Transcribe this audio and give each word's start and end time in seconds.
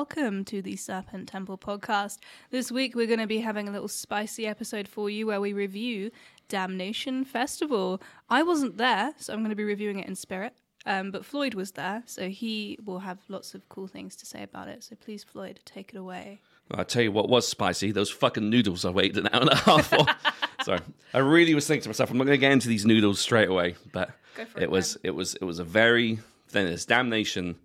welcome 0.00 0.46
to 0.46 0.62
the 0.62 0.76
Serpent 0.76 1.28
Temple 1.28 1.58
podcast. 1.58 2.20
This 2.50 2.72
week 2.72 2.94
we're 2.94 3.06
going 3.06 3.18
to 3.18 3.26
be 3.26 3.40
having 3.40 3.68
a 3.68 3.70
little 3.70 3.86
spicy 3.86 4.46
episode 4.46 4.88
for 4.88 5.10
you 5.10 5.26
where 5.26 5.42
we 5.42 5.52
review 5.52 6.10
Damnation 6.48 7.22
Festival. 7.22 8.00
I 8.30 8.42
wasn't 8.42 8.78
there, 8.78 9.12
so 9.18 9.34
I'm 9.34 9.40
going 9.40 9.50
to 9.50 9.56
be 9.56 9.62
reviewing 9.62 9.98
it 9.98 10.08
in 10.08 10.14
spirit. 10.14 10.54
Um, 10.86 11.10
but 11.10 11.26
Floyd 11.26 11.52
was 11.52 11.72
there, 11.72 12.02
so 12.06 12.30
he 12.30 12.78
will 12.82 13.00
have 13.00 13.18
lots 13.28 13.54
of 13.54 13.68
cool 13.68 13.86
things 13.86 14.16
to 14.16 14.24
say 14.24 14.42
about 14.42 14.68
it. 14.68 14.82
So 14.84 14.96
please, 14.96 15.22
Floyd, 15.22 15.60
take 15.66 15.90
it 15.92 15.98
away. 15.98 16.40
I'll 16.70 16.86
tell 16.86 17.02
you 17.02 17.12
what 17.12 17.28
was 17.28 17.46
spicy. 17.46 17.92
Those 17.92 18.08
fucking 18.08 18.48
noodles 18.48 18.86
I 18.86 18.90
waited 18.90 19.18
an 19.18 19.28
hour 19.34 19.42
and 19.42 19.50
a 19.50 19.56
half 19.56 19.88
for. 19.88 20.06
Sorry. 20.64 20.80
I 21.12 21.18
really 21.18 21.54
was 21.54 21.66
thinking 21.66 21.82
to 21.82 21.88
myself, 21.90 22.10
I'm 22.10 22.16
not 22.16 22.24
going 22.24 22.38
to 22.38 22.40
get 22.40 22.52
into 22.52 22.68
these 22.68 22.86
noodles 22.86 23.20
straight 23.20 23.50
away. 23.50 23.74
But 23.92 24.12
it, 24.38 24.48
it, 24.62 24.70
was 24.70 24.96
it 25.02 25.10
was 25.10 25.34
it 25.34 25.44
was 25.44 25.58
a 25.58 25.64
very 25.64 26.20
then 26.52 26.64
this 26.64 26.86
damnation 26.86 27.56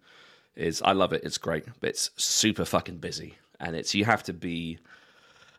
is 0.55 0.81
I 0.81 0.93
love 0.93 1.13
it, 1.13 1.23
it's 1.23 1.37
great, 1.37 1.65
but 1.79 1.89
it's 1.89 2.11
super 2.17 2.65
fucking 2.65 2.97
busy. 2.97 3.35
And 3.59 3.75
it's 3.75 3.93
you 3.93 4.05
have 4.05 4.23
to 4.23 4.33
be 4.33 4.79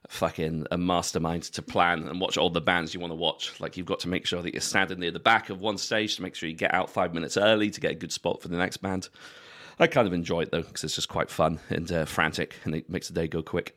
fucking 0.08 0.66
a 0.70 0.78
mastermind 0.78 1.42
to 1.42 1.62
plan 1.62 2.06
and 2.06 2.20
watch 2.20 2.36
all 2.36 2.50
the 2.50 2.60
bands 2.60 2.94
you 2.94 3.00
want 3.00 3.10
to 3.10 3.16
watch. 3.16 3.58
Like 3.60 3.76
you've 3.76 3.86
got 3.86 4.00
to 4.00 4.08
make 4.08 4.26
sure 4.26 4.42
that 4.42 4.54
you're 4.54 4.60
standing 4.60 5.00
near 5.00 5.10
the 5.10 5.18
back 5.18 5.50
of 5.50 5.60
one 5.60 5.78
stage 5.78 6.16
to 6.16 6.22
make 6.22 6.34
sure 6.34 6.48
you 6.48 6.54
get 6.54 6.74
out 6.74 6.90
five 6.90 7.14
minutes 7.14 7.36
early 7.36 7.70
to 7.70 7.80
get 7.80 7.92
a 7.92 7.96
good 7.96 8.12
spot 8.12 8.42
for 8.42 8.48
the 8.48 8.56
next 8.56 8.78
band. 8.78 9.08
I 9.78 9.86
kind 9.86 10.06
of 10.06 10.14
enjoy 10.14 10.42
it 10.42 10.50
though 10.50 10.62
because 10.62 10.84
it's 10.84 10.94
just 10.94 11.08
quite 11.08 11.30
fun 11.30 11.58
and 11.68 11.90
uh, 11.90 12.04
frantic 12.06 12.56
and 12.64 12.74
it 12.74 12.88
makes 12.88 13.08
the 13.08 13.14
day 13.14 13.28
go 13.28 13.42
quick. 13.42 13.76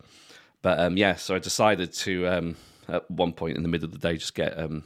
But 0.62 0.80
um, 0.80 0.98
yeah, 0.98 1.16
so 1.16 1.36
I 1.36 1.40
decided 1.40 1.94
to 1.94 2.28
um, 2.28 2.56
at 2.88 3.10
one 3.10 3.34
point 3.34 3.58
in 3.58 3.64
the 3.64 3.70
middle 3.70 3.86
of 3.86 3.92
the 3.92 3.98
day 3.98 4.18
just 4.18 4.36
get 4.36 4.58
um, 4.58 4.84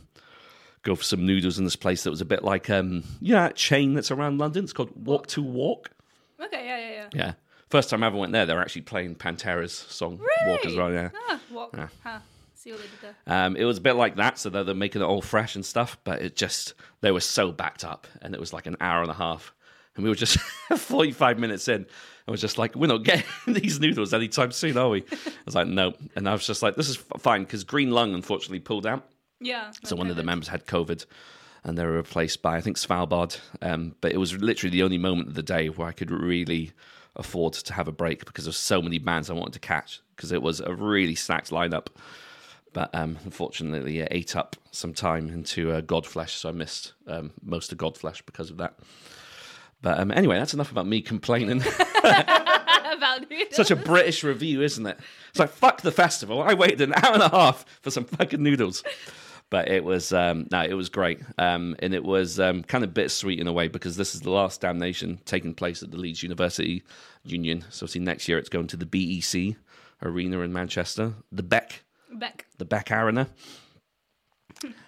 go 0.83 0.95
for 0.95 1.03
some 1.03 1.25
noodles 1.25 1.57
in 1.57 1.63
this 1.65 1.75
place 1.75 2.03
that 2.03 2.09
was 2.09 2.21
a 2.21 2.25
bit 2.25 2.43
like 2.43 2.69
um, 2.69 3.03
you 3.21 3.33
know 3.33 3.41
that 3.41 3.55
chain 3.55 3.93
that's 3.93 4.11
around 4.11 4.37
London. 4.37 4.63
It's 4.63 4.73
called 4.73 4.91
Wok 4.95 5.27
to 5.27 5.41
Walk. 5.41 5.89
Okay, 6.45 6.65
yeah, 6.65 6.77
yeah, 6.77 6.91
yeah. 6.91 7.07
Yeah, 7.13 7.33
first 7.69 7.89
time 7.89 8.03
I 8.03 8.07
ever 8.07 8.17
went 8.17 8.31
there, 8.31 8.45
they 8.45 8.53
were 8.53 8.61
actually 8.61 8.81
playing 8.83 9.15
Pantera's 9.15 9.73
song 9.73 10.19
Walk 10.47 10.65
as 10.65 10.75
well. 10.75 10.91
Yeah. 10.91 11.09
Ah, 11.29 11.39
walk. 11.51 11.75
Huh. 12.03 12.19
See 12.55 12.71
what 12.71 12.79
they 12.81 12.87
did 12.87 13.15
there. 13.25 13.45
Um, 13.45 13.55
it 13.57 13.65
was 13.65 13.77
a 13.77 13.81
bit 13.81 13.93
like 13.93 14.15
that, 14.15 14.37
so 14.39 14.49
they're, 14.49 14.63
they're 14.63 14.73
making 14.75 15.01
it 15.01 15.05
all 15.05 15.21
fresh 15.21 15.55
and 15.55 15.65
stuff, 15.65 15.97
but 16.03 16.21
it 16.21 16.35
just, 16.35 16.73
they 17.01 17.11
were 17.11 17.19
so 17.19 17.51
backed 17.51 17.83
up, 17.83 18.07
and 18.21 18.33
it 18.33 18.39
was 18.39 18.53
like 18.53 18.67
an 18.67 18.77
hour 18.79 19.01
and 19.01 19.11
a 19.11 19.15
half. 19.15 19.53
And 19.95 20.03
we 20.03 20.09
were 20.09 20.15
just 20.15 20.39
45 20.75 21.39
minutes 21.39 21.67
in, 21.67 21.85
I 22.27 22.31
was 22.31 22.39
just 22.39 22.57
like, 22.57 22.73
we're 22.75 22.87
not 22.87 23.03
getting 23.03 23.25
these 23.53 23.79
noodles 23.81 24.13
anytime 24.13 24.51
soon, 24.53 24.77
are 24.77 24.89
we? 24.89 25.01
I 25.11 25.15
was 25.45 25.55
like, 25.55 25.67
no. 25.67 25.93
And 26.15 26.27
I 26.29 26.31
was 26.31 26.47
just 26.47 26.63
like, 26.63 26.75
this 26.75 26.87
is 26.89 26.97
f- 26.97 27.21
fine, 27.21 27.43
because 27.43 27.63
Green 27.65 27.91
Lung 27.91 28.13
unfortunately 28.13 28.59
pulled 28.61 28.85
out. 28.87 29.09
Yeah. 29.41 29.71
So 29.83 29.97
one 29.97 30.09
of 30.09 30.15
the 30.15 30.23
members 30.23 30.47
had 30.47 30.65
COVID, 30.65 31.05
and 31.63 31.77
they 31.77 31.85
were 31.85 31.93
replaced 31.93 32.41
by, 32.41 32.57
I 32.57 32.61
think, 32.61 32.77
Svalbard. 32.77 33.39
Um, 33.61 33.95
but 34.01 34.11
it 34.11 34.17
was 34.17 34.33
literally 34.35 34.71
the 34.71 34.83
only 34.83 34.97
moment 34.97 35.29
of 35.29 35.35
the 35.35 35.43
day 35.43 35.67
where 35.69 35.87
I 35.87 35.91
could 35.93 36.11
really 36.11 36.71
afford 37.15 37.53
to 37.53 37.73
have 37.73 37.87
a 37.87 37.91
break 37.91 38.25
because 38.25 38.45
there's 38.45 38.57
so 38.57 38.81
many 38.81 38.97
bands 38.97 39.29
I 39.29 39.33
wanted 39.33 39.53
to 39.53 39.59
catch, 39.59 40.01
because 40.15 40.31
it 40.31 40.41
was 40.41 40.59
a 40.59 40.73
really 40.73 41.15
stacked 41.15 41.51
lineup. 41.51 41.87
But 42.73 42.93
um, 42.95 43.19
unfortunately, 43.23 43.99
it 43.99 44.07
ate 44.11 44.35
up 44.35 44.55
some 44.71 44.93
time 44.93 45.29
into 45.29 45.71
uh, 45.71 45.81
Godflesh, 45.81 46.31
so 46.31 46.49
I 46.49 46.53
missed 46.53 46.93
um, 47.07 47.31
most 47.43 47.71
of 47.71 47.77
Godflesh 47.77 48.25
because 48.25 48.49
of 48.49 48.57
that. 48.57 48.79
But 49.81 49.99
um, 49.99 50.11
anyway, 50.11 50.37
that's 50.39 50.53
enough 50.53 50.71
about 50.71 50.87
me 50.87 51.01
complaining. 51.01 51.63
About 52.93 53.27
noodles. 53.27 53.55
Such 53.55 53.71
a 53.71 53.75
British 53.75 54.23
review, 54.23 54.61
isn't 54.61 54.85
it? 54.85 54.99
It's 55.29 55.39
like 55.39 55.49
fuck 55.49 55.81
the 55.81 55.91
festival. 55.91 56.43
I 56.43 56.53
waited 56.53 56.81
an 56.81 56.93
hour 56.93 57.13
and 57.13 57.23
a 57.23 57.29
half 57.29 57.65
for 57.81 57.89
some 57.89 58.05
fucking 58.05 58.43
noodles. 58.43 58.83
But 59.53 59.67
it 59.67 59.83
was 59.83 60.11
um, 60.11 60.47
no, 60.49 60.63
it 60.63 60.73
was 60.73 60.89
great, 60.89 61.19
um, 61.37 61.75
and 61.77 61.93
it 61.93 62.03
was 62.03 62.39
um, 62.39 62.63
kind 62.63 62.83
of 62.83 62.91
bittersweet 62.91 63.39
in 63.39 63.45
a 63.45 63.53
way 63.53 63.67
because 63.67 63.97
this 63.97 64.15
is 64.15 64.21
the 64.21 64.31
last 64.31 64.61
damnation 64.61 65.19
taking 65.25 65.53
place 65.53 65.83
at 65.83 65.91
the 65.91 65.97
Leeds 65.97 66.23
University 66.23 66.81
Union. 67.23 67.63
So 67.69 67.85
see, 67.85 67.99
next 67.99 68.27
year 68.27 68.39
it's 68.39 68.49
going 68.49 68.65
to 68.65 68.77
the 68.77 68.87
BEC 68.87 69.55
Arena 70.01 70.39
in 70.39 70.53
Manchester, 70.53 71.13
the 71.31 71.43
Beck 71.43 71.83
Beck. 72.11 72.47
the 72.57 72.65
Beck 72.65 72.89
Arena. 72.89 73.27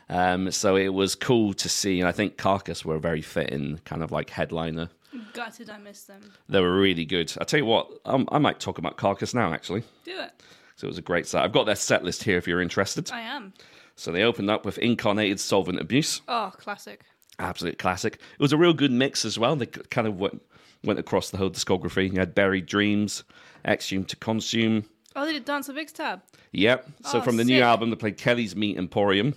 Um, 0.09 0.49
so 0.49 0.75
it 0.75 0.89
was 0.89 1.13
cool 1.13 1.53
to 1.53 1.69
see, 1.69 1.99
and 1.99 2.09
I 2.09 2.11
think 2.11 2.35
Carcass 2.35 2.83
were 2.83 2.95
a 2.95 2.99
very 2.99 3.21
fitting 3.21 3.81
kind 3.85 4.01
of 4.01 4.11
like 4.11 4.31
headliner. 4.31 4.89
Gutted 5.33 5.69
I 5.69 5.77
missed 5.77 6.07
them. 6.07 6.21
They 6.49 6.59
were 6.59 6.75
really 6.75 7.05
good. 7.05 7.31
I 7.39 7.43
tell 7.43 7.59
you 7.59 7.67
what, 7.67 7.91
um, 8.05 8.27
I 8.31 8.39
might 8.39 8.59
talk 8.59 8.79
about 8.79 8.97
Carcass 8.97 9.35
now 9.35 9.53
actually. 9.53 9.83
Do 10.05 10.19
it. 10.19 10.41
So 10.75 10.87
it 10.87 10.89
was 10.89 10.97
a 10.97 11.03
great 11.03 11.27
set. 11.27 11.43
I've 11.43 11.53
got 11.53 11.67
their 11.67 11.75
set 11.75 12.03
list 12.03 12.23
here 12.23 12.39
if 12.39 12.47
you're 12.47 12.61
interested. 12.61 13.11
I 13.11 13.21
am. 13.21 13.53
So 13.95 14.11
they 14.11 14.23
opened 14.23 14.49
up 14.49 14.65
with 14.65 14.77
Incarnated 14.77 15.39
Solvent 15.39 15.79
Abuse, 15.79 16.21
Oh, 16.27 16.51
classic. 16.57 17.01
absolute 17.39 17.79
classic. 17.79 18.15
It 18.15 18.39
was 18.41 18.51
a 18.53 18.57
real 18.57 18.73
good 18.73 18.91
mix 18.91 19.23
as 19.25 19.39
well. 19.39 19.55
They 19.55 19.65
kind 19.67 20.07
of 20.07 20.19
went, 20.19 20.41
went 20.83 20.99
across 20.99 21.29
the 21.29 21.37
whole 21.37 21.49
discography. 21.49 22.11
You 22.11 22.19
had 22.19 22.35
Buried 22.35 22.65
Dreams, 22.65 23.23
Exhumed 23.65 24.09
to 24.09 24.15
Consume. 24.17 24.85
Oh, 25.15 25.25
they 25.25 25.31
did 25.33 25.45
Dance 25.45 25.69
of 25.69 25.77
Ixtab. 25.77 26.21
Yep. 26.51 26.89
So 27.05 27.19
Oh, 27.19 27.21
from 27.21 27.37
the 27.37 27.45
new 27.45 27.61
album, 27.61 27.89
they 27.89 27.95
played 27.95 28.17
Kelly's 28.17 28.53
Meat 28.55 28.77
Emporium, 28.77 29.33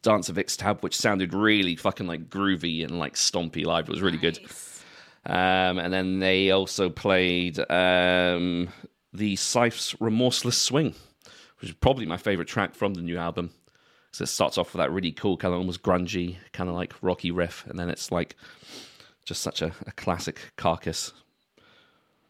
Dance 0.00 0.30
of 0.30 0.36
Ixtab, 0.36 0.82
which 0.82 0.96
sounded 0.96 1.34
really 1.34 1.76
fucking 1.76 2.06
like 2.06 2.30
groovy 2.30 2.82
and 2.82 2.98
like 2.98 3.14
stompy 3.14 3.66
live. 3.66 3.86
It 3.88 3.92
was 3.92 4.00
really 4.00 4.16
good. 4.18 4.38
Um, 5.26 5.78
and 5.78 5.92
then 5.92 6.18
they 6.20 6.50
also 6.50 6.88
played 6.88 7.58
um, 7.70 8.68
the 9.12 9.36
Scythe's 9.36 9.94
Remorseless 10.00 10.56
Swing, 10.58 10.94
which 11.62 11.70
is 11.70 11.76
probably 11.76 12.04
my 12.04 12.16
favorite 12.16 12.48
track 12.48 12.74
from 12.74 12.94
the 12.94 13.02
new 13.02 13.16
album. 13.16 13.50
So 14.10 14.24
it 14.24 14.26
starts 14.26 14.58
off 14.58 14.74
with 14.74 14.80
that 14.80 14.90
really 14.90 15.12
cool, 15.12 15.36
kind 15.36 15.54
of 15.54 15.60
almost 15.60 15.82
grungy, 15.82 16.36
kind 16.52 16.68
of 16.68 16.74
like 16.74 16.92
rocky 17.00 17.30
riff, 17.30 17.64
and 17.68 17.78
then 17.78 17.88
it's 17.88 18.10
like 18.10 18.36
just 19.24 19.42
such 19.42 19.62
a, 19.62 19.72
a 19.86 19.92
classic 19.92 20.40
carcass 20.56 21.12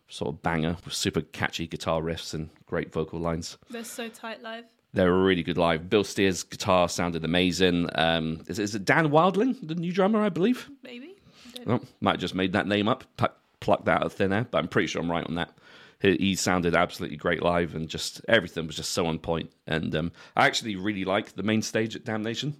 sort 0.08 0.34
of 0.34 0.42
banger 0.42 0.76
with 0.84 0.92
super 0.92 1.22
catchy 1.22 1.66
guitar 1.66 2.02
riffs 2.02 2.34
and 2.34 2.50
great 2.66 2.92
vocal 2.92 3.18
lines. 3.18 3.56
They're 3.70 3.82
so 3.82 4.08
tight 4.08 4.42
live. 4.42 4.66
They 4.92 5.06
were 5.06 5.24
really 5.24 5.42
good 5.42 5.56
live. 5.56 5.88
Bill 5.88 6.04
Steer's 6.04 6.42
guitar 6.42 6.86
sounded 6.90 7.24
amazing. 7.24 7.88
Um, 7.94 8.42
is, 8.46 8.58
is 8.58 8.74
it 8.74 8.84
Dan 8.84 9.10
Wilding, 9.10 9.56
the 9.62 9.74
new 9.74 9.92
drummer, 9.92 10.20
I 10.20 10.28
believe? 10.28 10.68
Maybe. 10.82 11.16
I. 11.66 11.72
Oh, 11.72 11.80
might 12.02 12.12
have 12.12 12.20
just 12.20 12.34
made 12.34 12.52
that 12.52 12.66
name 12.66 12.86
up, 12.86 13.04
plucked 13.60 13.86
that 13.86 14.02
out 14.02 14.06
of 14.06 14.12
thin 14.12 14.34
air, 14.34 14.46
but 14.50 14.58
I'm 14.58 14.68
pretty 14.68 14.88
sure 14.88 15.00
I'm 15.00 15.10
right 15.10 15.26
on 15.26 15.36
that. 15.36 15.56
He, 16.02 16.16
he 16.16 16.34
sounded 16.34 16.74
absolutely 16.74 17.16
great 17.16 17.42
live, 17.42 17.74
and 17.74 17.88
just 17.88 18.20
everything 18.28 18.66
was 18.66 18.76
just 18.76 18.90
so 18.90 19.06
on 19.06 19.18
point. 19.20 19.50
And 19.66 19.94
um, 19.94 20.12
I 20.36 20.46
actually 20.46 20.76
really 20.76 21.04
like 21.04 21.34
the 21.34 21.42
main 21.42 21.62
stage 21.62 21.96
at 21.96 22.04
Damnation. 22.04 22.56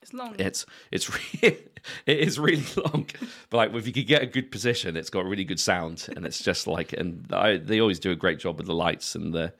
It's 0.00 0.14
long. 0.14 0.36
It's 0.38 0.64
it's 0.92 1.12
re- 1.12 1.58
it 2.06 2.18
is 2.18 2.38
really 2.38 2.64
long, 2.76 3.08
but 3.50 3.56
like 3.56 3.74
if 3.74 3.86
you 3.88 3.92
could 3.92 4.06
get 4.06 4.22
a 4.22 4.26
good 4.26 4.52
position, 4.52 4.96
it's 4.96 5.10
got 5.10 5.24
really 5.26 5.44
good 5.44 5.60
sound, 5.60 6.08
and 6.14 6.24
it's 6.24 6.42
just 6.42 6.68
like 6.68 6.92
and 6.92 7.26
I, 7.32 7.56
they 7.56 7.80
always 7.80 7.98
do 7.98 8.12
a 8.12 8.16
great 8.16 8.38
job 8.38 8.58
with 8.58 8.66
the 8.66 8.74
lights 8.74 9.16
and 9.16 9.34
the 9.34 9.52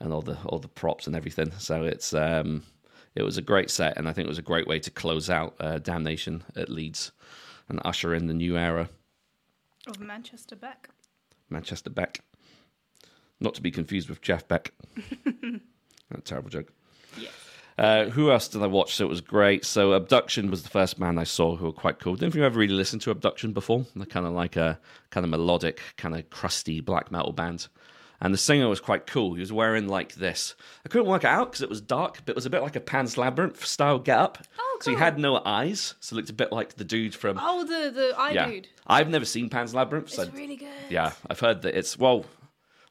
and 0.00 0.12
all 0.12 0.22
the 0.22 0.36
all 0.46 0.58
the 0.58 0.66
props 0.66 1.06
and 1.06 1.14
everything. 1.14 1.52
So 1.58 1.84
it's 1.84 2.12
um 2.12 2.64
it 3.14 3.22
was 3.22 3.38
a 3.38 3.42
great 3.42 3.70
set, 3.70 3.96
and 3.96 4.08
I 4.08 4.12
think 4.12 4.26
it 4.26 4.28
was 4.28 4.38
a 4.38 4.42
great 4.42 4.66
way 4.66 4.80
to 4.80 4.90
close 4.90 5.30
out 5.30 5.54
uh, 5.60 5.78
Damnation 5.78 6.42
at 6.56 6.68
Leeds 6.68 7.12
and 7.68 7.80
usher 7.84 8.12
in 8.12 8.26
the 8.26 8.34
new 8.34 8.56
era. 8.56 8.88
Of 9.86 10.00
Manchester 10.00 10.56
Beck. 10.56 10.90
Manchester 11.48 11.90
Beck. 11.90 12.20
Not 13.40 13.54
to 13.54 13.62
be 13.62 13.70
confused 13.70 14.08
with 14.08 14.20
Jeff 14.20 14.46
Beck. 14.46 14.72
a 16.14 16.20
terrible 16.22 16.50
joke. 16.50 16.72
Yes. 17.18 17.30
Uh, 17.78 18.04
who 18.10 18.30
else 18.30 18.48
did 18.48 18.62
I 18.62 18.66
watch? 18.66 18.94
So 18.94 19.06
it 19.06 19.08
was 19.08 19.22
great. 19.22 19.64
So 19.64 19.92
Abduction 19.92 20.50
was 20.50 20.62
the 20.62 20.68
first 20.68 20.98
band 21.00 21.18
I 21.18 21.24
saw 21.24 21.56
who 21.56 21.64
were 21.66 21.72
quite 21.72 21.98
cool. 21.98 22.14
Didn't 22.14 22.34
you 22.34 22.44
ever 22.44 22.58
really 22.58 22.74
listened 22.74 23.00
to 23.02 23.10
Abduction 23.10 23.52
before? 23.52 23.86
They're 23.96 24.04
kind 24.04 24.26
of 24.26 24.32
like 24.32 24.56
a 24.56 24.78
kind 25.10 25.24
of 25.24 25.30
melodic, 25.30 25.80
kind 25.96 26.14
of 26.14 26.28
crusty 26.28 26.80
black 26.80 27.10
metal 27.10 27.32
band. 27.32 27.68
And 28.22 28.34
the 28.34 28.38
singer 28.38 28.68
was 28.68 28.80
quite 28.80 29.06
cool. 29.06 29.32
He 29.32 29.40
was 29.40 29.50
wearing 29.50 29.88
like 29.88 30.16
this. 30.16 30.54
I 30.84 30.90
couldn't 30.90 31.06
work 31.08 31.24
it 31.24 31.28
out 31.28 31.52
because 31.52 31.62
it 31.62 31.70
was 31.70 31.80
dark, 31.80 32.18
but 32.26 32.32
it 32.32 32.36
was 32.36 32.44
a 32.44 32.50
bit 32.50 32.60
like 32.60 32.76
a 32.76 32.80
Pan's 32.80 33.16
Labyrinth 33.16 33.64
style 33.64 33.98
get 33.98 34.18
up. 34.18 34.44
Oh, 34.58 34.78
So 34.82 34.90
he 34.90 34.96
had 34.98 35.18
no 35.18 35.40
eyes, 35.42 35.94
so 36.00 36.12
it 36.12 36.16
looked 36.18 36.28
a 36.28 36.34
bit 36.34 36.52
like 36.52 36.74
the 36.74 36.84
dude 36.84 37.14
from. 37.14 37.38
Oh, 37.40 37.64
the 37.64 37.90
the 37.90 38.12
eye 38.18 38.32
yeah. 38.32 38.46
dude. 38.46 38.68
I've 38.86 39.08
never 39.08 39.24
seen 39.24 39.48
Pan's 39.48 39.72
Labyrinth. 39.74 40.10
So 40.10 40.24
It's 40.24 40.34
really 40.34 40.56
good. 40.56 40.68
yeah, 40.90 41.12
I've 41.30 41.40
heard 41.40 41.62
that 41.62 41.74
it's 41.74 41.98
well, 41.98 42.26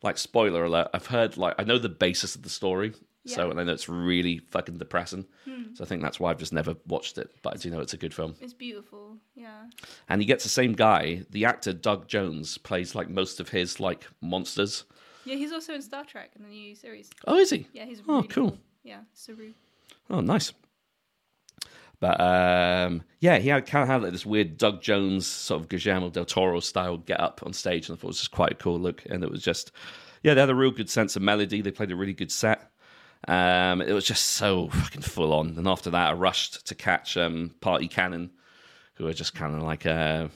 like 0.01 0.18
spoiler 0.18 0.63
alert. 0.66 0.90
I've 0.94 1.07
heard 1.07 1.38
like 1.38 1.56
I 1.60 1.63
know 1.63 1.78
the 1.78 1.90
basis 1.90 2.36
of 2.36 2.44
the 2.44 2.50
story, 2.50 2.94
so 3.25 3.50
and 3.51 3.60
I 3.60 3.63
know 3.63 3.74
it's 3.74 3.90
really 3.90 4.40
fucking 4.50 4.78
depressing. 4.78 5.25
Hmm. 5.46 5.74
So 5.75 5.84
I 5.84 5.88
think 5.88 6.01
that's 6.01 6.19
why 6.19 6.31
I've 6.31 6.40
just 6.40 6.54
never 6.54 6.75
watched 6.88 7.18
it. 7.18 7.31
But 7.42 7.54
I 7.54 7.57
do 7.57 7.69
know 7.69 7.80
it's 7.80 7.94
a 7.94 7.98
good 7.98 8.13
film. 8.13 8.36
It's 8.42 8.54
beautiful. 8.54 9.18
Yeah. 9.36 9.66
And 10.07 10.22
he 10.22 10.25
gets 10.25 10.44
the 10.44 10.50
same 10.50 10.74
guy. 10.74 11.24
The 11.30 11.46
actor 11.46 11.74
Doug 11.74 12.07
Jones 12.07 12.57
plays 12.57 12.96
like 12.96 13.10
most 13.10 13.40
of 13.40 13.50
his 13.50 13.80
like 13.80 14.07
monsters. 14.22 14.86
Yeah, 15.25 15.36
he's 15.36 15.51
also 15.51 15.74
in 15.75 15.81
Star 15.81 16.06
Trek 16.06 16.31
in 16.36 16.44
the 16.44 16.50
new 16.50 16.74
series. 16.75 17.10
Oh, 17.28 17.36
is 17.36 17.50
he? 17.52 17.68
Yeah, 17.74 17.86
he's 17.86 18.02
Oh, 18.07 18.16
really 18.18 18.28
cool. 18.30 18.57
Yeah, 18.84 19.02
Saru. 19.13 19.52
Oh, 20.10 20.22
nice. 20.22 20.54
But 22.00 22.19
um, 22.22 23.04
yeah, 23.19 23.40
he 23.40 23.50
had 23.50 23.66
kind 23.66 23.84
of 23.84 23.90
had 23.90 24.01
like 24.04 24.12
this 24.12 24.25
weird 24.25 24.57
Doug 24.57 24.81
Jones 24.81 25.28
sort 25.28 25.62
of 25.62 25.69
Guillermo 25.69 26.10
del 26.10 26.25
Toro 26.25 26.60
style 26.62 26.98
get 26.98 27.19
up 27.19 27.42
on 27.46 27.54
stage, 27.54 27.90
and 27.90 27.98
I 27.98 28.00
thought 28.00 28.07
it 28.07 28.10
was 28.10 28.19
just 28.19 28.31
quite 28.31 28.54
a 28.54 28.56
cool 28.56 28.80
look. 28.80 29.04
And 29.10 29.24
it 29.24 29.30
was 29.30 29.44
just, 29.44 29.72
yeah, 30.24 30.34
they 30.34 30.40
had 30.40 30.50
a 30.50 30.56
real 30.56 30.72
good 30.72 30.90
sense 30.90 31.16
of 31.16 31.22
melody. 31.22 31.62
They 31.62 31.72
played 31.72 31.92
a 31.92 31.96
really 31.96 32.13
good 32.13 32.31
set. 32.31 32.72
Um, 33.28 33.81
it 33.81 33.92
was 33.92 34.06
just 34.06 34.25
so 34.25 34.69
fucking 34.69 35.01
full 35.01 35.34
on. 35.34 35.57
And 35.57 35.68
after 35.68 35.90
that, 35.90 36.10
I 36.10 36.13
rushed 36.13 36.68
to 36.68 36.75
catch 36.75 37.18
um, 37.18 37.54
Party 37.60 37.90
Cannon, 37.90 38.31
who 38.95 39.07
are 39.07 39.13
just 39.13 39.36
kind 39.36 39.56
of 39.56 39.63
like 39.63 39.86
uh, 39.86 40.30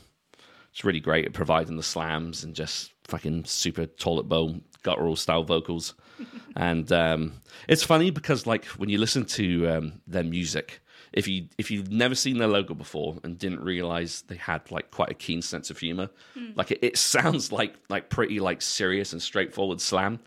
it's 0.71 0.83
really 0.83 0.99
great 0.99 1.25
at 1.25 1.33
providing 1.33 1.77
the 1.77 1.83
slams 1.83 2.43
and 2.43 2.55
just 2.55 2.91
fucking 3.05 3.45
super 3.45 3.85
toilet 3.85 4.23
bowl 4.23 4.59
guttural 4.83 5.15
style 5.15 5.45
vocals, 5.45 5.93
and 6.57 6.91
um, 6.91 7.33
it's 7.69 7.83
funny 7.83 8.11
because 8.11 8.45
like 8.45 8.65
when 8.65 8.89
you 8.89 8.97
listen 8.97 9.23
to 9.23 9.69
um, 9.69 10.01
their 10.05 10.23
music, 10.23 10.81
if 11.13 11.27
you 11.27 11.47
if 11.57 11.69
you've 11.69 11.91
never 11.91 12.15
seen 12.15 12.39
their 12.39 12.47
logo 12.47 12.73
before 12.73 13.17
and 13.23 13.37
didn't 13.37 13.63
realize 13.63 14.23
they 14.23 14.35
had 14.35 14.69
like 14.71 14.91
quite 14.91 15.11
a 15.11 15.13
keen 15.13 15.41
sense 15.41 15.69
of 15.69 15.77
humor, 15.77 16.09
hmm. 16.33 16.51
like 16.55 16.71
it, 16.71 16.79
it 16.81 16.97
sounds 16.97 17.51
like 17.51 17.75
like 17.89 18.09
pretty 18.09 18.39
like 18.39 18.61
serious 18.61 19.13
and 19.13 19.21
straightforward 19.21 19.79
slam, 19.79 20.19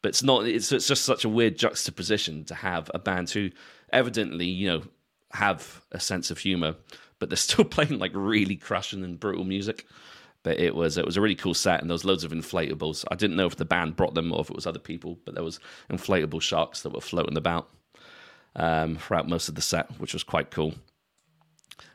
but 0.00 0.10
it's 0.10 0.22
not. 0.22 0.46
It's 0.46 0.70
it's 0.70 0.86
just 0.86 1.04
such 1.04 1.24
a 1.24 1.28
weird 1.28 1.58
juxtaposition 1.58 2.44
to 2.44 2.54
have 2.54 2.90
a 2.94 2.98
band 2.98 3.30
who 3.30 3.50
evidently 3.92 4.46
you 4.46 4.68
know 4.68 4.82
have 5.32 5.82
a 5.92 6.00
sense 6.00 6.30
of 6.30 6.38
humor, 6.38 6.76
but 7.18 7.28
they're 7.28 7.36
still 7.48 7.64
playing 7.64 7.98
like 7.98 8.12
really 8.14 8.56
crushing 8.56 9.04
and 9.04 9.20
brutal 9.20 9.44
music. 9.44 9.86
But 10.44 10.60
it 10.60 10.76
was 10.76 10.96
it 10.96 11.04
was 11.04 11.16
a 11.16 11.20
really 11.20 11.34
cool 11.34 11.54
set, 11.54 11.80
and 11.80 11.90
there 11.90 11.94
was 11.94 12.04
loads 12.04 12.22
of 12.22 12.30
inflatables. 12.30 13.04
I 13.10 13.16
didn't 13.16 13.36
know 13.36 13.46
if 13.46 13.56
the 13.56 13.64
band 13.64 13.96
brought 13.96 14.14
them 14.14 14.32
or 14.32 14.40
if 14.40 14.50
it 14.50 14.56
was 14.56 14.68
other 14.68 14.78
people, 14.78 15.18
but 15.24 15.34
there 15.34 15.42
was 15.42 15.58
inflatable 15.90 16.40
sharks 16.40 16.82
that 16.82 16.92
were 16.92 17.00
floating 17.00 17.36
about 17.36 17.68
um, 18.56 18.96
throughout 18.96 19.28
most 19.28 19.48
of 19.48 19.54
the 19.54 19.62
set, 19.62 19.90
which 20.00 20.12
was 20.12 20.22
quite 20.24 20.50
cool. 20.50 20.74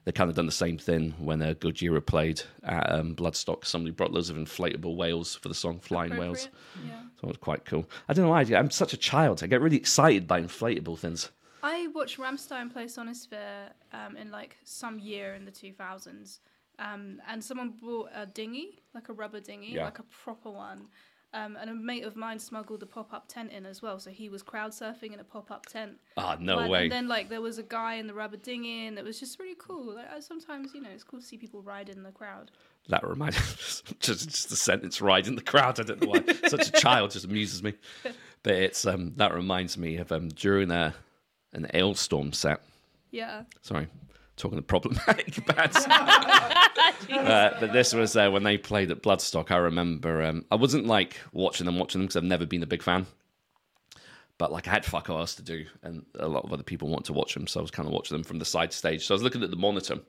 They 0.06 0.12
kind 0.12 0.30
of 0.30 0.36
done 0.36 0.46
the 0.46 0.52
same 0.52 0.78
thing 0.78 1.14
when 1.18 1.42
uh, 1.42 1.54
Gojira 1.54 2.06
played 2.06 2.42
at 2.64 2.92
um, 2.92 3.16
Bloodstock. 3.16 3.66
Somebody 3.66 3.92
brought 3.92 4.12
loads 4.12 4.30
of 4.30 4.36
inflatable 4.38 4.96
whales 4.98 5.36
for 5.36 5.48
the 5.48 5.56
song 5.56 5.80
"Flying 5.80 6.18
Whales," 6.18 6.50
Yeah. 6.86 7.02
so 7.16 7.24
it 7.24 7.28
was 7.28 7.38
quite 7.38 7.64
cool. 7.66 7.90
I 8.10 8.14
don't 8.14 8.26
know 8.26 8.32
why 8.32 8.42
I'm 8.42 8.70
such 8.72 8.94
a 8.94 8.98
child. 8.98 9.44
I 9.44 9.48
get 9.48 9.62
really 9.62 9.78
excited 9.78 10.28
by 10.28 10.42
inflatable 10.42 11.00
things. 11.00 11.32
I 11.62 11.88
watched 11.88 12.18
Rammstein 12.18 12.72
play 12.72 12.86
Sonisphere 12.86 13.70
um, 13.94 14.18
in 14.18 14.30
like 14.32 14.58
some 14.66 15.00
year 15.00 15.34
in 15.36 15.46
the 15.46 15.52
2000s. 15.52 16.40
Um, 16.80 17.22
and 17.28 17.42
someone 17.42 17.70
brought 17.80 18.10
a 18.16 18.26
dinghy, 18.26 18.82
like 18.94 19.08
a 19.08 19.14
rubber 19.14 19.40
dinghy, 19.40 19.74
Yeah. 19.74 19.86
like 19.86 20.00
a 20.00 20.04
proper 20.04 20.50
one. 20.50 20.88
Um, 21.36 21.58
and 21.60 21.68
a 21.68 21.74
mate 21.74 22.04
of 22.04 22.16
mine 22.16 22.38
smuggled 22.38 22.84
a 22.84 22.86
pop 22.86 23.12
up 23.12 23.28
tent 23.28 23.52
in 23.52 23.66
as 23.66 23.82
well. 23.82 23.98
So 23.98 24.12
he 24.12 24.30
was 24.30 24.44
crowd 24.44 24.70
surfing 24.72 25.14
in 25.14 25.20
a 25.20 25.24
pop 25.24 25.50
up 25.50 25.66
tent. 25.66 25.94
Ah, 26.16 26.38
no 26.40 26.58
But- 26.58 26.70
way. 26.70 26.84
And 26.84 26.92
then 26.92 27.08
like 27.08 27.28
there 27.30 27.42
was 27.42 27.58
a 27.58 27.64
guy 27.64 27.96
in 27.96 28.06
the 28.06 28.14
rubber 28.14 28.38
dinghy, 28.38 28.86
and 28.86 29.00
it 29.00 29.04
was 29.04 29.20
just 29.20 29.40
really 29.40 29.56
cool. 29.58 29.96
Like, 29.96 30.22
sometimes 30.22 30.76
you 30.76 30.82
know 30.82 30.90
it's 30.94 31.04
cool 31.04 31.20
to 31.22 31.26
see 31.26 31.38
people 31.38 31.64
ride 31.64 31.90
in 31.90 32.04
the 32.04 32.12
crowd. 32.12 32.52
That 32.90 33.08
reminds 33.08 33.82
just 34.00 34.30
just 34.30 34.50
the 34.52 34.56
sentence 34.56 35.02
ride 35.02 35.26
in 35.26 35.36
the 35.36 35.42
crowd. 35.42 35.80
I 35.80 35.84
don't 35.84 36.02
know 36.02 36.10
why. 36.10 36.24
Such 36.50 36.68
a 36.70 36.72
child 36.72 37.12
just 37.12 37.26
amuses 37.26 37.64
me. 37.64 37.74
But 38.44 38.54
it's 38.54 38.86
um 38.86 39.14
that 39.16 39.34
reminds 39.34 39.76
me 39.78 39.98
of 39.98 40.12
um 40.12 40.28
during 40.30 40.70
a 40.70 40.94
an 41.54 41.66
Alestorm 41.74 42.36
set. 42.36 42.62
Yeah. 43.10 43.44
Sorry, 43.62 43.88
talking 44.38 44.58
to 44.58 44.62
problematic 44.62 45.46
bands. 45.56 45.78
uh, 45.88 47.58
but 47.60 47.74
this 47.74 47.94
was 47.94 48.16
uh, 48.16 48.30
when 48.30 48.44
they 48.44 48.58
played 48.58 48.92
at 48.92 49.02
Bloodstock. 49.02 49.52
I 49.52 49.58
remember 49.58 50.24
um, 50.24 50.46
I 50.52 50.56
wasn't 50.56 50.86
like 50.86 51.18
watching 51.32 51.66
them, 51.66 51.78
watching 51.78 52.00
them 52.02 52.08
because 52.08 52.18
I've 52.18 52.24
never 52.24 52.46
been 52.46 52.64
a 52.64 52.68
big 52.68 52.84
fan. 52.84 53.06
But 54.40 54.52
like 54.52 54.68
I 54.68 54.72
had 54.72 54.86
fuck 54.86 55.10
all 55.10 55.20
else 55.20 55.36
to 55.36 55.44
do, 55.44 55.66
and 55.84 56.06
a 56.18 56.28
lot 56.28 56.44
of 56.44 56.52
other 56.52 56.64
people 56.64 56.88
want 56.88 57.06
to 57.06 57.14
watch 57.14 57.36
them, 57.36 57.46
so 57.46 57.60
I 57.60 57.62
was 57.62 57.72
kind 57.72 57.88
of 57.88 57.94
watching 57.94 58.16
them 58.16 58.24
from 58.24 58.40
the 58.40 58.46
side 58.46 58.74
stage. 58.74 59.06
So 59.06 59.14
I 59.14 59.16
was 59.16 59.24
looking 59.24 59.44
at 59.44 59.52
the 59.52 59.56
monitor, 59.56 60.00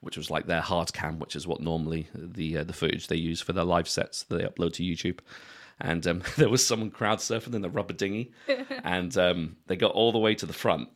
which 0.00 0.16
was 0.16 0.30
like 0.30 0.46
their 0.46 0.60
hard 0.60 0.92
cam, 0.92 1.18
which 1.18 1.34
is 1.34 1.46
what 1.46 1.60
normally 1.60 2.06
the 2.14 2.58
uh, 2.58 2.64
the 2.64 2.72
footage 2.72 3.08
they 3.08 3.16
use 3.16 3.40
for 3.40 3.52
their 3.52 3.64
live 3.64 3.88
sets 3.88 4.22
that 4.24 4.36
they 4.36 4.44
upload 4.44 4.74
to 4.74 4.84
YouTube. 4.84 5.18
And 5.80 6.06
um, 6.06 6.22
there 6.36 6.48
was 6.48 6.64
someone 6.64 6.90
crowd 6.90 7.18
surfing 7.18 7.54
in 7.54 7.62
the 7.62 7.68
rubber 7.68 7.94
dinghy, 7.94 8.32
and 8.84 9.16
um, 9.18 9.56
they 9.66 9.74
got 9.74 9.90
all 9.90 10.12
the 10.12 10.18
way 10.18 10.36
to 10.36 10.46
the 10.46 10.52
front, 10.52 10.88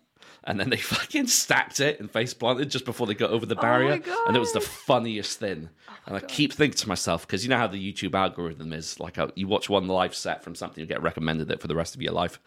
and 0.45 0.59
then 0.59 0.71
they 0.71 0.77
fucking 0.79 1.27
stacked 1.27 1.81
it 1.81 2.01
and 2.01 2.11
face 2.11 2.35
planted 2.35 2.71
just 2.71 2.85
before 2.85 3.07
they 3.07 3.15
got 3.15 3.31
over 3.31 3.47
the 3.47 3.57
barrier, 3.57 4.01
and 4.27 4.37
it 4.37 4.41
was 4.41 4.53
the 4.53 4.61
funniest 4.61 5.39
thing. 5.39 5.69
and 6.07 6.17
I 6.17 6.21
keep 6.21 6.53
thinking 6.53 6.79
to 6.79 6.89
myself 6.89 7.27
because 7.27 7.45
you 7.45 7.51
know 7.51 7.59
how 7.59 7.67
the 7.67 7.93
YouTube 7.93 8.15
algorithm 8.15 8.73
is 8.73 8.99
like, 8.99 9.19
uh, 9.19 9.29
you 9.35 9.47
watch 9.47 9.69
one 9.69 9.87
live 9.89 10.15
set 10.15 10.43
from 10.43 10.55
something, 10.55 10.81
you 10.81 10.87
get 10.87 11.03
recommended 11.03 11.51
it 11.51 11.61
for 11.61 11.69
the 11.69 11.77
rest 11.77 11.95
of 11.95 12.03
your 12.03 12.13
life. 12.13 12.41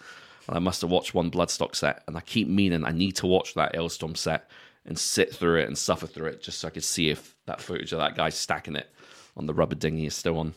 And 0.48 0.58
I 0.58 0.60
must 0.60 0.82
have 0.82 0.90
watched 0.90 1.14
one 1.14 1.30
Bloodstock 1.30 1.76
set, 1.76 2.04
and 2.08 2.18
I 2.18 2.22
keep 2.22 2.48
meaning 2.48 2.84
I 2.84 2.92
need 2.92 3.16
to 3.18 3.28
watch 3.28 3.54
that 3.54 3.76
Alestorm 3.76 4.18
set 4.18 4.50
and 4.86 4.98
sit 4.98 5.34
through 5.34 5.60
it 5.60 5.68
and 5.68 5.78
suffer 5.78 6.08
through 6.08 6.28
it 6.28 6.42
just 6.42 6.60
so 6.60 6.68
I 6.68 6.72
could 6.72 6.84
see 6.84 7.10
if 7.10 7.36
that 7.46 7.62
footage 7.62 7.94
of 7.94 8.00
that 8.00 8.16
guy 8.16 8.30
stacking 8.30 8.76
it 8.76 8.90
on 9.38 9.46
the 9.46 9.54
rubber 9.54 9.76
dinghy 9.76 10.08
is 10.08 10.16
still 10.16 10.40
on. 10.40 10.54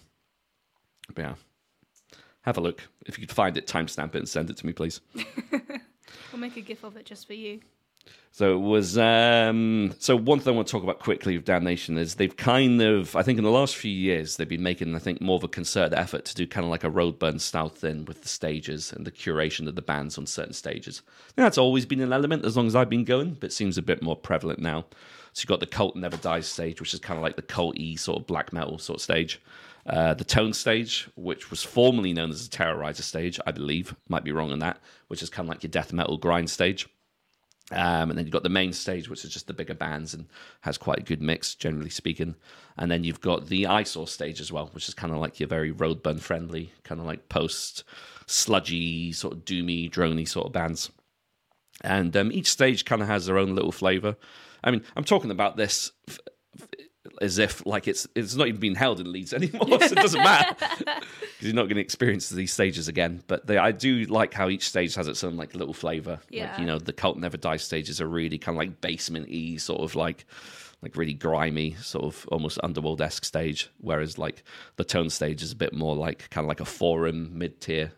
But 1.14 1.22
yeah, 1.22 1.34
have 2.42 2.56
a 2.56 2.60
look. 2.60 2.82
If 3.06 3.18
you 3.18 3.26
could 3.26 3.34
find 3.34 3.56
it, 3.56 3.66
timestamp 3.66 4.14
it 4.14 4.18
and 4.18 4.28
send 4.28 4.50
it 4.50 4.56
to 4.58 4.66
me, 4.66 4.72
please. 4.72 5.00
We'll 6.32 6.40
make 6.40 6.56
a 6.56 6.60
gif 6.60 6.84
of 6.84 6.96
it 6.96 7.06
just 7.06 7.26
for 7.26 7.34
you. 7.34 7.60
So 8.32 8.56
it 8.56 8.60
was. 8.60 8.98
Um, 8.98 9.94
so 9.98 10.16
one 10.16 10.40
thing 10.40 10.52
I 10.52 10.56
want 10.56 10.66
to 10.66 10.72
talk 10.72 10.82
about 10.82 10.98
quickly 10.98 11.36
with 11.36 11.46
Damnation 11.46 11.96
is 11.96 12.16
they've 12.16 12.36
kind 12.36 12.82
of, 12.82 13.14
I 13.14 13.22
think, 13.22 13.38
in 13.38 13.44
the 13.44 13.50
last 13.50 13.76
few 13.76 13.92
years, 13.92 14.36
they've 14.36 14.48
been 14.48 14.62
making, 14.62 14.94
I 14.94 14.98
think, 14.98 15.20
more 15.20 15.36
of 15.36 15.44
a 15.44 15.48
concerted 15.48 15.96
effort 15.96 16.24
to 16.24 16.34
do 16.34 16.46
kind 16.46 16.64
of 16.64 16.70
like 16.70 16.82
a 16.82 16.90
Roadburn 16.90 17.40
style 17.40 17.68
thing 17.68 18.04
with 18.06 18.22
the 18.22 18.28
stages 18.28 18.92
and 18.92 19.06
the 19.06 19.12
curation 19.12 19.68
of 19.68 19.76
the 19.76 19.82
bands 19.82 20.18
on 20.18 20.26
certain 20.26 20.52
stages. 20.52 20.98
Think 20.98 21.36
that's 21.36 21.58
always 21.58 21.86
been 21.86 22.00
an 22.00 22.12
element 22.12 22.44
as 22.44 22.56
long 22.56 22.66
as 22.66 22.74
I've 22.74 22.90
been 22.90 23.04
going, 23.04 23.36
but 23.38 23.52
seems 23.52 23.78
a 23.78 23.82
bit 23.82 24.02
more 24.02 24.16
prevalent 24.16 24.58
now. 24.58 24.86
So 25.32 25.42
you've 25.42 25.48
got 25.48 25.60
the 25.60 25.66
Cult 25.66 25.94
Never 25.94 26.16
Dies 26.16 26.46
stage, 26.46 26.80
which 26.80 26.92
is 26.92 27.00
kind 27.00 27.16
of 27.16 27.22
like 27.22 27.36
the 27.36 27.42
cult-y 27.42 27.94
sort 27.94 28.20
of 28.20 28.26
black 28.26 28.52
metal 28.52 28.78
sort 28.78 28.98
of 28.98 29.02
stage. 29.02 29.40
Uh, 29.86 30.14
the 30.14 30.24
Tone 30.24 30.52
stage, 30.54 31.08
which 31.14 31.50
was 31.50 31.62
formerly 31.62 32.14
known 32.14 32.30
as 32.30 32.48
the 32.48 32.56
Terrorizer 32.56 33.02
stage, 33.02 33.38
I 33.46 33.52
believe, 33.52 33.94
might 34.08 34.24
be 34.24 34.32
wrong 34.32 34.50
on 34.50 34.60
that, 34.60 34.78
which 35.08 35.22
is 35.22 35.28
kind 35.28 35.46
of 35.46 35.50
like 35.50 35.62
your 35.62 35.70
death 35.70 35.92
metal 35.92 36.16
grind 36.16 36.48
stage. 36.48 36.88
Um, 37.70 38.10
and 38.10 38.18
then 38.18 38.26
you've 38.26 38.32
got 38.32 38.42
the 38.42 38.50
main 38.50 38.72
stage, 38.72 39.08
which 39.08 39.24
is 39.24 39.32
just 39.32 39.46
the 39.46 39.54
bigger 39.54 39.74
bands 39.74 40.12
and 40.12 40.26
has 40.60 40.76
quite 40.76 40.98
a 40.98 41.02
good 41.02 41.22
mix, 41.22 41.54
generally 41.54 41.90
speaking. 41.90 42.34
And 42.76 42.90
then 42.90 43.04
you've 43.04 43.22
got 43.22 43.46
the 43.46 43.66
eyesore 43.66 44.06
stage 44.06 44.40
as 44.40 44.52
well, 44.52 44.68
which 44.72 44.88
is 44.88 44.94
kind 44.94 45.12
of 45.12 45.18
like 45.18 45.40
your 45.40 45.48
very 45.48 45.72
roadburn 45.72 46.20
friendly, 46.20 46.72
kind 46.82 47.00
of 47.00 47.06
like 47.06 47.28
post 47.28 47.84
sludgy, 48.26 49.12
sort 49.12 49.34
of 49.34 49.44
doomy, 49.44 49.90
drony 49.90 50.28
sort 50.28 50.46
of 50.46 50.52
bands. 50.52 50.90
And 51.80 52.14
um, 52.16 52.32
each 52.32 52.50
stage 52.50 52.84
kind 52.84 53.02
of 53.02 53.08
has 53.08 53.26
their 53.26 53.38
own 53.38 53.54
little 53.54 53.72
flavor. 53.72 54.16
I 54.62 54.70
mean, 54.70 54.82
I'm 54.96 55.04
talking 55.04 55.30
about 55.30 55.56
this 55.56 55.92
f- 56.08 56.20
as 57.20 57.38
if 57.38 57.64
like 57.66 57.86
it's 57.86 58.06
it's 58.14 58.34
not 58.34 58.48
even 58.48 58.60
being 58.60 58.74
held 58.74 58.98
in 59.00 59.12
Leeds 59.12 59.32
anymore, 59.34 59.66
so 59.68 59.74
it 59.92 59.94
doesn't 59.96 60.22
matter 60.22 60.54
because 60.78 61.02
you're 61.40 61.52
not 61.54 61.64
going 61.64 61.76
to 61.76 61.80
experience 61.82 62.28
these 62.30 62.52
stages 62.52 62.88
again. 62.88 63.22
But 63.26 63.46
they, 63.46 63.58
I 63.58 63.72
do 63.72 64.04
like 64.04 64.32
how 64.34 64.48
each 64.48 64.68
stage 64.68 64.94
has 64.94 65.06
its 65.08 65.22
own 65.22 65.36
like 65.36 65.54
little 65.54 65.74
flavor. 65.74 66.12
Like 66.12 66.22
Yeah. 66.30 66.60
you 66.60 66.66
know, 66.66 66.78
the 66.78 66.92
Cult 66.92 67.18
Never 67.18 67.36
Die 67.36 67.56
stages 67.58 68.00
are 68.00 68.08
really 68.08 68.38
kind 68.38 68.56
of 68.56 68.58
like 68.58 68.80
basement-y, 68.80 69.56
sort 69.58 69.80
of 69.82 69.94
like 69.94 70.24
like 70.82 70.96
really 70.96 71.14
grimy, 71.14 71.74
sort 71.80 72.04
of 72.04 72.26
almost 72.30 72.58
underworld 72.62 73.00
esque 73.00 73.24
stage. 73.24 73.70
Whereas 73.78 74.18
like 74.18 74.42
the 74.76 74.84
Tone 74.84 75.08
stage 75.10 75.42
is 75.42 75.52
a 75.52 75.56
bit 75.56 75.72
more 75.72 75.94
like 75.96 76.28
kind 76.30 76.44
of 76.44 76.48
like 76.48 76.60
a 76.60 76.64
forum 76.66 77.38
mid-tier 77.38 77.92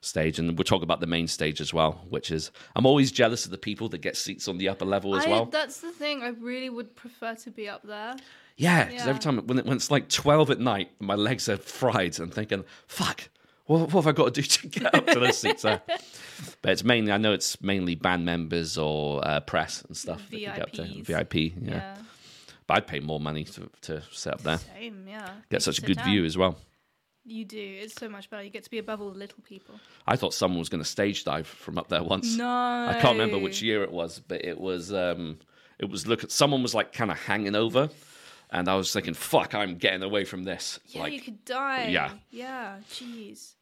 stage 0.00 0.38
and 0.38 0.56
we'll 0.56 0.64
talk 0.64 0.82
about 0.82 1.00
the 1.00 1.06
main 1.06 1.26
stage 1.28 1.60
as 1.60 1.74
well 1.74 2.04
which 2.08 2.30
is 2.30 2.50
i'm 2.74 2.86
always 2.86 3.12
jealous 3.12 3.44
of 3.44 3.50
the 3.50 3.58
people 3.58 3.88
that 3.88 3.98
get 3.98 4.16
seats 4.16 4.48
on 4.48 4.56
the 4.56 4.68
upper 4.68 4.84
level 4.86 5.14
as 5.14 5.26
I, 5.26 5.28
well 5.30 5.44
That's 5.46 5.80
the 5.80 5.92
thing. 5.92 6.22
I 6.22 6.28
really 6.28 6.70
would 6.70 6.96
prefer 6.96 7.34
to 7.34 7.50
be 7.50 7.68
up 7.68 7.82
there. 7.82 8.16
yeah, 8.56 8.84
because 8.84 9.04
Yeah. 9.04 9.08
every 9.10 9.20
time 9.20 9.36
when, 9.46 9.58
it, 9.58 9.66
when 9.66 9.76
it's 9.76 9.90
like 9.90 10.08
12 10.08 10.50
at 10.50 10.58
night, 10.60 10.90
my 11.00 11.14
legs 11.16 11.48
are 11.48 11.56
fried. 11.58 12.18
I'm 12.18 12.30
thinking, 12.30 12.64
fuck, 12.86 13.28
what, 13.66 13.92
what 13.92 14.04
have 14.04 14.06
I 14.06 14.12
got 14.12 14.34
to 14.34 14.40
do 14.40 14.46
to 14.46 14.66
get 14.68 14.94
up 14.94 15.06
to 15.06 15.20
those 15.20 15.38
seats 15.38 15.62
there? 15.68 15.82
But 16.62 16.72
it's 16.72 16.82
mainly, 16.84 17.12
I 17.12 17.18
know 17.18 17.32
it's 17.32 17.60
mainly 17.62 17.94
band 17.94 18.24
members 18.24 18.78
or 18.78 19.20
uh, 19.26 19.40
press 19.40 19.82
and 19.82 19.96
stuff. 19.96 20.22
that 20.30 20.36
get 20.38 20.62
up 20.62 20.72
to. 20.72 20.82
VIPs. 20.82 21.04
VIP, 21.06 21.34
yeah. 21.34 21.50
Yeah. 21.70 21.96
But 22.66 22.76
I'd 22.78 22.86
pay 22.86 23.00
more 23.00 23.20
money 23.20 23.44
to, 23.44 23.70
to 23.82 24.02
sit 24.12 24.32
up 24.34 24.42
there. 24.42 24.58
Same, 24.58 25.06
yeah. 25.08 25.28
Get 25.50 25.56
You 25.56 25.60
such 25.60 25.78
a 25.78 25.82
good 25.82 25.96
down. 25.98 26.06
view 26.06 26.24
as 26.24 26.36
well. 26.38 26.56
You 27.24 27.44
do. 27.44 27.58
It's 27.82 27.94
so 27.94 28.08
much 28.08 28.30
better. 28.30 28.42
You 28.42 28.50
get 28.50 28.64
to 28.64 28.70
be 28.70 28.78
above 28.78 29.00
all 29.00 29.10
the 29.10 29.18
little 29.18 29.42
people. 29.42 29.74
I 30.06 30.16
thought 30.16 30.32
someone 30.34 30.58
was 30.58 30.68
going 30.68 30.82
to 30.82 30.88
stage 30.88 31.24
dive 31.24 31.46
from 31.46 31.78
up 31.78 31.88
there 31.88 32.02
once. 32.02 32.36
No. 32.36 32.46
I 32.48 32.98
can't 33.00 33.18
remember 33.18 33.38
which 33.38 33.60
year 33.62 33.82
it 33.82 33.92
was, 33.92 34.20
but 34.26 34.44
it 34.44 34.58
was 34.58 34.92
um 34.92 35.38
it 35.78 35.88
was 35.88 36.06
look 36.06 36.24
at 36.24 36.30
someone 36.32 36.62
was 36.62 36.74
like 36.74 36.92
kind 36.92 37.10
of 37.10 37.18
hanging 37.18 37.54
over, 37.54 37.88
and 38.50 38.68
I 38.68 38.74
was 38.74 38.92
thinking, 38.92 39.14
"Fuck, 39.14 39.54
I'm 39.54 39.76
getting 39.76 40.02
away 40.02 40.24
from 40.24 40.44
this." 40.44 40.80
Yeah, 40.88 41.02
like, 41.02 41.12
you 41.12 41.20
could 41.20 41.44
die. 41.44 41.88
yeah. 41.88 42.12
Yeah. 42.30 42.76
Jeez. 42.90 43.52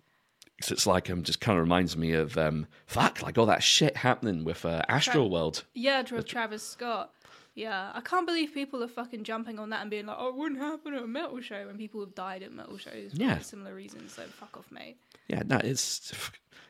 'cause 0.60 0.72
it's 0.72 0.86
like 0.88 1.08
um 1.08 1.22
just 1.22 1.40
kind 1.40 1.56
of 1.56 1.62
reminds 1.62 1.96
me 1.96 2.12
of 2.12 2.36
um 2.38 2.66
fuck, 2.86 3.22
like 3.22 3.38
all 3.38 3.46
that 3.46 3.62
shit 3.62 3.96
happening 3.98 4.42
with 4.44 4.64
uh, 4.64 4.82
Astroworld. 4.88 5.62
Yeah, 5.74 6.02
Tra- 6.02 6.22
Travis 6.22 6.62
Scott. 6.64 7.12
Yeah, 7.58 7.90
I 7.94 8.00
can't 8.00 8.26
believe 8.26 8.54
people 8.54 8.82
are 8.84 8.88
fucking 8.88 9.24
jumping 9.24 9.58
on 9.58 9.70
that 9.70 9.80
and 9.82 9.90
being 9.90 10.06
like, 10.06 10.16
"Oh, 10.18 10.28
it 10.28 10.36
wouldn't 10.36 10.60
happen 10.60 10.94
at 10.94 11.02
a 11.02 11.06
metal 11.06 11.40
show," 11.40 11.66
when 11.66 11.76
people 11.76 12.00
have 12.00 12.14
died 12.14 12.42
at 12.42 12.52
metal 12.52 12.78
shows 12.78 13.12
for 13.12 13.20
Yeah. 13.22 13.38
similar 13.40 13.74
reasons. 13.74 14.12
So 14.14 14.22
fuck 14.24 14.56
off, 14.56 14.70
mate. 14.70 14.96
Yeah, 15.28 15.42
no, 15.44 15.56
it's 15.56 16.12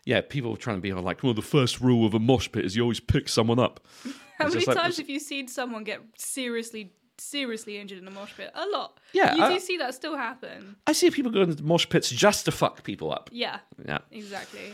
yeah. 0.04 0.20
People 0.22 0.54
are 0.54 0.56
trying 0.56 0.76
to 0.78 0.80
be 0.80 0.90
all 0.90 1.02
like, 1.02 1.22
"Well, 1.22 1.34
the 1.34 1.42
first 1.42 1.80
rule 1.80 2.06
of 2.06 2.14
a 2.14 2.18
mosh 2.18 2.48
pit 2.50 2.64
is 2.64 2.74
you 2.74 2.82
always 2.82 3.00
pick 3.00 3.28
someone 3.28 3.58
up." 3.58 3.80
How 4.38 4.46
It's 4.46 4.54
many 4.54 4.54
just 4.54 4.66
like- 4.68 4.76
times 4.76 4.96
have 4.96 5.10
you 5.10 5.20
seen 5.20 5.46
someone 5.48 5.84
get 5.84 6.00
seriously, 6.16 6.92
seriously 7.18 7.76
injured 7.78 7.98
in 7.98 8.06
a 8.08 8.10
mosh 8.10 8.32
pit? 8.36 8.50
A 8.54 8.66
lot. 8.68 8.98
Yeah, 9.12 9.34
you 9.34 9.42
I- 9.42 9.52
do 9.54 9.60
see 9.60 9.76
that 9.78 9.94
still 9.94 10.16
happen. 10.16 10.76
I 10.86 10.92
see 10.92 11.10
people 11.10 11.30
going 11.32 11.54
to 11.54 11.62
mosh 11.62 11.86
pits 11.88 12.08
just 12.10 12.44
to 12.46 12.52
fuck 12.52 12.82
people 12.84 13.12
up. 13.12 13.28
Yeah, 13.32 13.58
Yeah. 13.84 13.98
exactly. 14.10 14.72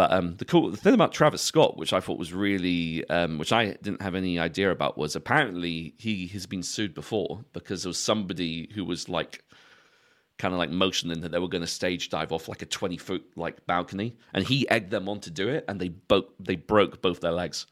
But 0.00 0.12
um, 0.12 0.36
the 0.36 0.46
cool 0.46 0.70
the 0.70 0.78
thing 0.78 0.94
about 0.94 1.12
Travis 1.12 1.42
Scott, 1.42 1.76
which 1.76 1.92
I 1.92 2.00
thought 2.00 2.18
was 2.18 2.32
really, 2.32 3.06
um, 3.10 3.36
which 3.36 3.52
I 3.52 3.72
didn't 3.82 4.00
have 4.00 4.14
any 4.14 4.38
idea 4.38 4.70
about, 4.70 4.96
was 4.96 5.14
apparently 5.14 5.92
he 5.98 6.26
has 6.28 6.46
been 6.46 6.62
sued 6.62 6.94
before 6.94 7.44
because 7.52 7.82
there 7.82 7.90
was 7.90 7.98
somebody 7.98 8.70
who 8.74 8.82
was 8.82 9.10
like 9.10 9.44
kind 10.40 10.54
of 10.54 10.58
like 10.58 10.70
motioning 10.70 11.20
that 11.20 11.30
they 11.30 11.38
were 11.38 11.48
going 11.48 11.60
to 11.60 11.66
stage 11.66 12.08
dive 12.08 12.32
off 12.32 12.48
like 12.48 12.62
a 12.62 12.66
20 12.66 12.96
foot 12.96 13.22
like 13.36 13.64
balcony, 13.66 14.16
and 14.32 14.44
he 14.44 14.68
egged 14.70 14.90
them 14.90 15.08
on 15.08 15.20
to 15.20 15.30
do 15.30 15.48
it, 15.48 15.64
and 15.68 15.78
they 15.78 15.88
both 15.88 16.24
they 16.40 16.56
broke 16.56 17.02
both 17.02 17.20
their 17.20 17.32
legs. 17.32 17.66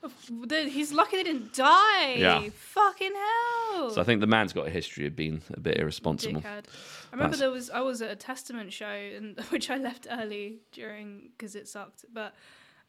He's 0.51 0.93
lucky 0.93 1.17
they 1.17 1.23
didn't 1.25 1.55
die. 1.55 2.15
Yeah. 2.15 2.49
Fucking 2.53 3.13
hell. 3.15 3.91
So 3.91 4.01
I 4.01 4.05
think 4.05 4.21
the 4.21 4.27
man's 4.27 4.53
got 4.53 4.67
a 4.67 4.71
history 4.71 5.07
of 5.07 5.17
being 5.17 5.41
a 5.55 5.61
bit 5.61 5.79
irresponsible. 5.79 6.43
Dickhead. 6.43 6.67
I 7.11 7.17
remember 7.17 7.37
That's- 7.37 7.39
there 7.41 7.51
was 7.51 7.71
I 7.71 7.81
was 7.81 8.03
at 8.03 8.11
a 8.11 8.17
Testament 8.17 8.73
show 8.73 8.87
and 8.87 9.41
which 9.51 9.71
I 9.71 9.79
left 9.79 10.07
early 10.11 10.59
during 10.73 11.31
because 11.37 11.55
it 11.55 11.67
sucked, 11.69 12.05
but. 12.13 12.35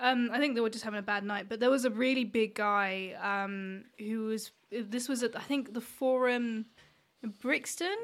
Um, 0.01 0.29
I 0.31 0.39
think 0.39 0.55
they 0.55 0.61
were 0.61 0.69
just 0.69 0.85
having 0.85 0.99
a 0.99 1.03
bad 1.03 1.25
night, 1.25 1.49
but 1.49 1.59
there 1.59 1.69
was 1.69 1.83
a 1.83 1.89
really 1.89 2.23
big 2.23 2.55
guy 2.55 3.17
um, 3.21 3.83
who 3.97 4.27
was. 4.27 4.51
This 4.71 5.09
was 5.09 5.23
at 5.23 5.35
I 5.35 5.41
think 5.41 5.73
the 5.73 5.81
Forum 5.81 6.67
in 7.21 7.33
Brixton. 7.41 7.97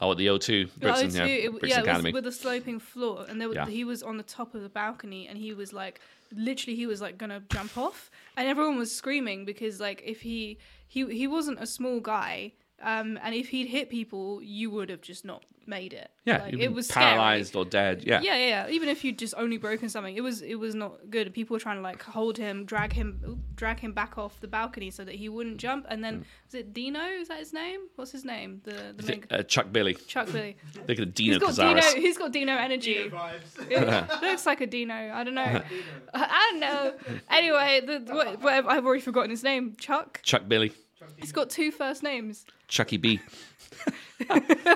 Oh, 0.00 0.12
at 0.12 0.16
the 0.18 0.26
O2 0.28 0.70
Brixton, 0.78 1.20
Oh, 1.20 1.24
yeah. 1.24 1.26
It- 1.26 1.50
Brixton 1.50 1.68
yeah, 1.68 1.80
Academy. 1.80 2.12
was 2.12 2.22
with 2.22 2.26
a 2.26 2.32
sloping 2.32 2.78
floor, 2.78 3.26
and 3.28 3.40
there, 3.40 3.48
was 3.48 3.56
Yeah. 3.56 3.66
he 3.66 3.84
was 3.84 4.02
on 4.02 4.16
the 4.16 4.22
top 4.22 4.54
of 4.54 4.62
the 4.62 4.68
balcony, 4.68 5.26
and 5.28 5.36
he 5.36 5.52
was 5.52 5.72
like, 5.72 6.00
literally, 6.34 6.76
he 6.76 6.86
was 6.86 7.00
like 7.00 7.18
gonna 7.18 7.42
jump 7.50 7.76
off, 7.76 8.10
and 8.36 8.48
everyone 8.48 8.78
was 8.78 8.94
screaming 8.94 9.44
because 9.44 9.78
like 9.80 10.02
if 10.04 10.22
he 10.22 10.58
he 10.88 11.04
he 11.14 11.26
wasn't 11.26 11.60
a 11.60 11.66
small 11.66 12.00
guy, 12.00 12.52
um, 12.82 13.18
and 13.22 13.34
if 13.34 13.48
he'd 13.48 13.66
hit 13.66 13.90
people, 13.90 14.40
you 14.42 14.70
would 14.70 14.88
have 14.90 15.00
just 15.02 15.24
not 15.24 15.44
made 15.66 15.92
it. 15.92 16.10
yeah, 16.24 16.38
like, 16.38 16.52
you've 16.52 16.60
it 16.62 16.64
been 16.68 16.74
was 16.74 16.88
scary. 16.88 17.04
paralyzed 17.06 17.54
or 17.54 17.64
dead. 17.64 18.02
Yeah. 18.04 18.20
Yeah, 18.22 18.34
yeah, 18.36 18.46
yeah. 18.66 18.68
Even 18.70 18.88
if 18.88 19.04
you'd 19.04 19.18
just 19.18 19.34
only 19.36 19.56
broken 19.56 19.88
something, 19.88 20.16
it 20.16 20.22
was 20.22 20.42
it 20.42 20.56
was 20.56 20.74
not 20.74 21.10
good. 21.10 21.32
People 21.32 21.54
were 21.54 21.60
trying 21.60 21.76
to 21.76 21.82
like 21.82 22.02
hold 22.02 22.36
him, 22.38 22.64
drag 22.64 22.92
him, 22.92 23.42
drag 23.54 23.78
him 23.78 23.92
back 23.92 24.18
off 24.18 24.40
the 24.40 24.48
balcony 24.48 24.90
so 24.90 25.04
that 25.04 25.14
he 25.14 25.28
wouldn't 25.28 25.58
jump. 25.58 25.86
And 25.88 26.00
Mm. 26.00 26.02
then 26.02 26.24
was 26.46 26.54
it 26.54 26.72
Dino? 26.74 27.00
Is 27.04 27.28
that 27.28 27.38
his 27.38 27.52
name? 27.52 27.80
What's 27.96 28.10
his 28.10 28.24
name? 28.24 28.62
The 28.64 28.94
the 28.96 29.02
main 29.06 29.24
uh, 29.30 29.42
Chuck 29.44 29.70
Billy. 29.70 29.94
Chuck 29.94 30.26
Billy. 30.32 30.56
Think 30.86 30.98
of 30.98 31.14
Dino 31.14 31.38
He's 31.46 31.56
got 31.56 31.56
Dino. 31.68 32.00
He's 32.00 32.18
got 32.18 32.32
Dino 32.32 32.56
energy. 32.56 33.08
vibes. 33.10 34.20
Looks 34.22 34.46
like 34.46 34.60
a 34.62 34.66
Dino. 34.66 34.94
I 34.94 35.22
don't 35.22 35.34
know. 35.34 35.62
I 36.14 36.48
don't 36.50 36.60
know. 36.60 36.94
Anyway, 37.30 37.80
the, 37.86 38.12
what, 38.12 38.42
what, 38.42 38.66
I've 38.66 38.84
already 38.84 39.02
forgotten 39.02 39.30
his 39.30 39.44
name. 39.44 39.76
Chuck. 39.78 40.20
Chuck 40.24 40.48
Billy. 40.48 40.72
He's 41.16 41.32
got 41.32 41.50
two 41.50 41.70
first 41.70 42.02
names. 42.02 42.44
Chucky 42.68 42.96
B. 42.96 43.20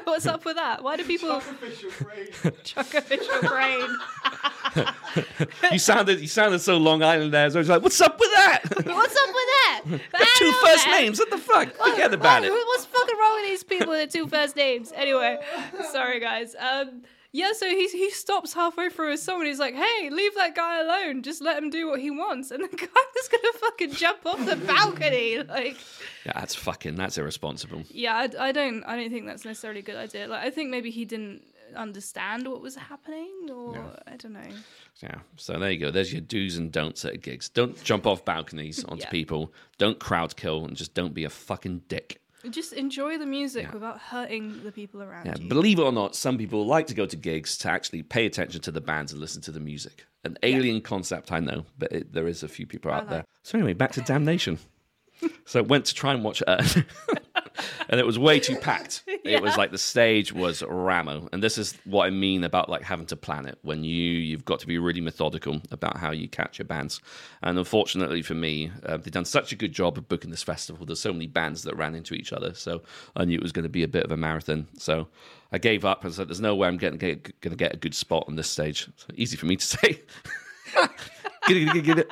What's 0.04 0.26
up 0.26 0.44
with 0.44 0.56
that? 0.56 0.82
Why 0.82 0.96
do 0.96 1.04
people 1.04 1.30
Official 1.32 1.90
brain. 2.00 2.52
Chuck 2.64 2.94
official 2.94 3.40
brain? 3.42 3.86
you 5.72 5.78
sounded 5.78 6.20
you 6.20 6.26
sounded 6.26 6.60
so 6.60 6.76
Long 6.78 7.02
Island 7.02 7.32
there. 7.32 7.50
So 7.50 7.58
I 7.58 7.60
was 7.60 7.68
like, 7.68 7.82
what's 7.82 8.00
up 8.00 8.18
with 8.18 8.30
that? 8.34 8.60
What's 8.70 8.84
up 8.84 8.86
with 8.86 8.96
that? 8.96 9.82
Got 10.12 10.26
two 10.36 10.52
first 10.64 10.86
names. 10.88 11.18
What 11.18 11.30
the 11.30 11.38
fuck? 11.38 11.72
Forget 11.74 12.14
about 12.14 12.42
What- 12.42 12.50
it. 12.50 12.52
What's 12.52 12.86
fucking 12.86 13.18
wrong 13.18 13.34
with 13.42 13.50
these 13.50 13.64
people 13.64 13.88
with 13.88 14.10
two 14.12 14.26
first 14.26 14.56
names? 14.56 14.92
Anyway, 14.94 15.38
sorry 15.92 16.20
guys. 16.20 16.54
Um, 16.58 17.02
yeah, 17.36 17.50
so 17.52 17.66
he 17.68 17.88
he 17.88 18.10
stops 18.10 18.54
halfway 18.54 18.88
through 18.88 19.10
his 19.10 19.22
song 19.22 19.40
and 19.40 19.48
he's 19.48 19.58
like, 19.58 19.74
"Hey, 19.74 20.08
leave 20.08 20.34
that 20.36 20.54
guy 20.54 20.80
alone. 20.80 21.22
Just 21.22 21.42
let 21.42 21.60
him 21.60 21.68
do 21.68 21.88
what 21.90 21.98
he 22.00 22.10
wants." 22.10 22.50
And 22.52 22.62
the 22.62 22.68
guy 22.76 22.86
was 23.16 23.28
gonna 23.28 23.52
fucking 23.58 23.92
jump 23.92 24.24
off 24.24 24.44
the 24.46 24.56
balcony. 24.56 25.42
Like, 25.48 25.76
Yeah, 26.24 26.32
that's 26.40 26.54
fucking 26.54 26.94
that's 26.94 27.18
irresponsible. 27.18 27.82
yeah, 27.90 28.14
I, 28.14 28.48
I 28.48 28.52
don't 28.52 28.84
I 28.84 28.94
don't 28.96 29.10
think 29.10 29.26
that's 29.26 29.44
necessarily 29.44 29.80
a 29.80 29.82
good 29.82 29.96
idea. 29.96 30.28
Like, 30.28 30.44
I 30.46 30.50
think 30.50 30.70
maybe 30.70 30.90
he 30.90 31.04
didn't 31.04 31.42
understand 31.74 32.46
what 32.46 32.60
was 32.60 32.76
happening, 32.76 33.32
or 33.50 33.76
I 34.06 34.16
don't 34.16 34.32
know. 34.32 34.48
Yeah. 35.02 35.16
So 35.36 35.58
there 35.58 35.72
you 35.72 35.78
go. 35.80 35.90
There's 35.90 36.12
your 36.12 36.20
do's 36.20 36.56
and 36.56 36.70
don'ts 36.70 37.04
at 37.04 37.20
gigs. 37.20 37.48
Don't 37.48 37.82
jump 37.82 38.06
off 38.06 38.24
balconies 38.24 38.84
onto 38.88 39.02
Yeah. 39.02 39.10
people. 39.10 39.52
Don't 39.78 39.98
crowd 39.98 40.36
kill, 40.36 40.64
and 40.66 40.76
just 40.76 40.94
don't 40.94 41.14
be 41.14 41.24
a 41.24 41.30
fucking 41.30 41.82
dick. 41.88 42.20
Just 42.50 42.72
enjoy 42.72 43.16
the 43.18 43.26
music 43.26 43.72
without 43.72 43.98
hurting 44.00 44.62
the 44.64 44.72
people 44.72 45.02
around 45.02 45.26
Yeah, 45.26 45.34
you. 45.38 45.48
believe 45.48 45.78
it 45.78 45.82
or 45.82 45.92
not, 45.92 46.14
some 46.14 46.36
people 46.38 46.66
like 46.66 46.86
to 46.88 46.94
go 46.94 47.06
to 47.06 47.16
gigs 47.16 47.56
to 47.58 47.70
actually 47.70 48.02
pay 48.02 48.26
attention 48.26 48.60
to 48.62 48.70
the 48.70 48.80
bands 48.80 49.12
and 49.12 49.20
listen 49.20 49.40
to 49.42 49.50
the 49.52 49.60
music. 49.60 50.04
An 50.24 50.36
alien 50.42 50.80
concept, 50.80 51.32
I 51.32 51.40
know, 51.40 51.64
but 51.78 51.92
it, 51.92 52.12
there 52.12 52.26
is 52.26 52.42
a 52.42 52.48
few 52.48 52.66
people 52.66 52.90
out 52.92 53.02
like- 53.04 53.08
there. 53.10 53.24
So 53.42 53.58
anyway, 53.58 53.72
back 53.72 53.92
to 53.92 54.00
Damnation. 54.12 54.58
so 55.46 55.62
went 55.62 55.84
to 55.86 55.94
try 55.94 56.12
and 56.12 56.22
watch 56.24 56.42
Earth, 56.46 56.76
uh, 57.08 57.14
and 57.88 58.00
it 58.00 58.06
was 58.06 58.18
way 58.18 58.40
too 58.40 58.56
packed. 58.56 59.02
It 59.24 59.42
was 59.42 59.56
like 59.56 59.70
the 59.70 59.78
stage 59.78 60.34
was 60.34 60.62
ramo, 60.62 61.30
and 61.32 61.42
this 61.42 61.56
is 61.56 61.78
what 61.84 62.04
I 62.04 62.10
mean 62.10 62.44
about 62.44 62.68
like 62.68 62.82
having 62.82 63.06
to 63.06 63.16
plan 63.16 63.46
it. 63.46 63.58
When 63.62 63.84
you 63.84 64.02
you've 64.02 64.44
got 64.44 64.60
to 64.60 64.66
be 64.66 64.76
really 64.76 65.00
methodical 65.00 65.62
about 65.70 65.96
how 65.96 66.10
you 66.10 66.28
catch 66.28 66.58
your 66.58 66.66
bands. 66.66 67.00
And 67.42 67.56
unfortunately 67.56 68.20
for 68.20 68.34
me, 68.34 68.70
uh, 68.84 68.98
they've 68.98 69.10
done 69.10 69.24
such 69.24 69.50
a 69.50 69.56
good 69.56 69.72
job 69.72 69.96
of 69.96 70.08
booking 70.08 70.30
this 70.30 70.42
festival. 70.42 70.84
There's 70.84 71.00
so 71.00 71.12
many 71.12 71.26
bands 71.26 71.62
that 71.62 71.74
ran 71.74 71.94
into 71.94 72.12
each 72.12 72.34
other, 72.34 72.52
so 72.52 72.82
I 73.16 73.24
knew 73.24 73.36
it 73.36 73.42
was 73.42 73.52
going 73.52 73.62
to 73.62 73.70
be 73.70 73.82
a 73.82 73.88
bit 73.88 74.04
of 74.04 74.12
a 74.12 74.16
marathon. 74.16 74.66
So 74.76 75.08
I 75.52 75.58
gave 75.58 75.86
up 75.86 76.04
and 76.04 76.12
said, 76.12 76.28
"There's 76.28 76.40
no 76.40 76.54
way 76.54 76.68
I'm 76.68 76.76
going 76.76 76.98
to 76.98 77.16
get 77.56 77.74
a 77.74 77.78
good 77.78 77.94
spot 77.94 78.24
on 78.28 78.36
this 78.36 78.50
stage." 78.50 78.88
So 78.96 79.06
easy 79.14 79.38
for 79.38 79.46
me 79.46 79.56
to 79.56 79.64
say. 79.64 80.02
get 81.46 81.56
it, 81.56 81.64
get 81.64 81.76
it, 81.76 81.84
get 81.84 81.98
it. 81.98 82.08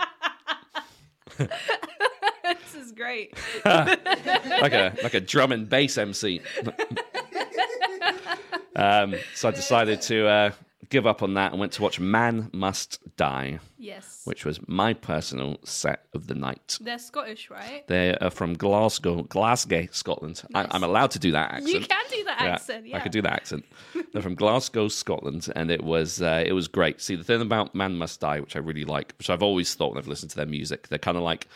this 2.42 2.74
is 2.74 2.90
great. 3.02 3.34
like 3.64 4.72
a 4.72 4.94
like 5.02 5.14
a 5.14 5.20
drum 5.20 5.52
and 5.52 5.68
bass 5.68 5.98
MC. 5.98 6.40
um, 8.76 9.14
so 9.34 9.48
I 9.48 9.50
decided 9.50 10.00
to 10.02 10.26
uh, 10.26 10.52
give 10.92 11.06
up 11.06 11.22
on 11.22 11.34
that 11.34 11.50
and 11.52 11.58
went 11.58 11.72
to 11.72 11.82
watch 11.82 11.98
Man 11.98 12.50
Must 12.52 13.00
Die, 13.16 13.58
Yes. 13.78 14.20
which 14.24 14.44
was 14.44 14.60
my 14.68 14.92
personal 14.92 15.58
set 15.64 16.04
of 16.14 16.26
the 16.26 16.34
night. 16.34 16.78
They're 16.80 16.98
Scottish, 16.98 17.50
right? 17.50 17.84
They 17.88 18.14
are 18.18 18.30
from 18.30 18.52
Glasgow, 18.54 19.22
Glasgow, 19.22 19.88
Scotland. 19.90 20.42
I, 20.54 20.66
I'm 20.70 20.84
allowed 20.84 21.10
to 21.12 21.18
do 21.18 21.32
that 21.32 21.50
accent. 21.50 21.68
You 21.68 21.80
can 21.80 22.04
do 22.10 22.24
that 22.24 22.40
accent, 22.40 22.86
yeah. 22.86 22.98
I 22.98 23.00
could 23.00 23.10
do 23.10 23.22
that 23.22 23.32
accent. 23.32 23.64
They're 24.12 24.22
from 24.22 24.34
Glasgow, 24.34 24.88
Scotland, 24.88 25.48
and 25.56 25.70
it 25.70 25.82
was 25.82 26.20
uh, 26.20 26.44
it 26.46 26.52
was 26.52 26.68
great. 26.68 27.00
See, 27.00 27.16
the 27.16 27.24
thing 27.24 27.40
about 27.40 27.74
Man 27.74 27.96
Must 27.96 28.20
Die, 28.20 28.38
which 28.40 28.54
I 28.54 28.58
really 28.58 28.84
like, 28.84 29.14
which 29.18 29.30
I've 29.30 29.42
always 29.42 29.74
thought 29.74 29.90
when 29.92 29.98
I've 29.98 30.08
listened 30.08 30.30
to 30.30 30.36
their 30.36 30.46
music, 30.46 30.88
they're 30.88 30.98
kind 30.98 31.16
of 31.16 31.22
like 31.22 31.48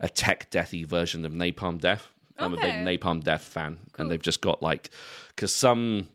a 0.00 0.08
tech 0.08 0.50
deathy 0.50 0.86
version 0.86 1.24
of 1.24 1.32
Napalm 1.32 1.80
Death. 1.80 2.08
I'm 2.38 2.54
a 2.54 2.56
big 2.56 2.74
Napalm 2.74 3.22
Death 3.22 3.42
fan, 3.44 3.78
and 3.98 4.10
they've 4.10 4.22
just 4.22 4.40
got 4.40 4.62
like 4.62 4.90
because 5.34 5.54
some 5.54 6.08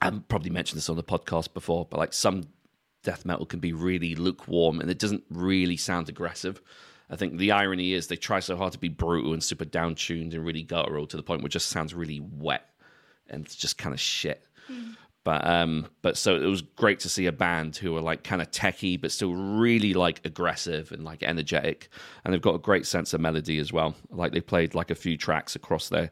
I've 0.00 0.26
probably 0.28 0.50
mentioned 0.50 0.78
this 0.78 0.88
on 0.88 0.96
the 0.96 1.02
podcast 1.02 1.54
before, 1.54 1.86
but 1.88 1.98
like 1.98 2.12
some 2.12 2.44
death 3.02 3.24
metal 3.24 3.46
can 3.46 3.60
be 3.60 3.72
really 3.72 4.14
lukewarm 4.14 4.80
and 4.80 4.90
it 4.90 4.98
doesn't 4.98 5.24
really 5.30 5.76
sound 5.76 6.08
aggressive. 6.08 6.60
I 7.10 7.16
think 7.16 7.38
the 7.38 7.52
irony 7.52 7.94
is 7.94 8.06
they 8.06 8.16
try 8.16 8.40
so 8.40 8.56
hard 8.56 8.72
to 8.72 8.78
be 8.78 8.88
brutal 8.88 9.32
and 9.32 9.42
super 9.42 9.64
down 9.64 9.94
tuned 9.94 10.34
and 10.34 10.44
really 10.44 10.62
guttural 10.62 11.06
to 11.06 11.16
the 11.16 11.22
point 11.22 11.40
where 11.40 11.46
it 11.46 11.52
just 11.52 11.70
sounds 11.70 11.94
really 11.94 12.20
wet 12.20 12.68
and 13.28 13.44
it's 13.44 13.56
just 13.56 13.78
kind 13.78 13.94
of 13.94 14.00
shit. 14.00 14.44
But 15.24 15.46
um, 15.46 15.88
but 16.00 16.16
so 16.16 16.36
it 16.36 16.46
was 16.46 16.62
great 16.62 17.00
to 17.00 17.08
see 17.08 17.26
a 17.26 17.32
band 17.32 17.76
who 17.76 17.94
are 17.96 18.00
like 18.00 18.24
kind 18.24 18.40
of 18.40 18.50
techie, 18.50 18.98
but 18.98 19.12
still 19.12 19.34
really 19.34 19.92
like 19.92 20.20
aggressive 20.24 20.90
and 20.90 21.04
like 21.04 21.22
energetic, 21.22 21.90
and 22.24 22.32
they've 22.32 22.40
got 22.40 22.54
a 22.54 22.58
great 22.58 22.86
sense 22.86 23.12
of 23.12 23.20
melody 23.20 23.58
as 23.58 23.72
well. 23.72 23.94
Like 24.10 24.32
they 24.32 24.40
played 24.40 24.74
like 24.74 24.90
a 24.90 24.94
few 24.94 25.18
tracks 25.18 25.54
across 25.54 25.90
their 25.90 26.10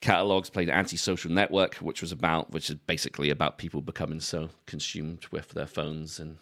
catalogs. 0.00 0.50
Played 0.50 0.70
Antisocial 0.70 1.30
Network, 1.30 1.76
which 1.76 2.00
was 2.00 2.12
about, 2.12 2.50
which 2.50 2.70
is 2.70 2.76
basically 2.76 3.30
about 3.30 3.58
people 3.58 3.80
becoming 3.80 4.20
so 4.20 4.50
consumed 4.66 5.26
with 5.30 5.50
their 5.50 5.66
phones 5.66 6.18
and 6.18 6.38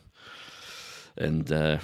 and 1.17 1.51
uh, 1.51 1.79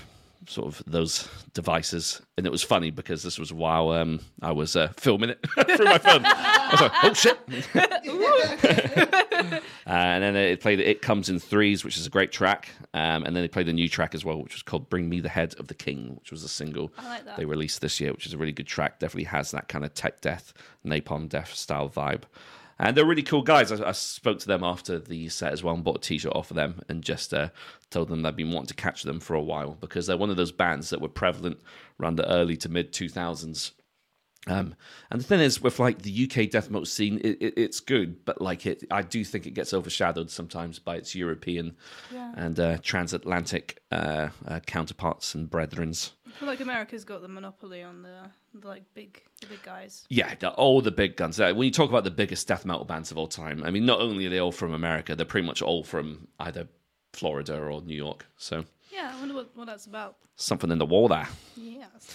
sort 0.47 0.69
of 0.69 0.83
those 0.87 1.29
devices. 1.55 2.21
And 2.37 2.47
it 2.47 2.51
was 2.51 2.63
funny 2.63 2.91
because 2.91 3.23
this 3.23 3.39
was 3.39 3.53
while 3.53 3.91
um, 3.91 4.21
I 4.41 4.53
was 4.53 4.77
uh, 4.77 4.93
filming 4.97 5.31
it 5.31 5.39
through 5.77 5.85
my 5.87 5.99
phone. 5.99 6.23
I 6.25 6.69
was 6.73 6.81
like, 6.81 6.93
oh 7.03 7.13
shit. 7.15 7.39
Uh, 9.85 9.91
and 9.91 10.23
then 10.23 10.37
it 10.37 10.61
played 10.61 10.79
It 10.81 11.03
Comes 11.03 11.29
in 11.29 11.39
Threes, 11.41 11.85
which 11.85 11.99
is 11.99 12.07
a 12.07 12.11
great 12.11 12.31
track. 12.31 12.71
Um, 12.95 13.25
and 13.25 13.35
then 13.35 13.43
they 13.43 13.49
played 13.49 13.69
a 13.69 13.73
new 13.73 13.89
track 13.89 14.15
as 14.15 14.25
well, 14.25 14.41
which 14.41 14.55
was 14.55 14.63
called 14.63 14.89
Bring 14.89 15.09
Me 15.09 15.21
the 15.21 15.29
Head 15.29 15.55
of 15.59 15.67
the 15.67 15.75
King, 15.75 16.15
which 16.21 16.31
was 16.31 16.45
a 16.45 16.49
single 16.49 16.93
like 17.05 17.37
they 17.37 17.45
released 17.45 17.81
this 17.81 18.01
year, 18.01 18.13
which 18.13 18.25
is 18.27 18.33
a 18.33 18.39
really 18.39 18.53
good 18.53 18.67
track. 18.69 19.01
Definitely 19.01 19.25
has 19.25 19.51
that 19.51 19.69
kind 19.69 19.85
of 19.85 19.93
tech 19.93 20.21
death, 20.21 20.55
napalm 20.87 21.29
death 21.29 21.53
style 21.53 21.89
vibe. 21.91 22.23
And 22.83 22.97
they're 22.97 23.07
really 23.07 23.23
cool 23.23 23.43
guys. 23.43 23.71
I, 23.71 23.89
I 23.89 23.93
spoke 23.93 24.41
to 24.41 24.49
them 24.49 24.65
after 24.65 24.99
the 24.99 25.29
set 25.29 25.53
as 25.53 25.63
well 25.63 25.75
and 25.75 25.85
bought 25.85 25.99
a 25.99 26.01
t 26.01 26.19
shirt 26.19 26.33
off 26.35 26.51
of 26.51 26.57
them 26.57 26.83
and 26.89 27.05
just 27.05 27.33
uh, 27.33 27.51
told 27.91 28.09
them 28.09 28.27
I'd 28.27 28.35
been 28.35 28.51
wanting 28.51 28.67
to 28.67 28.75
catch 28.75 29.05
them 29.05 29.21
for 29.21 29.35
a 29.35 29.41
while 29.41 29.79
because 29.81 30.09
they're 30.09 30.17
one 30.17 30.31
of 30.31 30.37
those 30.37 30.51
bands 30.51 30.91
that 30.91 31.01
were 31.01 31.09
prevalent 31.09 31.61
around 32.01 32.17
the 32.17 32.29
early 32.29 32.57
to 32.57 32.69
mid 32.69 32.93
2000s 32.93 33.71
um, 34.49 34.75
and 35.11 35.21
the 35.21 35.25
thing 35.25 35.41
is, 35.41 35.61
with 35.63 35.79
like 35.79 36.03
the 36.03 36.25
UK 36.31 36.51
death 36.51 36.69
metal 36.71 36.85
scene, 36.87 37.21
it, 37.23 37.39
it, 37.41 37.55
it's 37.57 37.79
good, 37.81 38.25
but 38.25 38.41
like 38.41 38.67
it, 38.67 38.83
I 38.91 39.03
do 39.03 39.25
think 39.25 39.47
it 39.47 39.53
gets 39.53 39.73
overshadowed 39.73 40.31
sometimes 40.31 40.79
by 40.81 40.97
its 40.97 41.15
European 41.15 41.77
Yeah. 42.13 42.33
and 42.37 42.59
uh, 42.59 42.79
transatlantic 42.83 43.81
uh, 43.93 44.29
uh, 44.47 44.61
counterparts 44.67 45.35
and 45.35 45.49
brethrens. 45.51 46.11
I 46.27 46.31
feel 46.31 46.49
like 46.49 46.61
America's 46.61 47.05
got 47.05 47.23
the 47.23 47.29
monopoly 47.29 47.83
on 47.83 48.03
the, 48.03 48.31
the 48.59 48.67
like 48.67 48.83
big 48.95 49.23
the 49.43 49.47
big 49.49 49.63
guys. 49.63 50.07
Yeah, 50.09 50.35
the, 50.39 50.51
all 50.51 50.81
the 50.81 50.91
big 50.91 51.17
guns. 51.17 51.39
Uh, 51.39 51.53
when 51.55 51.67
you 51.67 51.71
talk 51.73 51.89
about 51.91 52.05
the 52.05 52.11
biggest 52.11 52.49
death 52.49 52.65
metal 52.65 52.85
bands 52.85 53.11
of 53.11 53.19
all 53.19 53.29
time, 53.29 53.63
I 53.65 53.71
mean, 53.71 53.85
not 53.87 54.01
only 54.01 54.27
are 54.27 54.31
they 54.31 54.39
all 54.41 54.51
from 54.53 54.73
America, 54.73 55.15
they're 55.15 55.27
pretty 55.27 55.47
much 55.47 55.63
all 55.63 55.85
from 55.85 56.27
either 56.41 56.67
Florida 57.13 57.59
or 57.61 57.83
New 57.83 57.95
York. 57.95 58.27
So 58.39 58.65
Yeah, 58.91 59.13
I 59.15 59.19
wonder 59.21 59.35
what, 59.35 59.51
what 59.57 59.67
that's 59.67 59.87
about. 59.87 60.17
something 60.37 60.71
in 60.71 60.79
the 60.79 60.87
wall 60.87 61.07
there. 61.09 61.29
Yes. 61.57 62.09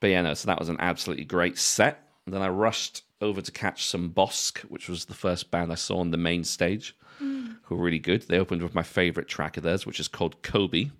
But 0.00 0.08
yeah, 0.10 0.22
no, 0.22 0.34
so 0.34 0.46
that 0.46 0.58
was 0.58 0.68
an 0.68 0.76
absolutely 0.78 1.24
great 1.24 1.58
set. 1.58 2.08
And 2.26 2.34
then 2.34 2.42
I 2.42 2.48
rushed 2.48 3.02
over 3.20 3.40
to 3.40 3.52
catch 3.52 3.86
some 3.86 4.10
Bossk, 4.10 4.58
which 4.62 4.88
was 4.88 5.06
the 5.06 5.14
first 5.14 5.50
band 5.50 5.72
I 5.72 5.76
saw 5.76 5.98
on 5.98 6.10
the 6.10 6.16
main 6.18 6.44
stage, 6.44 6.94
who 7.18 7.56
were 7.76 7.82
really 7.82 7.98
good. 7.98 8.22
They 8.22 8.38
opened 8.38 8.62
with 8.62 8.74
my 8.74 8.82
favorite 8.82 9.28
track 9.28 9.56
of 9.56 9.62
theirs, 9.62 9.86
which 9.86 9.98
is 10.00 10.08
called 10.08 10.42
Kobe. 10.42 10.90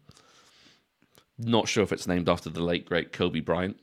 Not 1.39 1.69
sure 1.69 1.83
if 1.83 1.93
it's 1.93 2.07
named 2.07 2.29
after 2.29 2.49
the 2.49 2.63
late 2.63 2.87
great 2.87 3.13
Kobe 3.13 3.41
Bryant, 3.41 3.79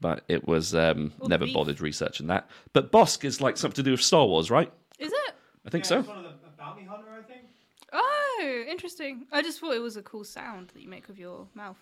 but 0.00 0.22
it 0.28 0.46
was 0.46 0.74
um, 0.74 1.12
Or 1.18 1.28
never 1.28 1.44
beef. 1.46 1.54
bothered 1.54 1.80
researching 1.80 2.28
that. 2.28 2.48
But 2.72 2.92
Bossk 2.92 3.24
is 3.24 3.40
like 3.40 3.56
something 3.56 3.76
to 3.76 3.82
do 3.82 3.90
with 3.90 4.02
Star 4.02 4.24
Wars, 4.26 4.50
right? 4.50 4.72
Is 4.98 5.10
it? 5.12 5.34
I 5.66 5.70
think 5.70 5.84
Yeah, 5.84 5.88
so. 5.88 5.98
It's 6.00 6.08
one 6.08 6.18
of 6.18 6.24
the 6.24 6.30
a 6.30 6.50
bounty 6.56 6.84
hunter, 6.84 7.08
I 7.18 7.22
think. 7.22 7.46
Oh, 7.92 8.64
interesting. 8.68 9.26
I 9.32 9.42
just 9.42 9.58
thought 9.58 9.74
it 9.74 9.80
was 9.82 9.96
a 9.96 10.02
cool 10.02 10.22
sound 10.24 10.68
that 10.74 10.82
you 10.82 10.88
make 10.88 11.08
with 11.08 11.18
your 11.18 11.48
mouth. 11.54 11.78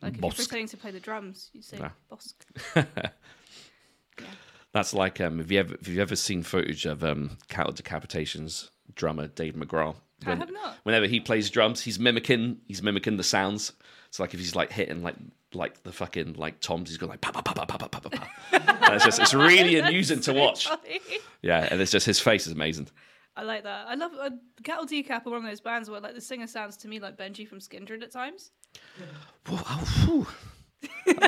Like 0.00 0.14
if 0.14 0.20
you're 0.22 0.30
pretending 0.30 0.68
to 0.68 0.76
play 0.76 0.90
the 0.90 1.00
drums, 1.00 1.50
you 1.52 1.62
say 1.62 1.76
Yeah. 1.80 1.90
bosk. 2.10 2.34
That's 4.72 4.92
like 4.92 5.20
um, 5.20 5.38
have 5.38 5.50
you 5.50 5.60
ever 5.60 5.76
have 5.78 5.88
you 5.88 6.00
ever 6.02 6.16
seen 6.16 6.42
footage 6.42 6.84
of 6.86 7.02
um, 7.02 7.38
Cattle 7.48 7.72
Decapitation's 7.72 8.70
drummer 8.94 9.26
Dave 9.28 9.54
McGraw? 9.54 9.94
I 10.26 10.34
have 10.34 10.50
not. 10.50 10.76
Whenever 10.82 11.06
he 11.06 11.20
plays 11.20 11.48
drums, 11.48 11.80
he's 11.80 11.98
mimicking 11.98 12.58
he's 12.66 12.82
mimicking 12.82 13.16
the 13.16 13.24
sounds. 13.24 13.72
It's 14.08 14.18
like 14.20 14.34
if 14.34 14.40
he's 14.40 14.54
like 14.56 14.72
hitting 14.72 15.02
like 15.02 15.16
like 15.54 15.82
the 15.84 15.92
fucking 15.92 16.34
like 16.34 16.60
toms, 16.60 16.90
he's 16.90 16.98
going 16.98 17.10
like 17.10 17.20
pa 17.20 17.30
pa 17.30 17.40
pa 17.40 17.52
pa 17.52 17.64
pa 17.64 17.76
pa 17.78 17.88
pa 17.88 18.08
pa. 18.08 18.28
and 18.52 18.94
it's 18.94 19.04
just 19.04 19.20
it's 19.20 19.34
really 19.34 19.78
amusing 19.78 20.20
to 20.20 20.32
watch. 20.34 20.66
Funny. 20.68 21.00
Yeah, 21.40 21.66
and 21.70 21.80
it's 21.80 21.92
just 21.92 22.04
his 22.06 22.20
face 22.20 22.46
is 22.46 22.52
amazing. 22.52 22.88
I 23.38 23.42
like 23.42 23.62
that. 23.62 23.86
I 23.86 23.94
love 23.94 24.10
uh, 24.20 24.30
Cattle 24.64 24.84
Decap 24.84 25.24
are 25.24 25.30
one 25.30 25.38
of 25.38 25.44
those 25.44 25.60
bands 25.60 25.88
where 25.88 26.00
like 26.00 26.16
the 26.16 26.20
singer 26.20 26.48
sounds 26.48 26.76
to 26.78 26.88
me 26.88 26.98
like 26.98 27.16
Benji 27.16 27.46
from 27.46 27.60
Skindred 27.60 28.02
at 28.02 28.10
times. 28.10 28.50
Because 29.44 30.26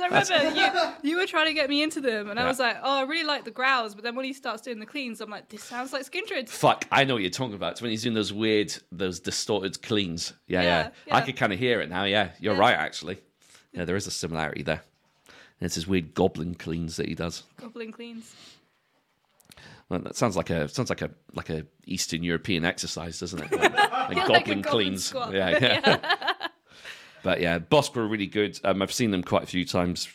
I 0.00 0.04
remember 0.04 0.54
you, 0.54 1.10
you 1.10 1.16
were 1.18 1.26
trying 1.26 1.46
to 1.46 1.54
get 1.54 1.68
me 1.70 1.82
into 1.82 2.00
them, 2.00 2.30
and 2.30 2.38
I 2.38 2.46
was 2.46 2.58
like, 2.58 2.76
oh, 2.82 2.98
I 2.98 3.02
really 3.02 3.24
like 3.24 3.44
the 3.44 3.50
growls, 3.50 3.94
but 3.94 4.04
then 4.04 4.14
when 4.16 4.24
he 4.24 4.32
starts 4.32 4.62
doing 4.62 4.78
the 4.80 4.86
cleans, 4.86 5.20
I'm 5.20 5.30
like, 5.30 5.48
this 5.48 5.62
sounds 5.64 5.92
like 5.92 6.08
Skindred. 6.10 6.48
Fuck, 6.48 6.86
I 6.92 7.04
know 7.04 7.14
what 7.14 7.22
you're 7.22 7.30
talking 7.30 7.54
about. 7.54 7.72
It's 7.72 7.82
when 7.82 7.90
he's 7.90 8.02
doing 8.02 8.14
those 8.14 8.32
weird, 8.32 8.74
those 8.90 9.20
distorted 9.20 9.80
cleans. 9.82 10.32
Yeah, 10.46 10.62
yeah. 10.62 10.66
Yeah, 10.66 10.88
yeah. 11.06 11.16
I 11.16 11.20
could 11.22 11.36
kind 11.36 11.52
of 11.52 11.58
hear 11.58 11.80
it 11.80 11.88
now. 11.88 12.04
Yeah, 12.04 12.30
you're 12.38 12.54
Yeah. 12.54 12.60
right, 12.60 12.76
actually. 12.76 13.18
Yeah, 13.72 13.84
there 13.86 13.96
is 13.96 14.06
a 14.06 14.10
similarity 14.10 14.62
there. 14.62 14.82
And 15.28 15.66
it's 15.66 15.76
his 15.76 15.86
weird 15.86 16.12
goblin 16.14 16.54
cleans 16.54 16.96
that 16.96 17.06
he 17.08 17.14
does. 17.14 17.44
Goblin 17.56 17.92
cleans. 17.92 18.34
Well, 19.88 20.00
that 20.00 20.16
sounds 20.16 20.36
like 20.36 20.50
a 20.50 20.68
sounds 20.68 20.88
like 20.90 21.02
a 21.02 21.10
like 21.34 21.50
a 21.50 21.66
Eastern 21.86 22.22
European 22.22 22.64
exercise, 22.64 23.18
doesn't 23.20 23.40
it? 23.40 23.52
Like, 23.52 23.60
like 23.72 23.72
Yeah, 23.72 24.06
like 24.08 24.16
goblin 24.16 24.26
goblin 24.28 24.62
cleans. 24.62 25.04
squat. 25.04 25.32
Yeah, 25.34 25.58
yeah. 25.60 25.98
but 27.22 27.40
yeah, 27.40 27.58
Bossk 27.58 27.94
were 27.94 28.06
really 28.06 28.26
good. 28.26 28.58
Um, 28.64 28.82
I've 28.82 28.92
seen 28.92 29.10
them 29.10 29.22
quite 29.22 29.42
a 29.42 29.46
few 29.46 29.64
times 29.64 30.08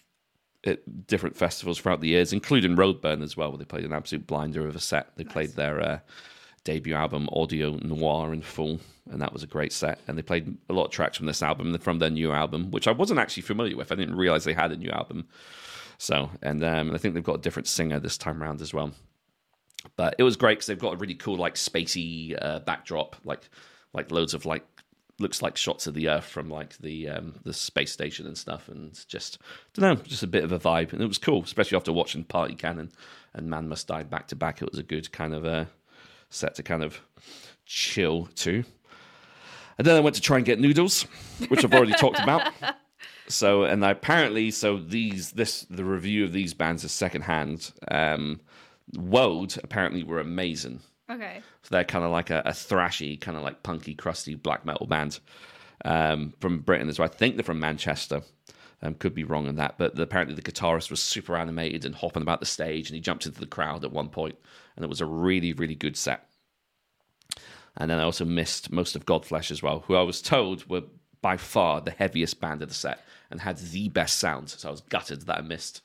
at 0.65 1.07
different 1.07 1.35
festivals 1.35 1.79
throughout 1.79 2.01
the 2.01 2.09
years, 2.09 2.33
including 2.33 2.75
Roadburn 2.75 3.21
as 3.23 3.37
well, 3.37 3.49
where 3.49 3.57
they 3.59 3.65
played 3.65 3.85
an 3.85 3.93
absolute 3.93 4.27
blinder 4.27 4.67
of 4.67 4.75
a 4.75 4.79
set. 4.79 5.15
They 5.15 5.23
played 5.23 5.51
their 5.51 5.79
uh, 5.79 5.99
debut 6.63 6.95
album 6.95 7.29
Audio 7.31 7.77
Noir 7.77 8.33
in 8.33 8.41
full, 8.41 8.79
and 9.09 9.21
that 9.21 9.31
was 9.31 9.43
a 9.43 9.47
great 9.47 9.71
set. 9.71 9.99
And 10.07 10.17
they 10.17 10.21
played 10.23 10.57
a 10.69 10.73
lot 10.73 10.85
of 10.85 10.91
tracks 10.91 11.15
from 11.17 11.27
this 11.27 11.41
album 11.43 11.77
from 11.77 11.99
their 11.99 12.09
new 12.09 12.31
album, 12.33 12.71
which 12.71 12.87
I 12.87 12.91
wasn't 12.91 13.19
actually 13.19 13.43
familiar 13.43 13.77
with. 13.77 13.91
I 13.91 13.95
didn't 13.95 14.15
realize 14.15 14.43
they 14.43 14.53
had 14.53 14.71
a 14.71 14.77
new 14.77 14.89
album. 14.89 15.27
So, 15.99 16.29
and 16.41 16.63
um, 16.63 16.93
I 16.93 16.97
think 16.97 17.13
they've 17.13 17.23
got 17.23 17.35
a 17.35 17.41
different 17.41 17.67
singer 17.67 17.99
this 17.99 18.17
time 18.17 18.43
around 18.43 18.61
as 18.61 18.73
well. 18.73 18.91
But 19.95 20.15
it 20.17 20.23
was 20.23 20.35
great 20.35 20.57
because 20.57 20.67
they've 20.67 20.77
got 20.77 20.93
a 20.93 20.97
really 20.97 21.15
cool, 21.15 21.37
like 21.37 21.55
spacey 21.55 22.37
uh, 22.39 22.59
backdrop, 22.59 23.15
like 23.23 23.49
like 23.93 24.11
loads 24.11 24.33
of 24.33 24.45
like 24.45 24.63
looks 25.19 25.41
like 25.41 25.57
shots 25.57 25.87
of 25.87 25.93
the 25.95 26.09
Earth 26.09 26.25
from 26.25 26.49
like 26.49 26.77
the 26.77 27.09
um, 27.09 27.35
the 27.43 27.53
space 27.53 27.91
station 27.91 28.27
and 28.27 28.37
stuff, 28.37 28.67
and 28.69 29.05
just 29.07 29.39
don't 29.73 29.97
know, 29.97 30.03
just 30.03 30.23
a 30.23 30.27
bit 30.27 30.43
of 30.43 30.51
a 30.51 30.59
vibe, 30.59 30.93
and 30.93 31.01
it 31.01 31.07
was 31.07 31.17
cool, 31.17 31.43
especially 31.43 31.75
after 31.75 31.93
watching 31.93 32.23
Party 32.23 32.55
Cannon 32.55 32.91
and 33.33 33.49
Man 33.49 33.67
Must 33.67 33.87
Die 33.87 34.03
back 34.03 34.27
to 34.27 34.35
back. 34.35 34.61
It 34.61 34.69
was 34.69 34.79
a 34.79 34.83
good 34.83 35.11
kind 35.11 35.33
of 35.33 35.45
uh, 35.45 35.65
set 36.29 36.55
to 36.55 36.63
kind 36.63 36.83
of 36.83 37.01
chill 37.65 38.27
to. 38.35 38.63
And 39.77 39.85
then 39.85 39.95
I 39.95 39.99
went 39.99 40.15
to 40.15 40.21
try 40.21 40.37
and 40.37 40.45
get 40.45 40.59
noodles, 40.59 41.03
which 41.49 41.63
I've 41.63 41.73
already 41.73 41.93
talked 41.93 42.19
about. 42.19 42.51
So, 43.29 43.63
and 43.63 43.85
I 43.85 43.91
apparently, 43.91 44.51
so 44.51 44.77
these, 44.77 45.31
this, 45.31 45.65
the 45.69 45.83
review 45.83 46.23
of 46.23 46.31
these 46.31 46.53
bands 46.53 46.85
is 46.85 46.93
secondhand. 46.93 47.73
Um, 47.89 48.39
Wode 48.95 49.57
apparently 49.63 50.03
were 50.03 50.19
amazing. 50.19 50.81
Okay. 51.09 51.41
So 51.63 51.69
they're 51.71 51.83
kind 51.83 52.05
of 52.05 52.11
like 52.11 52.29
a, 52.29 52.41
a 52.45 52.51
thrashy, 52.51 53.19
kind 53.19 53.37
of 53.37 53.43
like 53.43 53.63
punky, 53.63 53.95
crusty 53.95 54.35
black 54.35 54.65
metal 54.65 54.87
band 54.87 55.19
um, 55.85 56.33
from 56.39 56.59
Britain 56.59 56.89
as 56.89 56.99
well. 56.99 57.09
I 57.09 57.13
think 57.13 57.35
they're 57.35 57.43
from 57.43 57.59
Manchester. 57.59 58.21
Um, 58.83 58.93
could 58.93 59.15
be 59.15 59.23
wrong 59.23 59.47
on 59.47 59.55
that, 59.55 59.79
but 59.79 59.95
the, 59.95 60.03
apparently 60.03 60.35
the 60.35 60.41
guitarist 60.43 60.91
was 60.91 61.01
super 61.01 61.35
animated 61.35 61.83
and 61.83 61.95
hopping 61.95 62.21
about 62.21 62.39
the 62.39 62.45
stage, 62.45 62.89
and 62.89 62.95
he 62.95 63.01
jumped 63.01 63.25
into 63.25 63.39
the 63.39 63.47
crowd 63.47 63.83
at 63.83 63.91
one 63.91 64.09
point, 64.09 64.35
and 64.75 64.85
it 64.85 64.87
was 64.87 65.01
a 65.01 65.05
really, 65.05 65.51
really 65.53 65.73
good 65.73 65.97
set. 65.97 66.29
And 67.75 67.89
then 67.89 67.97
I 67.97 68.03
also 68.03 68.23
missed 68.23 68.71
most 68.71 68.95
of 68.95 69.07
Godflesh 69.07 69.49
as 69.49 69.63
well, 69.63 69.83
who 69.87 69.95
I 69.95 70.03
was 70.03 70.21
told 70.21 70.69
were 70.69 70.83
by 71.21 71.37
far 71.37 71.81
the 71.81 71.91
heaviest 71.91 72.39
band 72.39 72.61
of 72.61 72.69
the 72.69 72.75
set 72.75 73.03
and 73.31 73.41
had 73.41 73.57
the 73.57 73.89
best 73.89 74.19
sound. 74.19 74.49
So 74.49 74.67
I 74.67 74.71
was 74.71 74.81
gutted 74.81 75.23
that 75.23 75.39
I 75.39 75.41
missed 75.41 75.81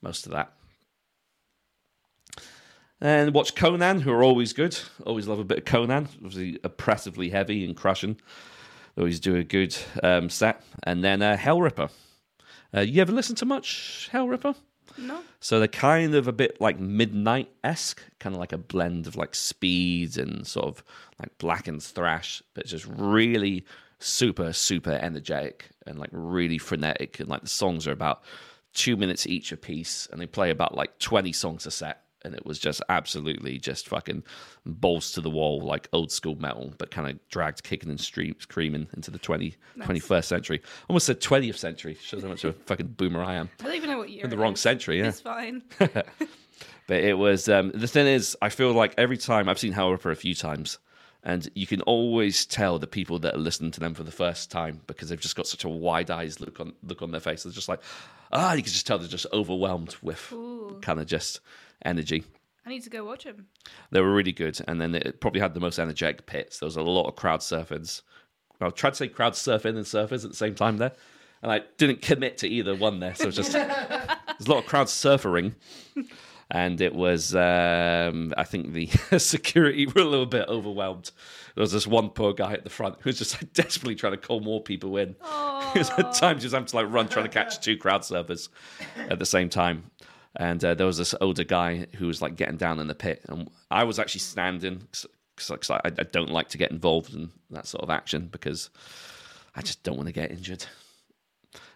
most 0.00 0.26
of 0.26 0.32
that. 0.32 0.52
And 3.00 3.32
watch 3.32 3.54
Conan, 3.54 4.00
who 4.00 4.12
are 4.12 4.22
always 4.22 4.52
good. 4.52 4.78
Always 5.06 5.26
love 5.26 5.38
a 5.38 5.44
bit 5.44 5.58
of 5.58 5.64
Conan. 5.64 6.08
Obviously, 6.16 6.58
oppressively 6.64 7.30
heavy 7.30 7.64
and 7.64 7.74
crushing. 7.74 8.18
Always 8.98 9.20
do 9.20 9.36
a 9.36 9.44
good 9.44 9.76
um, 10.02 10.28
set. 10.28 10.62
And 10.82 11.02
then 11.02 11.22
uh, 11.22 11.36
Hellripper. 11.36 11.90
Uh, 12.74 12.80
you 12.80 13.00
ever 13.00 13.12
listen 13.12 13.36
to 13.36 13.46
much 13.46 14.10
Hellripper? 14.12 14.54
No. 14.98 15.20
So 15.40 15.58
they're 15.58 15.68
kind 15.68 16.14
of 16.14 16.28
a 16.28 16.32
bit 16.32 16.60
like 16.60 16.78
midnight 16.78 17.50
esque, 17.64 18.02
kind 18.18 18.34
of 18.34 18.40
like 18.40 18.52
a 18.52 18.58
blend 18.58 19.06
of 19.06 19.16
like 19.16 19.34
speed 19.34 20.18
and 20.18 20.46
sort 20.46 20.66
of 20.66 20.84
like 21.18 21.36
blackened 21.38 21.82
thrash, 21.82 22.42
but 22.54 22.66
just 22.66 22.86
really 22.86 23.64
super, 23.98 24.52
super 24.52 24.98
energetic 25.00 25.70
and 25.86 25.98
like 25.98 26.10
really 26.12 26.58
frenetic. 26.58 27.20
And 27.20 27.28
like 27.28 27.42
the 27.42 27.48
songs 27.48 27.86
are 27.86 27.92
about 27.92 28.22
two 28.74 28.96
minutes 28.96 29.26
each 29.26 29.52
a 29.52 29.56
piece, 29.56 30.08
and 30.12 30.20
they 30.20 30.26
play 30.26 30.50
about 30.50 30.76
like 30.76 30.98
20 30.98 31.32
songs 31.32 31.66
a 31.66 31.70
set. 31.70 32.02
And 32.22 32.34
it 32.34 32.44
was 32.44 32.58
just 32.58 32.82
absolutely 32.88 33.58
just 33.58 33.88
fucking 33.88 34.24
balls 34.66 35.12
to 35.12 35.22
the 35.22 35.30
wall, 35.30 35.60
like 35.60 35.88
old 35.92 36.12
school 36.12 36.34
metal, 36.34 36.74
but 36.76 36.90
kind 36.90 37.08
of 37.08 37.18
dragged 37.28 37.62
kicking 37.62 37.88
and 37.88 37.98
stream, 37.98 38.36
screaming 38.40 38.88
into 38.94 39.10
the 39.10 39.18
20, 39.18 39.54
21st 39.78 40.24
century. 40.24 40.62
Almost 40.88 41.06
said 41.06 41.20
20th 41.20 41.56
century. 41.56 41.96
Shows 42.00 42.22
how 42.22 42.28
much 42.28 42.44
of 42.44 42.54
a 42.54 42.58
fucking 42.64 42.88
boomer 42.88 43.22
I 43.22 43.36
am. 43.36 43.48
I 43.60 43.64
don't 43.64 43.74
even 43.74 43.90
know 43.90 43.98
what 43.98 44.10
year. 44.10 44.24
In 44.24 44.30
the 44.30 44.36
wrong 44.36 44.56
century, 44.56 44.98
yeah. 44.98 45.08
It's 45.08 45.20
fine. 45.20 45.62
But 46.90 47.04
it 47.04 47.16
was 47.16 47.48
um, 47.48 47.70
the 47.72 47.86
thing 47.86 48.08
is, 48.08 48.36
I 48.42 48.48
feel 48.48 48.72
like 48.72 48.94
every 48.98 49.16
time 49.16 49.48
I've 49.48 49.60
seen 49.60 49.72
Hellripper 49.72 50.10
a 50.10 50.16
few 50.16 50.34
times, 50.34 50.78
and 51.22 51.48
you 51.54 51.64
can 51.64 51.82
always 51.82 52.44
tell 52.44 52.80
the 52.80 52.88
people 52.88 53.20
that 53.20 53.36
are 53.36 53.38
listening 53.38 53.70
to 53.72 53.80
them 53.80 53.94
for 53.94 54.02
the 54.02 54.10
first 54.10 54.50
time 54.50 54.80
because 54.88 55.08
they've 55.08 55.20
just 55.20 55.36
got 55.36 55.46
such 55.46 55.62
a 55.62 55.68
wide 55.68 56.10
eyes 56.10 56.40
look 56.40 56.58
on 56.58 56.72
look 56.82 57.00
on 57.00 57.12
their 57.12 57.20
face. 57.20 57.44
They're 57.44 57.52
just 57.52 57.68
like, 57.68 57.80
ah, 58.32 58.54
you 58.54 58.62
can 58.64 58.72
just 58.72 58.88
tell 58.88 58.98
they're 58.98 59.06
just 59.06 59.26
overwhelmed 59.32 59.94
with 60.02 60.32
Ooh. 60.32 60.78
kind 60.82 60.98
of 60.98 61.06
just 61.06 61.38
energy. 61.84 62.24
I 62.64 62.70
need 62.70 62.82
to 62.84 62.90
go 62.90 63.04
watch 63.04 63.24
them. 63.24 63.46
They 63.90 64.00
were 64.00 64.12
really 64.12 64.32
good, 64.32 64.60
and 64.68 64.80
then 64.80 64.94
it 64.94 65.20
probably 65.20 65.40
had 65.40 65.54
the 65.54 65.60
most 65.60 65.78
energetic 65.78 66.26
pits. 66.26 66.58
There 66.58 66.66
was 66.66 66.76
a 66.76 66.82
lot 66.82 67.08
of 67.08 67.16
crowd 67.16 67.40
surfers. 67.40 68.02
I 68.60 68.68
tried 68.70 68.90
to 68.90 68.96
say 68.96 69.08
crowd 69.08 69.32
surfing 69.32 69.76
and 69.76 69.78
surfers 69.78 70.24
at 70.24 70.30
the 70.30 70.36
same 70.36 70.54
time 70.54 70.76
there, 70.76 70.92
and 71.42 71.50
I 71.50 71.62
didn't 71.78 72.02
commit 72.02 72.38
to 72.38 72.48
either 72.48 72.74
one 72.74 73.00
there. 73.00 73.14
So 73.14 73.28
it's 73.28 73.36
just 73.36 73.52
there's 73.52 73.66
a 74.46 74.50
lot 74.50 74.58
of 74.58 74.66
crowd 74.66 74.88
surfering, 74.88 75.54
and 76.50 76.80
it 76.80 76.94
was 76.94 77.34
um, 77.34 78.34
I 78.36 78.44
think 78.44 78.72
the 78.72 78.86
security 79.18 79.86
were 79.86 80.02
a 80.02 80.04
little 80.04 80.26
bit 80.26 80.48
overwhelmed. 80.48 81.10
There 81.54 81.62
was 81.62 81.72
this 81.72 81.86
one 81.86 82.10
poor 82.10 82.34
guy 82.34 82.52
at 82.52 82.64
the 82.64 82.70
front 82.70 82.96
who 83.00 83.08
was 83.08 83.18
just 83.18 83.40
like 83.40 83.52
desperately 83.52 83.94
trying 83.94 84.12
to 84.12 84.18
call 84.18 84.40
more 84.40 84.62
people 84.62 84.96
in. 84.96 85.16
At 85.74 86.14
times 86.14 86.42
he 86.42 86.46
was 86.46 86.52
having 86.52 86.66
to 86.66 86.76
like 86.76 86.90
run 86.90 87.08
trying 87.08 87.26
to 87.26 87.30
catch 87.30 87.60
two 87.60 87.76
crowd 87.76 88.00
surfers 88.02 88.48
at 88.96 89.18
the 89.18 89.26
same 89.26 89.48
time. 89.48 89.90
And 90.36 90.64
uh, 90.64 90.74
there 90.74 90.86
was 90.86 90.98
this 90.98 91.14
older 91.20 91.44
guy 91.44 91.86
who 91.96 92.06
was 92.06 92.22
like 92.22 92.36
getting 92.36 92.56
down 92.56 92.78
in 92.78 92.86
the 92.86 92.94
pit, 92.94 93.22
and 93.28 93.50
I 93.70 93.84
was 93.84 93.98
actually 93.98 94.20
standing 94.20 94.86
because 95.36 95.70
I, 95.70 95.80
I 95.84 95.90
don't 95.90 96.30
like 96.30 96.50
to 96.50 96.58
get 96.58 96.70
involved 96.70 97.14
in 97.14 97.30
that 97.50 97.66
sort 97.66 97.82
of 97.82 97.90
action 97.90 98.28
because 98.30 98.70
I 99.56 99.62
just 99.62 99.82
don't 99.82 99.96
want 99.96 100.06
to 100.06 100.12
get 100.12 100.30
injured. 100.30 100.66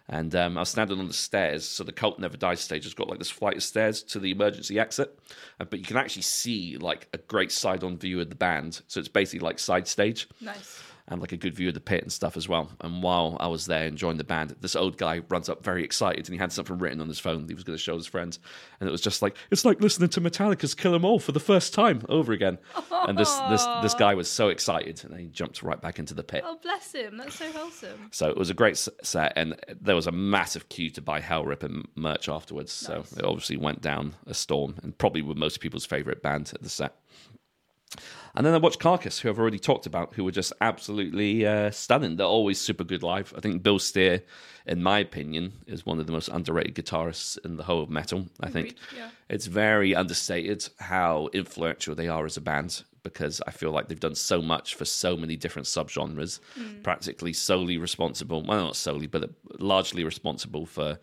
And 0.07 0.35
um, 0.35 0.55
I 0.55 0.61
was 0.61 0.69
standing 0.69 0.99
on 0.99 1.07
the 1.07 1.13
stairs, 1.13 1.67
so 1.67 1.83
the 1.83 1.91
Cult 1.91 2.19
Never 2.19 2.37
Dies 2.37 2.61
stage 2.61 2.83
has 2.83 2.93
got 2.93 3.09
like 3.09 3.17
this 3.17 3.31
flight 3.31 3.57
of 3.57 3.63
stairs 3.63 4.03
to 4.03 4.19
the 4.19 4.31
emergency 4.31 4.79
exit, 4.79 5.17
uh, 5.59 5.65
but 5.65 5.79
you 5.79 5.85
can 5.85 5.97
actually 5.97 6.21
see 6.21 6.77
like 6.77 7.07
a 7.13 7.17
great 7.17 7.51
side-on 7.51 7.97
view 7.97 8.21
of 8.21 8.29
the 8.29 8.35
band. 8.35 8.81
So 8.87 8.99
it's 8.99 9.09
basically 9.09 9.43
like 9.43 9.57
side 9.57 9.87
stage. 9.87 10.27
Nice. 10.39 10.81
And 11.07 11.21
like 11.21 11.31
a 11.31 11.37
good 11.37 11.53
view 11.53 11.67
of 11.67 11.75
the 11.75 11.79
pit 11.79 12.01
and 12.01 12.11
stuff 12.11 12.35
as 12.35 12.49
well. 12.49 12.71
And 12.81 13.03
while 13.03 13.37
I 13.39 13.47
was 13.47 13.67
there 13.67 13.85
enjoying 13.85 14.17
the 14.17 14.23
band, 14.23 14.55
this 14.61 14.75
old 14.75 14.97
guy 14.97 15.21
runs 15.29 15.49
up 15.49 15.63
very 15.63 15.83
excited 15.83 16.25
and 16.25 16.33
he 16.33 16.39
had 16.39 16.51
something 16.51 16.79
written 16.79 16.99
on 16.99 17.07
his 17.07 17.19
phone 17.19 17.41
that 17.41 17.49
he 17.49 17.53
was 17.53 17.63
going 17.63 17.77
to 17.77 17.83
show 17.83 17.95
his 17.95 18.07
friends. 18.07 18.39
And 18.79 18.89
it 18.89 18.91
was 18.91 19.01
just 19.01 19.21
like, 19.21 19.37
it's 19.51 19.65
like 19.65 19.79
listening 19.81 20.09
to 20.09 20.21
Metallica's 20.21 20.73
Kill 20.73 20.95
'Em 20.95 21.05
All 21.05 21.19
for 21.19 21.31
the 21.31 21.39
first 21.39 21.75
time 21.75 22.01
over 22.09 22.33
again. 22.33 22.57
And 22.91 23.19
this, 23.19 23.31
this, 23.51 23.63
this 23.83 23.93
guy 23.93 24.15
was 24.15 24.27
so 24.27 24.49
excited 24.49 25.03
and 25.03 25.19
he 25.19 25.27
jumped 25.27 25.61
right 25.61 25.79
back 25.79 25.99
into 25.99 26.15
the 26.15 26.23
pit. 26.23 26.43
Oh, 26.43 26.57
bless 26.63 26.93
him. 26.93 27.17
That's 27.17 27.35
so 27.35 27.51
wholesome. 27.51 28.07
So 28.09 28.27
it 28.27 28.37
was 28.37 28.49
a 28.49 28.55
great 28.55 28.75
set, 29.03 29.33
and 29.35 29.55
there 29.79 29.95
was 29.95 30.07
a 30.07 30.11
massive 30.11 30.69
queue 30.69 30.89
to 30.89 31.01
buy 31.03 31.21
Hellripper 31.21 31.85
merch 31.93 32.29
afterwards. 32.29 32.71
So 32.71 33.03
it 33.15 33.23
obviously 33.23 33.57
went 33.57 33.81
down 33.81 34.15
a 34.25 34.33
storm, 34.33 34.79
and 34.81 34.97
probably 34.97 35.21
were 35.21 35.35
most 35.35 35.59
people's 35.59 35.85
favorite 35.85 36.23
band 36.23 36.51
at 36.55 36.63
the 36.63 36.69
set. 36.69 36.95
And 38.35 38.45
then 38.45 38.53
I 38.53 38.57
watched 38.57 38.79
Carcass, 38.79 39.19
who 39.19 39.29
I've 39.29 39.39
already 39.39 39.59
talked 39.59 39.85
about, 39.85 40.13
who 40.13 40.23
were 40.23 40.31
just 40.31 40.51
absolutely 40.59 41.45
uh, 41.45 41.71
stunning. 41.71 42.17
They're 42.17 42.25
always 42.25 42.59
super 42.59 42.83
good 42.83 43.01
live. 43.01 43.33
I 43.37 43.39
think 43.39 43.63
Bill 43.63 43.79
Steer, 43.79 44.23
in 44.65 44.83
my 44.83 44.99
opinion, 44.99 45.53
is 45.67 45.85
one 45.85 45.99
of 45.99 46.05
the 46.05 46.11
most 46.11 46.27
underrated 46.27 46.75
guitarists 46.75 47.37
in 47.45 47.55
the 47.57 47.63
whole 47.63 47.83
of 47.83 47.89
metal. 47.89 48.25
I 48.41 48.49
think 48.49 48.75
yeah. 48.95 49.09
it's 49.29 49.45
very 49.45 49.95
understated 49.95 50.67
how 50.79 51.29
influential 51.33 51.95
they 51.95 52.07
are 52.07 52.25
as 52.25 52.35
a 52.35 52.41
band 52.41 52.83
because 53.03 53.39
I 53.47 53.51
feel 53.51 53.71
like 53.71 53.87
they've 53.87 53.99
done 53.99 54.15
so 54.15 54.41
much 54.41 54.75
for 54.75 54.83
so 54.83 55.15
many 55.15 55.35
different 55.35 55.67
subgenres, 55.67 56.39
practically 56.83 57.33
solely 57.33 57.77
responsible, 57.77 58.43
well, 58.43 58.65
not 58.65 58.75
solely, 58.75 59.07
but 59.07 59.29
largely 59.59 60.03
responsible 60.03 60.65
for 60.65 60.97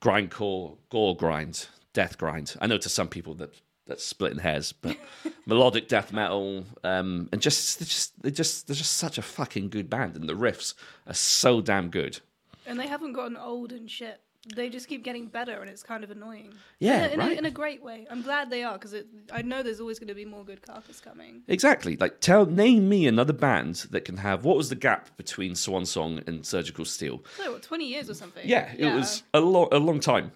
grindcore, 0.00 0.76
gore 0.88 1.16
grind, 1.16 1.66
death 1.92 2.16
grind. 2.16 2.54
I 2.60 2.68
know 2.68 2.78
to 2.78 2.88
some 2.88 3.08
people 3.08 3.34
that 3.34 3.52
that's 3.90 4.04
splitting 4.04 4.38
hairs, 4.38 4.72
but 4.72 4.96
melodic 5.46 5.88
death 5.88 6.12
metal, 6.12 6.64
um, 6.84 7.28
and 7.32 7.42
just 7.42 7.78
they're 7.78 7.86
just 7.86 8.22
they're 8.22 8.30
just 8.30 8.66
they're 8.66 8.76
just 8.76 8.96
such 8.96 9.18
a 9.18 9.22
fucking 9.22 9.68
good 9.68 9.90
band, 9.90 10.16
and 10.16 10.28
the 10.28 10.34
riffs 10.34 10.74
are 11.06 11.14
so 11.14 11.60
damn 11.60 11.90
good. 11.90 12.20
And 12.66 12.78
they 12.78 12.86
haven't 12.86 13.12
gotten 13.12 13.36
old 13.36 13.72
and 13.72 13.90
shit. 13.90 14.20
They 14.54 14.70
just 14.70 14.88
keep 14.88 15.02
getting 15.04 15.26
better, 15.26 15.60
and 15.60 15.68
it's 15.68 15.82
kind 15.82 16.04
of 16.04 16.10
annoying. 16.10 16.54
Yeah, 16.78 17.04
in 17.06 17.10
a, 17.10 17.12
in, 17.12 17.18
right. 17.18 17.32
a, 17.32 17.38
in 17.38 17.44
a 17.46 17.50
great 17.50 17.82
way. 17.82 18.06
I'm 18.10 18.22
glad 18.22 18.48
they 18.48 18.62
are 18.62 18.78
because 18.78 18.94
I 19.32 19.42
know 19.42 19.62
there's 19.62 19.80
always 19.80 19.98
going 19.98 20.08
to 20.08 20.14
be 20.14 20.24
more 20.24 20.44
good 20.44 20.62
carcass 20.62 21.00
coming. 21.00 21.42
Exactly. 21.48 21.96
Like, 21.96 22.20
tell 22.20 22.46
name 22.46 22.88
me 22.88 23.06
another 23.06 23.34
band 23.34 23.88
that 23.90 24.06
can 24.06 24.18
have 24.18 24.44
what 24.44 24.56
was 24.56 24.70
the 24.70 24.76
gap 24.76 25.14
between 25.18 25.56
Swan 25.56 25.84
Song 25.84 26.22
and 26.26 26.46
Surgical 26.46 26.86
Steel? 26.86 27.22
So 27.36 27.52
what, 27.52 27.62
20 27.62 27.86
years 27.86 28.08
or 28.08 28.14
something? 28.14 28.48
Yeah, 28.48 28.72
it 28.78 28.94
was 28.94 29.24
a 29.34 29.40
long, 29.40 29.68
a 29.72 29.78
long 29.78 30.00
time. 30.00 30.32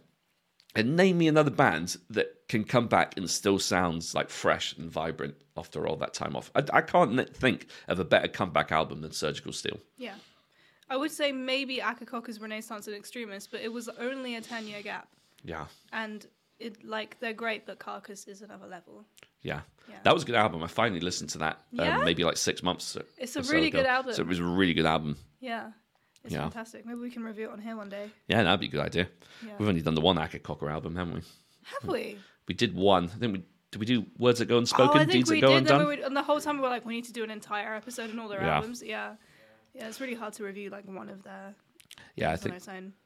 And 0.75 0.97
name 0.97 1.19
me 1.19 1.29
another 1.29 1.51
band 1.51 1.97
that 2.11 2.49
can 2.49 2.65
come 2.65 2.89
back 2.89 3.17
and 3.17 3.31
still 3.31 3.59
sounds 3.59 4.15
like 4.15 4.29
fresh 4.29 4.77
and 4.77 4.91
vibrant 4.91 5.37
after 5.57 5.87
all 5.87 5.97
that 5.97 6.15
time 6.15 6.35
off. 6.35 6.51
I, 6.55 6.65
I 6.73 6.81
can't 6.81 7.29
think 7.37 7.69
of 7.89 8.01
a 8.01 8.05
better 8.05 8.29
comeback 8.29 8.73
album 8.73 9.01
than 9.01 9.13
Surgical 9.13 9.53
Steel. 9.53 9.79
Yeah. 9.97 10.15
I 10.91 10.97
would 10.97 11.11
say 11.11 11.33
maybe 11.33 11.79
Akercocke's 11.79 12.41
Renaissance 12.41 12.89
in 12.89 12.95
Extremis, 12.95 13.47
but 13.47 13.61
it 13.61 13.73
was 13.73 13.89
only 14.01 14.35
a 14.35 14.41
10 14.41 14.67
year 14.67 14.83
gap. 14.83 15.09
Yeah, 15.45 15.67
And 15.93 16.27
it 16.59 16.85
like 16.85 17.19
they're 17.21 17.33
great, 17.35 17.67
but 17.67 17.79
Carcass 17.79 18.27
is 18.27 18.43
another 18.43 18.67
level. 18.67 19.05
yeah, 19.43 19.61
Yeah. 19.89 19.97
That 20.05 20.15
was 20.15 20.23
a 20.23 20.27
good 20.27 20.35
album. 20.37 20.63
I 20.63 20.69
finally 20.69 21.01
listened 21.01 21.31
to 21.31 21.39
that. 21.39 21.61
Yeah? 21.71 21.99
Um, 21.99 22.05
maybe 22.05 22.25
like 22.25 22.37
six 22.37 22.63
months. 22.63 22.97
It's 23.19 23.37
a 23.37 23.41
or 23.41 23.43
so 23.43 23.53
really 23.53 23.71
good 23.71 23.87
album. 23.87 24.15
So 24.15 24.23
it 24.23 24.29
was 24.29 24.39
a 24.39 24.45
really 24.45 24.75
good 24.75 24.87
album. 24.87 25.17
Yeah. 25.41 25.73
It's 26.25 26.33
Yeah. 26.33 26.41
fantastic. 26.43 26.87
Maybe 26.87 27.01
we 27.01 27.11
can 27.11 27.23
review 27.23 27.49
it 27.49 27.53
on 27.53 27.61
here 27.61 27.77
one 27.77 27.89
day. 27.91 28.11
Yeah, 28.29 28.43
that'd 28.43 28.61
be 28.61 28.67
a 28.67 28.71
good 28.71 28.81
idea. 28.81 29.09
Yeah. 29.47 29.53
We've 29.59 29.69
only 29.69 29.83
done 29.83 29.95
the 29.95 30.01
one 30.01 30.17
Akercocke 30.17 30.71
album, 30.71 30.97
haven't 30.97 31.15
we? 31.15 31.21
Have 31.65 31.91
we? 31.91 32.19
We 32.49 32.55
did 32.55 32.75
one. 32.75 33.05
I 33.05 33.09
think 33.19 33.33
we 33.33 33.39
did. 33.39 33.81
We 33.81 33.87
do 33.87 34.07
words 34.19 34.39
that 34.39 34.47
go 34.47 34.59
unspoken, 34.59 34.99
oh, 34.99 35.01
I 35.01 35.05
think 35.05 35.13
deeds 35.13 35.31
we 35.31 35.41
that 35.41 35.47
go 35.47 35.53
did. 35.59 35.71
Undone. 35.71 35.89
we, 35.89 36.03
and 36.03 36.17
the 36.17 36.23
whole 36.23 36.41
time 36.41 36.57
we 36.59 36.63
were 36.63 36.69
like, 36.69 36.87
we 36.87 36.95
need 36.95 37.05
to 37.07 37.13
do 37.13 37.25
an 37.25 37.31
entire 37.31 37.75
episode 37.75 38.09
on 38.11 38.19
all 38.21 38.29
their 38.29 38.41
Yeah. 38.41 38.57
albums. 38.57 38.83
Yeah. 38.83 39.17
Yeah, 39.75 39.89
it's 39.89 40.01
really 40.01 40.15
hard 40.15 40.33
to 40.35 40.45
review 40.45 40.71
like 40.71 40.85
one 40.87 41.09
of 41.09 41.25
their 41.25 41.55
Yeah, 42.15 42.31
I 42.31 42.37
think. 42.37 42.55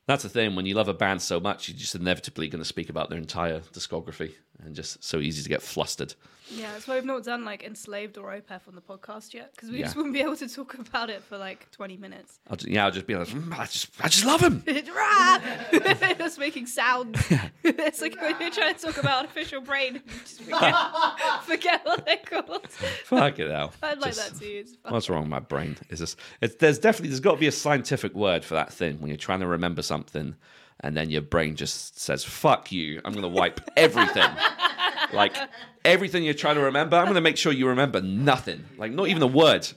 That's 0.07 0.23
the 0.23 0.29
thing. 0.29 0.55
When 0.57 0.67
you 0.67 0.75
love 0.75 0.89
a 0.89 0.95
band 0.95 1.23
so 1.23 1.41
much, 1.41 1.69
you're 1.69 1.79
just 1.79 1.95
inevitably 1.95 2.49
going 2.49 2.61
to 2.63 2.69
speak 2.69 2.91
about 2.91 3.09
their 3.09 3.19
entire 3.19 3.61
discography, 3.61 4.35
and 4.64 4.75
just 4.75 5.03
so 5.05 5.18
easy 5.18 5.42
to 5.42 5.49
get 5.49 5.62
flustered. 5.62 6.14
Yeah, 6.51 6.73
that's 6.73 6.88
why 6.88 6.94
we've 6.94 7.05
not 7.05 7.25
done 7.25 7.44
like 7.44 7.62
Enslaved 7.62 8.16
or 8.16 8.31
Opeth 8.33 8.66
on 8.68 8.75
the 8.75 8.81
podcast 8.81 9.35
yet 9.35 9.53
because 9.55 9.71
we 9.71 9.81
Yeah. 9.81 9.85
just 9.85 9.97
wouldn't 9.97 10.14
be 10.14 10.21
able 10.23 10.37
to 10.37 10.49
talk 10.49 10.73
about 10.79 11.11
it 11.11 11.23
for 11.23 11.37
like 11.37 11.71
20 11.73 11.99
minutes. 11.99 12.38
I'll 12.49 12.57
just, 12.57 12.71
yeah, 12.71 12.87
I'll 12.87 12.90
just 12.90 13.07
be 13.07 13.14
like, 13.16 13.29
"Mm, 13.29 13.53
I 13.59 13.66
just, 13.66 13.90
I 14.01 14.09
just 14.09 14.25
love 14.25 14.40
him. 14.42 14.62
Just 16.18 16.38
making 16.38 16.66
sounds. 16.66 17.21
it's 17.64 18.01
like 18.01 18.18
when 18.21 18.35
you're 18.40 18.51
trying 18.51 18.75
to 18.75 18.81
talk 18.81 18.97
about 18.97 19.23
artificial 19.27 19.61
brain, 19.61 20.01
just 20.25 20.40
forget, 20.42 20.75
forget 21.42 21.85
what 21.85 22.07
they're 22.07 22.16
called. 22.16 22.66
Fuck 23.05 23.38
it 23.38 23.51
out. 23.51 23.75
I'd 23.83 23.99
like 23.99 24.14
Just- 24.14 24.33
that 24.33 24.40
too. 24.40 24.47
It's. 24.64 24.73
What's 24.88 25.11
wrong 25.11 25.23
with 25.23 25.31
my 25.31 25.40
brain? 25.40 25.77
Is 25.90 25.99
this? 25.99 26.16
It's, 26.40 26.55
there's 26.57 26.79
definitely 26.79 27.11
there's 27.11 27.21
got 27.21 27.33
to 27.33 27.38
be 27.38 27.47
a 27.47 27.53
scientific 27.53 28.14
word 28.14 28.42
for 28.44 28.55
that 28.55 28.73
thing 28.73 29.01
when 29.01 29.09
you're 29.09 29.16
trying 29.18 29.40
to 29.40 29.47
remember 29.47 29.83
something, 29.83 30.35
and 30.81 30.97
then 30.97 31.11
your 31.11 31.23
brain 31.23 31.57
just 31.57 31.99
says 31.99 32.25
"fuck 32.25 32.73
you." 32.73 33.01
I'm 33.05 33.12
going 33.12 33.23
to 33.23 33.29
wipe 33.29 33.61
everything. 33.77 34.31
like 35.12 35.37
everything 35.85 36.25
you're 36.25 36.35
trying 36.35 36.57
to 36.57 36.62
remember, 36.62 36.97
I'm 36.97 37.05
going 37.05 37.14
to 37.14 37.21
make 37.21 37.37
sure 37.37 37.53
you 37.53 37.69
remember 37.69 38.01
nothing. 38.01 38.64
Like 38.77 38.93
not 38.93 39.09
even 39.09 39.23
a 39.23 39.27
word. 39.27 39.69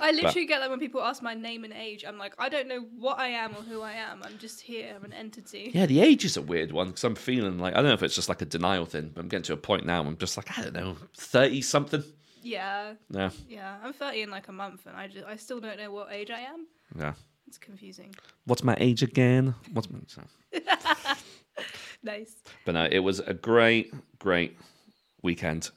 I 0.00 0.12
literally 0.12 0.46
get 0.46 0.60
that 0.60 0.70
when 0.70 0.78
people 0.78 1.02
ask 1.02 1.22
my 1.22 1.34
name 1.34 1.64
and 1.64 1.72
age. 1.72 2.04
I'm 2.06 2.18
like, 2.18 2.32
I 2.38 2.48
don't 2.48 2.68
know 2.68 2.86
what 2.98 3.18
I 3.18 3.28
am 3.28 3.50
or 3.50 3.62
who 3.62 3.80
I 3.82 3.92
am. 3.94 4.22
I'm 4.24 4.38
just 4.38 4.60
here. 4.60 4.92
I'm 4.94 5.04
an 5.04 5.12
entity. 5.12 5.72
Yeah, 5.74 5.86
the 5.86 6.00
age 6.00 6.24
is 6.24 6.36
a 6.36 6.42
weird 6.42 6.70
one 6.70 6.88
because 6.88 7.02
I'm 7.02 7.16
feeling 7.16 7.58
like 7.58 7.74
I 7.74 7.78
don't 7.78 7.86
know 7.86 7.94
if 7.94 8.02
it's 8.04 8.14
just 8.14 8.28
like 8.28 8.40
a 8.40 8.44
denial 8.44 8.84
thing, 8.86 9.10
but 9.12 9.20
I'm 9.20 9.28
getting 9.28 9.42
to 9.44 9.54
a 9.54 9.56
point 9.56 9.86
now. 9.86 10.00
I'm 10.02 10.16
just 10.16 10.36
like 10.36 10.56
I 10.56 10.62
don't 10.62 10.74
know, 10.74 10.96
thirty 11.16 11.62
something. 11.62 12.04
Yeah, 12.42 12.94
Yeah, 13.10 13.30
yeah. 13.48 13.76
I'm 13.82 13.92
30 13.92 14.22
in 14.22 14.30
like 14.30 14.46
a 14.46 14.52
month, 14.52 14.86
and 14.86 14.96
I 14.96 15.08
just 15.08 15.26
I 15.26 15.34
still 15.36 15.58
don't 15.60 15.76
know 15.78 15.90
what 15.90 16.12
age 16.12 16.30
I 16.30 16.40
am. 16.40 16.66
yeah. 16.96 17.14
It's 17.48 17.56
confusing. 17.58 18.14
What's 18.44 18.62
my 18.62 18.76
age 18.78 19.02
again? 19.02 19.54
What's 19.72 19.88
my? 19.90 19.98
Nice. 22.02 22.36
But 22.64 22.72
no, 22.72 22.86
it 22.90 23.00
was 23.00 23.18
a 23.20 23.34
great, 23.34 23.92
great 24.20 24.56
weekend. 25.22 25.70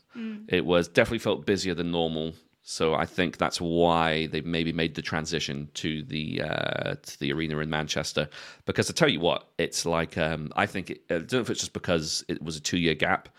It 0.49 0.65
was 0.65 0.87
definitely 0.87 1.19
felt 1.19 1.45
busier 1.45 1.73
than 1.73 1.89
normal. 1.89 2.33
So 2.61 2.93
I 2.93 3.05
think 3.05 3.37
that's 3.37 3.59
why 3.59 4.27
they 4.27 4.41
maybe 4.41 4.71
made 4.71 4.93
the 4.93 5.01
transition 5.01 5.69
to 5.75 6.03
the 6.03 6.41
uh, 6.43 6.95
to 7.01 7.19
the 7.19 7.33
arena 7.33 7.57
in 7.59 7.69
Manchester. 7.69 8.29
Because 8.65 8.89
I 8.89 8.93
tell 8.93 9.09
you 9.09 9.21
what, 9.21 9.47
it's 9.57 9.85
like 9.85 10.17
um, 10.17 10.51
I 10.55 10.65
think 10.65 10.91
it, 10.91 11.01
I 11.09 11.13
don't 11.15 11.33
know 11.33 11.39
if 11.39 11.49
it's 11.49 11.61
just 11.61 11.73
because 11.73 12.23
it 12.27 12.43
was 12.43 12.57
a 12.57 12.59
two 12.59 12.77
year 12.77 12.93
gap, 12.93 13.29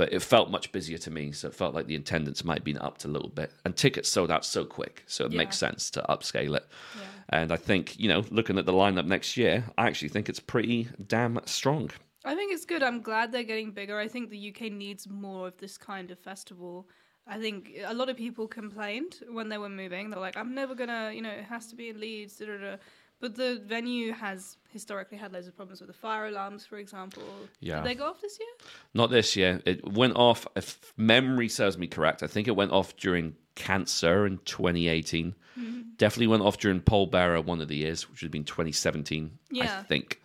but 0.00 0.14
it 0.14 0.22
felt 0.22 0.50
much 0.50 0.72
busier 0.72 0.96
to 0.96 1.10
me. 1.10 1.30
So 1.30 1.48
it 1.48 1.54
felt 1.54 1.74
like 1.74 1.86
the 1.86 1.94
attendance 1.94 2.42
might 2.42 2.54
have 2.60 2.64
been 2.64 2.78
upped 2.78 3.04
a 3.04 3.08
little 3.08 3.28
bit, 3.28 3.52
and 3.66 3.76
tickets 3.76 4.08
sold 4.08 4.30
out 4.30 4.46
so 4.46 4.64
quick. 4.64 5.02
So 5.06 5.26
it 5.26 5.32
Yeah. 5.32 5.36
makes 5.36 5.58
sense 5.58 5.90
to 5.90 6.00
upscale 6.08 6.56
it. 6.56 6.66
Yeah. 6.98 7.02
And 7.28 7.52
I 7.52 7.56
think 7.56 8.00
you 8.00 8.08
know, 8.08 8.24
looking 8.30 8.56
at 8.56 8.64
the 8.64 8.72
lineup 8.72 9.04
next 9.04 9.36
year, 9.36 9.62
I 9.76 9.88
actually 9.88 10.08
think 10.08 10.30
it's 10.30 10.40
pretty 10.40 10.88
damn 11.06 11.38
strong. 11.44 11.90
I 12.24 12.34
think 12.34 12.50
it's 12.54 12.64
good. 12.64 12.82
I'm 12.82 13.02
glad 13.02 13.30
they're 13.30 13.42
getting 13.42 13.72
bigger. 13.72 13.98
I 13.98 14.08
think 14.08 14.30
the 14.30 14.38
UK 14.38 14.70
needs 14.70 15.06
more 15.06 15.48
of 15.48 15.58
this 15.58 15.76
kind 15.76 16.10
of 16.10 16.18
festival. 16.18 16.88
I 17.26 17.38
think 17.38 17.70
a 17.84 17.92
lot 17.92 18.08
of 18.08 18.16
people 18.16 18.48
complained 18.48 19.20
when 19.28 19.50
they 19.50 19.58
were 19.58 19.68
moving. 19.68 20.08
They're 20.08 20.18
like, 20.28 20.38
I'm 20.38 20.54
never 20.54 20.74
gonna, 20.74 21.12
you 21.12 21.20
know, 21.20 21.30
it 21.30 21.44
has 21.44 21.66
to 21.66 21.76
be 21.76 21.90
in 21.90 22.00
Leeds. 22.00 22.36
Da, 22.36 22.46
da, 22.46 22.56
da. 22.56 22.76
But 23.20 23.36
the 23.36 23.60
venue 23.66 24.12
has 24.12 24.56
historically 24.70 25.18
had 25.18 25.32
loads 25.32 25.46
of 25.46 25.54
problems 25.54 25.80
with 25.80 25.88
the 25.88 25.94
fire 25.94 26.26
alarms, 26.26 26.64
for 26.64 26.78
example. 26.78 27.22
Yeah. 27.60 27.76
Did 27.76 27.84
they 27.84 27.94
go 27.94 28.06
off 28.06 28.20
this 28.20 28.38
year? 28.40 28.48
Not 28.94 29.10
this 29.10 29.36
year. 29.36 29.60
It 29.66 29.86
went 29.92 30.16
off, 30.16 30.46
if 30.56 30.92
memory 30.96 31.48
serves 31.48 31.76
me 31.76 31.86
correct, 31.86 32.22
I 32.22 32.26
think 32.26 32.48
it 32.48 32.56
went 32.56 32.72
off 32.72 32.96
during 32.96 33.34
Cancer 33.56 34.26
in 34.26 34.38
2018. 34.46 35.34
Mm-hmm. 35.58 35.80
Definitely 35.98 36.28
went 36.28 36.42
off 36.42 36.56
during 36.56 36.80
Pallbearer 36.80 37.44
one 37.44 37.60
of 37.60 37.68
the 37.68 37.76
years, 37.76 38.08
which 38.08 38.22
would 38.22 38.26
have 38.26 38.32
been 38.32 38.44
2017, 38.44 39.38
I 39.60 39.66
think, 39.82 40.22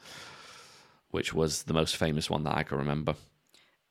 which 1.12 1.34
was 1.34 1.64
the 1.64 1.74
most 1.74 1.98
famous 1.98 2.30
one 2.30 2.44
that 2.46 2.56
I 2.56 2.64
can 2.64 2.78
remember. 2.78 3.16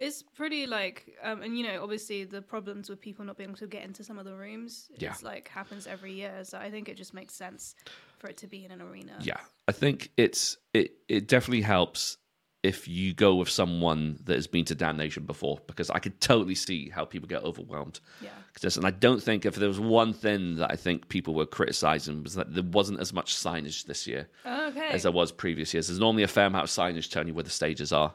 It's 0.01 0.23
pretty 0.23 0.67
like, 0.67 1.17
um, 1.23 1.43
and 1.43 1.57
you 1.57 1.65
know, 1.65 1.83
obviously 1.83 2.25
the 2.25 2.43
problems 2.43 2.89
with 2.91 3.01
people 3.01 3.25
not 3.25 3.37
being 3.37 3.51
able 3.51 3.59
to 3.59 3.67
get 3.67 3.85
into 3.85 4.03
some 4.03 4.19
of 4.19 4.25
the 4.25 4.35
rooms. 4.35 4.89
Yeah. 4.99 5.11
It's 5.11 5.23
like 5.23 5.49
happens 5.49 5.87
every 5.87 6.13
year. 6.13 6.41
So 6.43 6.59
I 6.59 6.71
think 6.71 6.89
it 6.89 6.97
just 6.97 7.15
makes 7.15 7.35
sense 7.35 7.75
for 8.19 8.29
it 8.29 8.37
to 8.39 8.47
be 8.47 8.65
in 8.65 8.71
an 8.73 8.83
arena. 8.83 9.13
Yeah, 9.21 9.39
I 9.69 9.73
think 9.73 10.11
it's 10.17 10.57
it. 10.73 10.95
It 11.09 11.29
definitely 11.29 11.63
helps 11.63 12.19
if 12.65 12.89
you 12.89 13.13
go 13.13 13.35
with 13.35 13.51
someone 13.51 14.19
that 14.25 14.37
has 14.37 14.47
been 14.47 14.65
to 14.65 14.75
Damnation 14.75 15.27
before, 15.27 15.59
because 15.67 15.91
I 15.91 15.99
could 15.99 16.19
totally 16.19 16.55
see 16.55 16.89
how 16.89 17.05
people 17.05 17.29
get 17.29 17.45
overwhelmed. 17.45 18.01
Yeah. 18.23 18.31
And 18.77 18.87
I 18.87 18.91
don't 18.91 19.23
think 19.23 19.45
if 19.45 19.57
there 19.57 19.69
was 19.69 19.79
one 19.79 20.15
thing 20.15 20.57
that 20.57 20.71
I 20.73 20.77
think 20.77 21.11
people 21.11 21.35
were 21.35 21.45
criticizing 21.45 22.23
was 22.23 22.35
that 22.37 22.55
there 22.55 22.65
wasn't 22.65 23.01
as 23.01 23.13
much 23.13 23.35
signage 23.37 23.85
this 23.85 24.07
year 24.07 24.29
Okay. 24.47 24.89
as 24.89 25.03
there 25.03 25.13
was 25.13 25.31
previous 25.31 25.75
years. 25.75 25.89
There's 25.89 26.01
normally 26.01 26.23
a 26.23 26.29
fair 26.29 26.47
amount 26.47 26.65
of 26.65 26.71
signage 26.71 27.11
telling 27.11 27.29
you 27.29 27.35
where 27.35 27.45
the 27.45 27.51
stages 27.51 27.93
are. 27.93 28.15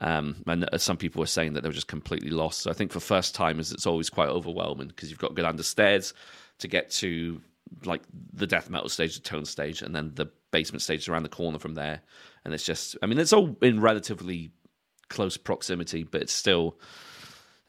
Um, 0.00 0.42
and 0.46 0.68
uh, 0.72 0.78
some 0.78 0.96
people 0.96 1.20
were 1.20 1.26
saying 1.26 1.52
that 1.52 1.62
they 1.62 1.68
were 1.68 1.74
just 1.74 1.88
completely 1.88 2.30
lost. 2.30 2.62
So 2.62 2.70
I 2.70 2.74
think 2.74 2.92
for 2.92 3.00
first 3.00 3.34
timers, 3.34 3.72
it's 3.72 3.86
always 3.86 4.08
quite 4.08 4.28
overwhelming 4.28 4.88
because 4.88 5.10
you've 5.10 5.18
got 5.18 5.28
to 5.28 5.34
go 5.34 5.42
down 5.42 5.56
the 5.56 5.64
stairs 5.64 6.14
to 6.58 6.68
get 6.68 6.90
to 6.90 7.40
like 7.84 8.02
the 8.32 8.46
death 8.46 8.70
metal 8.70 8.88
stage, 8.88 9.14
the 9.14 9.20
tone 9.20 9.44
stage, 9.44 9.82
and 9.82 9.94
then 9.94 10.12
the 10.14 10.26
basement 10.50 10.82
stage 10.82 11.00
is 11.00 11.08
around 11.08 11.24
the 11.24 11.28
corner 11.28 11.58
from 11.58 11.74
there. 11.74 12.00
And 12.44 12.54
it's 12.54 12.64
just, 12.64 12.96
I 13.02 13.06
mean, 13.06 13.18
it's 13.18 13.32
all 13.32 13.56
in 13.60 13.80
relatively 13.80 14.52
close 15.08 15.36
proximity, 15.36 16.02
but 16.02 16.22
it's 16.22 16.32
still. 16.32 16.78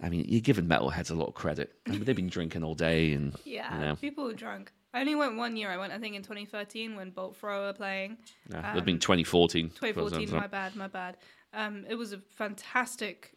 I 0.02 0.10
mean, 0.10 0.26
you're 0.28 0.42
giving 0.42 0.66
metalheads 0.66 1.12
a 1.12 1.14
lot 1.14 1.28
of 1.28 1.34
credit. 1.34 1.76
I 1.88 1.92
mean, 1.92 2.04
they've 2.04 2.16
been 2.16 2.28
drinking 2.28 2.64
all 2.64 2.76
day, 2.76 3.14
and 3.14 3.36
yeah. 3.46 3.74
you 3.74 3.86
know. 3.86 3.96
People 3.96 4.28
are 4.28 4.34
drunk. 4.34 4.74
I 4.94 5.00
only 5.00 5.16
went 5.16 5.38
one 5.38 5.56
year. 5.56 5.70
I 5.70 5.78
went, 5.78 5.94
I 5.94 5.98
think, 5.98 6.16
in 6.16 6.24
2013 6.24 6.96
when 6.96 7.12
Bolt 7.12 7.38
Thrower 7.38 7.68
were 7.68 7.74
playing. 7.74 8.18
Yeah, 8.50 8.58
Um, 8.58 8.66
it'd 8.66 8.76
have 8.76 8.86
been 8.86 9.00
2014. 9.00 9.70
2014, 9.70 10.32
my 10.32 10.48
bad, 10.48 10.76
my 10.76 10.88
bad. 10.88 11.18
Um, 11.54 11.86
it 11.88 11.96
was 11.96 12.14
a 12.14 12.18
fantastic 12.18 13.34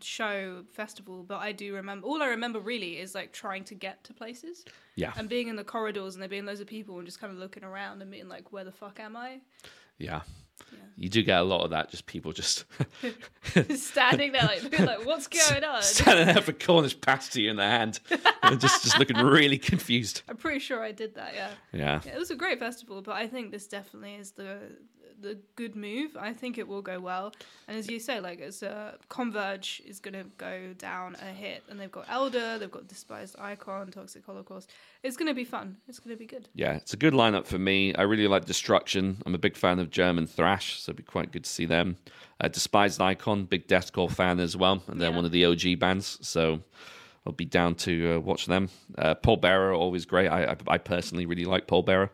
show 0.00 0.64
festival, 0.72 1.22
but 1.22 1.38
I 1.38 1.52
do 1.52 1.74
remember. 1.74 2.06
All 2.06 2.22
I 2.22 2.26
remember 2.28 2.60
really 2.60 2.98
is 2.98 3.14
like 3.14 3.32
trying 3.32 3.64
to 3.64 3.74
get 3.74 4.02
to 4.04 4.12
places 4.14 4.64
Yeah, 4.96 5.12
and 5.16 5.28
being 5.28 5.48
in 5.48 5.56
the 5.56 5.64
corridors 5.64 6.14
and 6.14 6.22
there 6.22 6.28
being 6.28 6.46
loads 6.46 6.60
of 6.60 6.66
people 6.66 6.96
and 6.98 7.06
just 7.06 7.20
kind 7.20 7.32
of 7.32 7.38
looking 7.38 7.64
around 7.64 8.02
and 8.02 8.10
being 8.10 8.28
like, 8.28 8.52
"Where 8.52 8.64
the 8.64 8.72
fuck 8.72 9.00
am 9.00 9.16
I?" 9.16 9.40
yeah. 9.98 10.20
Yeah. 10.72 10.78
You 10.98 11.08
do 11.08 11.22
get 11.22 11.40
a 11.40 11.42
lot 11.42 11.64
of 11.64 11.70
that. 11.70 11.90
Just 11.90 12.04
people 12.04 12.32
just 12.32 12.66
Standing 13.74 14.32
there 14.32 14.42
like, 14.42 14.78
like, 14.78 15.06
"What's 15.06 15.26
going 15.48 15.64
on?" 15.64 15.82
standing 15.82 16.26
there 16.26 16.42
for 16.42 16.52
corners 16.52 16.92
past 16.92 17.34
you 17.34 17.50
in 17.50 17.56
their 17.56 17.70
hand, 17.70 18.00
and 18.42 18.60
just 18.60 18.82
just 18.82 18.98
looking 18.98 19.16
really 19.16 19.56
confused. 19.56 20.20
I'm 20.28 20.36
pretty 20.36 20.58
sure 20.58 20.82
I 20.82 20.92
did 20.92 21.14
that. 21.14 21.32
Yeah. 21.34 21.50
Yeah, 21.72 22.00
Yeah, 22.04 22.12
it 22.12 22.18
was 22.18 22.30
a 22.30 22.36
great 22.36 22.58
festival, 22.58 23.00
but 23.00 23.16
I 23.16 23.26
think 23.26 23.52
this 23.52 23.66
definitely 23.66 24.16
is 24.16 24.32
the 24.32 24.58
the 25.20 25.38
good 25.56 25.76
move. 25.76 26.16
I 26.18 26.32
think 26.32 26.58
it 26.58 26.66
will 26.66 26.82
go 26.82 26.98
well, 27.00 27.32
and 27.68 27.76
as 27.76 27.88
you 27.90 27.98
say, 28.00 28.20
like 28.20 28.40
as 28.40 28.62
uh, 28.62 28.96
Converge 29.08 29.82
is 29.86 30.00
going 30.00 30.14
to 30.14 30.24
go 30.38 30.74
down 30.78 31.16
a 31.20 31.32
hit, 31.32 31.62
and 31.68 31.78
they've 31.78 31.90
got 31.92 32.06
Elder, 32.08 32.58
they've 32.58 32.70
got 32.70 32.88
Despised 32.88 33.36
Icon, 33.38 33.90
Toxic 33.90 34.24
Holocaust. 34.24 34.70
It's 35.02 35.16
going 35.16 35.28
to 35.28 35.34
be 35.34 35.44
fun. 35.44 35.76
It's 35.88 35.98
going 35.98 36.14
to 36.14 36.18
be 36.18 36.26
good. 36.26 36.48
yeah. 36.54 36.74
It's 36.74 36.92
a 36.92 36.96
good 36.96 37.14
lineup 37.14 37.46
for 37.46 37.58
me. 37.58 37.94
I 37.94 38.02
really 38.02 38.26
like 38.28 38.44
Destruction. 38.44 39.22
I'm 39.26 39.34
a 39.34 39.38
big 39.38 39.56
fan 39.56 39.78
of 39.78 39.90
German 39.90 40.26
thrash, 40.26 40.80
so 40.80 40.90
it'd 40.90 40.96
be 40.96 41.02
quite 41.02 41.32
good 41.32 41.44
to 41.44 41.50
see 41.50 41.66
them. 41.66 41.96
Uh, 42.40 42.48
Despised 42.48 43.00
Icon, 43.00 43.44
big 43.44 43.66
deathcore 43.68 44.10
fan 44.10 44.40
as 44.40 44.56
well, 44.56 44.82
and 44.88 45.00
they're 45.00 45.10
Yeah. 45.10 45.16
one 45.16 45.24
of 45.24 45.30
the 45.30 45.44
OG 45.44 45.78
bands, 45.78 46.18
so 46.26 46.60
I'll 47.26 47.32
be 47.34 47.44
down 47.44 47.74
to 47.76 48.14
uh, 48.14 48.18
watch 48.20 48.46
them. 48.46 48.70
Uh, 48.96 49.14
Pallbearer, 49.14 49.76
always 49.76 50.06
great. 50.06 50.28
I, 50.28 50.44
I, 50.52 50.56
I 50.68 50.78
personally 50.78 51.26
really 51.26 51.44
like 51.44 51.66
Pallbearer. 51.66 52.08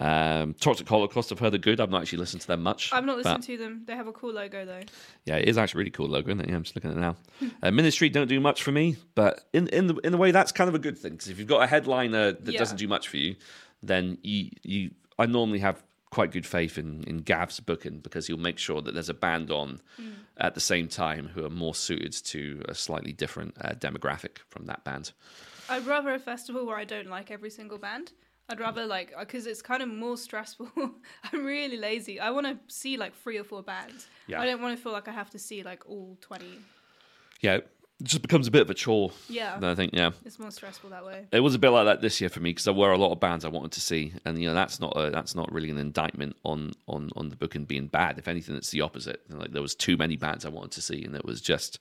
Um, 0.00 0.54
Toxic 0.54 0.88
Holocaust, 0.88 1.32
I've 1.32 1.38
heard 1.40 1.52
the 1.52 1.58
good. 1.58 1.80
I've 1.80 1.90
not 1.90 2.02
actually 2.02 2.18
listened 2.18 2.42
to 2.42 2.46
them 2.46 2.62
much. 2.62 2.92
I've 2.92 3.04
not 3.04 3.16
but- 3.16 3.24
listened 3.24 3.44
to 3.44 3.56
them. 3.56 3.82
They 3.86 3.96
have 3.96 4.06
a 4.06 4.12
cool 4.12 4.32
logo 4.32 4.64
though. 4.64 4.82
Yeah, 5.24 5.36
it 5.36 5.48
is 5.48 5.58
actually 5.58 5.78
a 5.78 5.80
really 5.80 5.90
cool 5.90 6.08
logo, 6.08 6.28
isn't 6.30 6.40
it? 6.40 6.48
Yeah, 6.48 6.56
I'm 6.56 6.62
just 6.62 6.76
looking 6.76 6.90
at 6.92 6.96
it 6.96 7.00
now. 7.00 7.16
uh, 7.62 7.70
Ministry 7.70 8.08
don't 8.08 8.28
do 8.28 8.38
much 8.40 8.62
for 8.62 8.70
me, 8.72 8.96
but 9.14 9.44
in 9.52 9.68
in 9.68 9.88
the 9.88 9.94
in 10.04 10.14
a 10.14 10.16
way, 10.16 10.30
that's 10.30 10.52
kind 10.52 10.68
of 10.68 10.74
a 10.74 10.78
good 10.78 10.96
thing 10.98 11.12
because 11.12 11.28
if 11.28 11.38
you've 11.38 11.48
got 11.48 11.62
a 11.62 11.66
headliner 11.66 12.32
that 12.32 12.52
Yeah. 12.52 12.58
doesn't 12.58 12.76
do 12.78 12.86
much 12.88 13.08
for 13.08 13.16
you, 13.16 13.36
then 13.82 14.18
you 14.22 14.50
you 14.62 14.90
I 15.18 15.26
normally 15.26 15.58
have 15.60 15.82
quite 16.10 16.30
good 16.30 16.46
faith 16.46 16.78
in 16.78 17.02
in 17.04 17.18
Gav's 17.18 17.60
booking 17.60 17.98
because 17.98 18.26
he'll 18.28 18.38
make 18.38 18.58
sure 18.58 18.80
that 18.80 18.94
there's 18.94 19.08
a 19.10 19.14
band 19.14 19.50
on 19.50 19.80
at 20.36 20.54
the 20.54 20.60
same 20.60 20.86
time 20.88 21.28
who 21.34 21.44
are 21.44 21.50
more 21.50 21.74
suited 21.74 22.12
to 22.12 22.62
a 22.68 22.74
slightly 22.74 23.12
different 23.12 23.56
uh, 23.60 23.70
demographic 23.70 24.38
from 24.48 24.66
that 24.66 24.84
band. 24.84 25.12
I'd 25.68 25.84
rather 25.86 26.14
a 26.14 26.18
festival 26.18 26.64
where 26.64 26.76
I 26.78 26.84
don't 26.84 27.08
like 27.10 27.30
every 27.30 27.50
single 27.50 27.76
band. 27.78 28.12
I'd 28.48 28.60
rather 28.60 28.86
like 28.86 29.12
uh, 29.16 29.20
because 29.20 29.46
it's 29.46 29.62
kind 29.62 29.82
of 29.82 29.88
more 29.88 30.16
stressful. 30.16 30.70
I'm 31.32 31.44
really 31.44 31.76
lazy. 31.76 32.18
I 32.18 32.30
want 32.30 32.46
to 32.46 32.58
see 32.72 32.96
like 32.96 33.14
three 33.14 33.38
or 33.38 33.44
four 33.44 33.62
bands. 33.62 34.08
Yeah. 34.26 34.40
I 34.40 34.46
don't 34.46 34.62
want 34.62 34.76
to 34.76 34.82
feel 34.82 34.92
like 34.92 35.08
I 35.08 35.12
have 35.12 35.30
to 35.30 35.38
see 35.38 35.62
like 35.62 35.88
all 35.88 36.16
twenty. 36.20 36.58
Yeah, 37.40 37.56
it 37.56 37.70
just 38.02 38.22
becomes 38.22 38.46
a 38.46 38.50
bit 38.50 38.62
of 38.62 38.70
a 38.70 38.74
chore. 38.74 39.10
Yeah, 39.28 39.58
I 39.60 39.74
think 39.74 39.92
yeah. 39.92 40.12
it's 40.24 40.38
more 40.38 40.50
stressful 40.50 40.90
that 40.90 41.04
way. 41.04 41.26
It 41.30 41.40
was 41.40 41.54
a 41.54 41.58
bit 41.58 41.70
like 41.70 41.84
that 41.86 42.00
this 42.00 42.20
year 42.20 42.30
for 42.30 42.40
me 42.40 42.50
because 42.50 42.64
there 42.64 42.74
were 42.74 42.92
a 42.92 42.98
lot 42.98 43.12
of 43.12 43.20
bands 43.20 43.44
I 43.44 43.48
wanted 43.48 43.72
to 43.72 43.80
see, 43.80 44.14
and 44.24 44.40
you 44.40 44.48
know 44.48 44.54
that's 44.54 44.80
not 44.80 44.94
a, 44.96 45.10
that's 45.10 45.34
not 45.34 45.52
really 45.52 45.70
an 45.70 45.78
indictment 45.78 46.36
on 46.44 46.72
on 46.86 47.10
on 47.16 47.28
the 47.28 47.36
booking 47.36 47.64
being 47.64 47.86
bad. 47.86 48.18
If 48.18 48.28
anything, 48.28 48.56
it's 48.56 48.70
the 48.70 48.80
opposite. 48.80 49.22
Like 49.28 49.52
there 49.52 49.62
was 49.62 49.74
too 49.74 49.96
many 49.96 50.16
bands 50.16 50.46
I 50.46 50.48
wanted 50.48 50.72
to 50.72 50.82
see, 50.82 51.04
and 51.04 51.14
it 51.14 51.24
was 51.24 51.40
just 51.40 51.80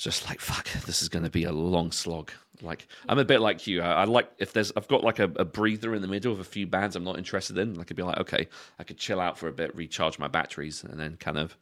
just 0.00 0.26
like 0.28 0.40
fuck. 0.40 0.68
This 0.86 1.02
is 1.02 1.08
going 1.08 1.24
to 1.24 1.30
be 1.30 1.44
a 1.44 1.52
long 1.52 1.92
slog. 1.92 2.30
Like 2.62 2.88
I'm 3.08 3.18
a 3.18 3.24
bit 3.24 3.40
like 3.40 3.66
you. 3.66 3.82
I, 3.82 4.02
I 4.02 4.04
like 4.04 4.30
if 4.38 4.52
there's 4.52 4.72
I've 4.76 4.88
got 4.88 5.04
like 5.04 5.18
a, 5.18 5.24
a 5.36 5.44
breather 5.44 5.94
in 5.94 6.02
the 6.02 6.08
middle 6.08 6.32
of 6.32 6.40
a 6.40 6.44
few 6.44 6.66
bands 6.66 6.96
I'm 6.96 7.04
not 7.04 7.18
interested 7.18 7.58
in. 7.58 7.78
I 7.78 7.84
could 7.84 7.96
be 7.96 8.02
like, 8.02 8.18
okay, 8.18 8.48
I 8.78 8.84
could 8.84 8.98
chill 8.98 9.20
out 9.20 9.38
for 9.38 9.48
a 9.48 9.52
bit, 9.52 9.74
recharge 9.74 10.18
my 10.18 10.28
batteries, 10.28 10.84
and 10.84 10.98
then 10.98 11.16
kind 11.16 11.38
of 11.38 11.56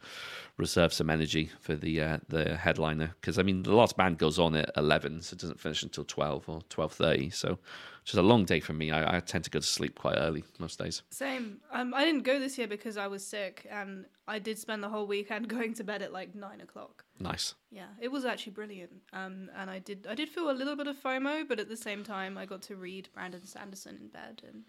reserve 0.56 0.92
some 0.92 1.10
energy 1.10 1.50
for 1.60 1.74
the 1.74 2.00
uh, 2.00 2.18
the 2.28 2.56
headliner. 2.56 3.14
Because 3.20 3.38
I 3.38 3.42
mean, 3.42 3.62
the 3.62 3.74
last 3.74 3.96
band 3.96 4.18
goes 4.18 4.38
on 4.38 4.54
at 4.54 4.70
eleven, 4.76 5.20
so 5.22 5.34
it 5.34 5.40
doesn't 5.40 5.60
finish 5.60 5.82
until 5.82 6.04
twelve 6.04 6.48
or 6.48 6.62
twelve 6.68 6.92
thirty. 6.92 7.30
So 7.30 7.58
it's 8.02 8.12
just 8.12 8.18
a 8.18 8.22
long 8.22 8.44
day 8.44 8.60
for 8.60 8.72
me. 8.72 8.90
I, 8.90 9.16
I 9.16 9.20
tend 9.20 9.44
to 9.44 9.50
go 9.50 9.60
to 9.60 9.66
sleep 9.66 9.98
quite 9.98 10.16
early 10.16 10.44
most 10.58 10.78
days. 10.78 11.02
Same. 11.10 11.58
Um, 11.72 11.94
I 11.94 12.04
didn't 12.04 12.22
go 12.22 12.38
this 12.38 12.58
year 12.58 12.68
because 12.68 12.96
I 12.96 13.06
was 13.06 13.24
sick, 13.26 13.66
and 13.70 14.06
I 14.26 14.38
did 14.38 14.58
spend 14.58 14.82
the 14.82 14.88
whole 14.88 15.06
weekend 15.06 15.48
going 15.56 15.74
to 15.74 15.84
bed 15.84 16.02
at 16.02 16.12
like 16.12 16.34
nine 16.34 16.60
o'clock. 16.60 17.04
Nice. 17.20 17.54
Yeah, 17.70 17.86
it 18.00 18.08
was 18.08 18.24
actually 18.24 18.52
brilliant. 18.52 18.92
Um, 19.12 19.50
and 19.56 19.68
I 19.70 19.78
did 19.80 20.06
I 20.08 20.14
did 20.14 20.28
feel 20.28 20.50
a 20.50 20.52
little 20.52 20.76
bit 20.76 20.86
of 20.86 20.96
FOMO, 21.02 21.46
but 21.48 21.58
at 21.60 21.68
the 21.68 21.76
same 21.76 22.04
time, 22.04 22.38
I 22.38 22.46
got 22.46 22.62
to 22.62 22.76
read 22.76 23.08
Brandon 23.12 23.44
Sanderson 23.44 23.96
in 24.00 24.08
bed 24.08 24.42
and 24.46 24.62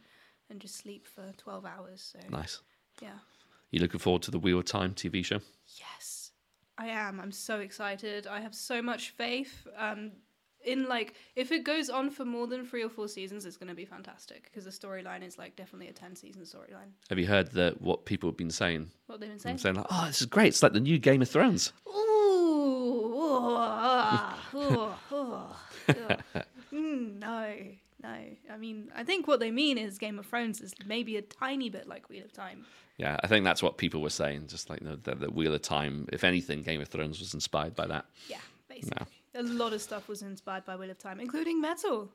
and 0.50 0.60
just 0.60 0.76
sleep 0.78 1.06
for 1.08 1.32
twelve 1.38 1.66
hours. 1.66 2.14
So 2.14 2.20
Nice. 2.30 2.62
yeah, 3.02 3.20
You 3.72 3.80
looking 3.80 4.00
forward 4.00 4.24
to 4.24 4.32
the 4.32 4.40
Wheel 4.40 4.60
of 4.60 4.66
Time 4.66 4.94
TV 4.94 5.24
show? 5.24 5.40
yes, 5.78 6.32
I 6.78 6.88
am. 6.88 7.20
I'm 7.20 7.32
so 7.32 7.60
excited. 7.60 8.26
I 8.26 8.40
have 8.42 8.56
so 8.56 8.82
much 8.82 9.12
faith. 9.12 9.68
Um, 9.78 10.12
in 10.66 10.90
like 10.90 11.14
if 11.38 11.54
it 11.54 11.64
goes 11.64 11.90
on 11.90 12.10
for 12.10 12.26
more 12.26 12.46
than 12.46 12.66
three 12.66 12.84
or 12.84 12.90
four 12.90 13.08
seasons, 13.08 13.46
it's 13.46 13.56
going 13.56 13.70
to 13.70 13.76
be 13.76 13.86
fantastic 13.86 14.44
because 14.46 14.66
the 14.66 14.72
storyline 14.72 15.26
is 15.26 15.38
like 15.38 15.56
definitely 15.56 15.88
a 15.88 15.94
ten 15.94 16.16
season 16.16 16.42
storyline. 16.42 16.92
Have 17.10 17.18
you 17.20 17.28
heard 17.28 17.52
that 17.52 17.80
what 17.80 18.06
people 18.06 18.30
have 18.30 18.36
been 18.38 18.52
saying? 18.52 18.90
What 19.08 19.20
they've 19.22 19.30
been 19.30 19.38
Been 19.38 19.40
saying. 19.40 19.58
saying 19.60 19.76
like, 19.76 19.86
oh, 19.90 20.06
this 20.08 20.20
is 20.20 20.26
great. 20.28 20.48
It's 20.48 20.62
like 20.64 20.74
the 20.74 20.82
new 20.82 20.98
Game 21.00 21.22
of 21.22 21.30
Thrones. 21.30 21.72
Ooh, 21.88 21.92
Mm, 26.72 27.20
no, 27.20 27.56
no. 28.04 28.10
I 28.52 28.58
mean, 28.58 28.92
I 28.96 29.04
think 29.04 29.28
what 29.28 29.40
they 29.40 29.50
mean 29.50 29.80
is 29.80 29.98
Game 29.98 30.20
of 30.20 30.28
Thrones 30.28 30.62
is 30.62 30.76
maybe 30.86 31.18
a 31.18 31.22
tiny 31.24 31.70
bit 31.70 31.88
like 31.88 32.08
Wheel 32.10 32.24
of 32.24 32.32
Time. 32.32 32.66
Yeah, 32.98 33.18
I 33.24 33.28
think 33.28 33.44
that's 33.44 33.64
what 33.64 33.78
people 33.78 34.02
were 34.02 34.12
saying. 34.12 34.48
Just 34.48 34.70
like 34.70 34.82
the, 34.82 34.96
the, 34.98 35.16
the 35.16 35.32
Wheel 35.32 35.54
of 35.54 35.64
Time. 35.64 36.08
If 36.14 36.24
anything, 36.24 36.62
Game 36.62 36.80
of 36.80 36.88
Thrones 36.88 37.20
was 37.20 37.34
inspired 37.34 37.76
by 37.76 37.88
that. 37.88 38.06
Yeah, 38.28 38.38
basically. 38.68 39.08
A 39.36 39.44
lot 39.44 39.74
of 39.74 39.82
stuff 39.82 40.08
was 40.08 40.22
inspired 40.22 40.66
by 40.66 40.76
Wheel 40.76 40.92
of 40.92 41.00
Time, 41.00 41.20
including 41.20 41.60
metal. 41.60 42.10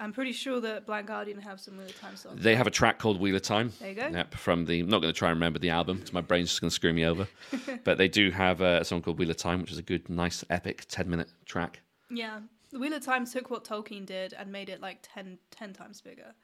I'm 0.00 0.12
pretty 0.12 0.32
sure 0.32 0.60
that 0.60 0.86
Blind 0.86 1.08
Guardian 1.08 1.40
have 1.40 1.58
some 1.60 1.76
Wheel 1.76 1.86
of 1.86 2.00
Time 2.00 2.16
songs. 2.16 2.40
They 2.40 2.54
have 2.54 2.68
a 2.68 2.70
track 2.70 2.98
called 2.98 3.18
Wheel 3.18 3.34
of 3.34 3.42
Time. 3.42 3.72
There 3.80 3.88
you 3.88 3.94
go. 3.96 4.06
Yep, 4.06 4.34
from 4.34 4.64
the. 4.64 4.80
I'm 4.80 4.88
not 4.88 5.02
going 5.02 5.12
to 5.12 5.18
try 5.18 5.30
and 5.30 5.36
remember 5.36 5.58
the 5.58 5.70
album 5.70 5.96
because 5.96 6.12
my 6.12 6.20
brain's 6.20 6.50
just 6.50 6.60
going 6.60 6.70
to 6.70 6.74
screw 6.74 6.92
me 6.92 7.04
over. 7.04 7.26
but 7.84 7.98
they 7.98 8.06
do 8.06 8.30
have 8.30 8.60
a 8.60 8.84
song 8.84 9.02
called 9.02 9.18
Wheel 9.18 9.30
of 9.30 9.36
Time, 9.36 9.60
which 9.60 9.72
is 9.72 9.78
a 9.78 9.82
good, 9.82 10.08
nice, 10.08 10.44
epic 10.50 10.84
10 10.88 11.10
minute 11.10 11.28
track. 11.46 11.80
Yeah. 12.10 12.40
The 12.70 12.78
Wheel 12.78 12.92
of 12.92 13.04
Time 13.04 13.26
took 13.26 13.50
what 13.50 13.64
Tolkien 13.64 14.06
did 14.06 14.34
and 14.34 14.52
made 14.52 14.68
it 14.68 14.80
like 14.80 14.98
10, 15.02 15.38
10 15.50 15.72
times 15.72 16.00
bigger. 16.00 16.34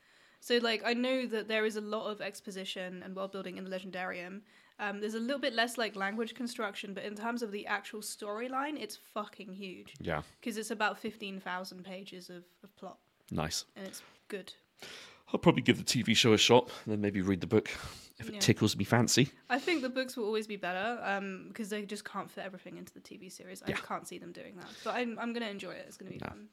So, 0.40 0.58
like, 0.58 0.82
I 0.84 0.92
know 0.92 1.24
that 1.26 1.46
there 1.46 1.64
is 1.64 1.76
a 1.76 1.80
lot 1.80 2.10
of 2.10 2.20
exposition 2.20 3.02
and 3.04 3.14
world 3.14 3.30
building 3.30 3.56
in 3.56 3.64
the 3.64 3.70
Legendarium. 3.70 4.40
Um, 4.80 5.00
there's 5.00 5.14
a 5.14 5.20
little 5.20 5.38
bit 5.38 5.54
less 5.54 5.78
like 5.78 5.94
language 5.94 6.34
construction, 6.34 6.92
but 6.92 7.04
in 7.04 7.14
terms 7.14 7.42
of 7.42 7.52
the 7.52 7.66
actual 7.68 8.00
storyline, 8.00 8.76
it's 8.82 8.98
fucking 9.14 9.52
huge 9.52 9.94
Yeah, 10.00 10.22
because 10.40 10.58
it's 10.58 10.72
about 10.72 10.98
15,000 10.98 11.84
pages 11.84 12.28
of, 12.28 12.42
of 12.64 12.76
plot 12.76 12.98
nice. 13.30 13.64
and 13.76 13.86
it's 13.86 14.02
good. 14.28 14.52
I'll 15.32 15.40
probably 15.40 15.62
give 15.62 15.78
the 15.78 15.84
TV 15.84 16.16
show 16.16 16.32
a 16.32 16.38
shot 16.38 16.70
and 16.84 16.92
then 16.92 17.00
maybe 17.00 17.20
read 17.20 17.40
the 17.40 17.46
book 17.46 17.68
if 18.18 18.28
it 18.28 18.34
Yeah. 18.34 18.40
tickles 18.40 18.76
me 18.76 18.84
fancy. 18.84 19.30
I 19.50 19.58
think 19.58 19.82
the 19.82 19.88
books 19.88 20.16
will 20.16 20.26
always 20.26 20.46
be 20.46 20.56
better 20.56 20.98
because 21.48 21.68
they 21.70 21.82
just 21.82 22.04
can't 22.04 22.30
fit 22.30 22.44
everything 22.44 22.76
into 22.76 22.92
the 22.94 23.00
TV 23.00 23.30
series. 23.32 23.62
I 23.62 23.70
Yeah. 23.70 23.76
can't 23.76 24.06
see 24.06 24.18
them 24.18 24.30
doing 24.32 24.56
that. 24.56 24.68
But 24.84 24.94
I'm, 24.94 25.18
I'm 25.18 25.32
going 25.32 25.42
to 25.42 25.50
enjoy 25.50 25.72
it. 25.72 25.84
It's 25.88 25.96
going 25.96 26.12
to 26.12 26.18
be 26.18 26.24
No. 26.24 26.28
fun. 26.28 26.48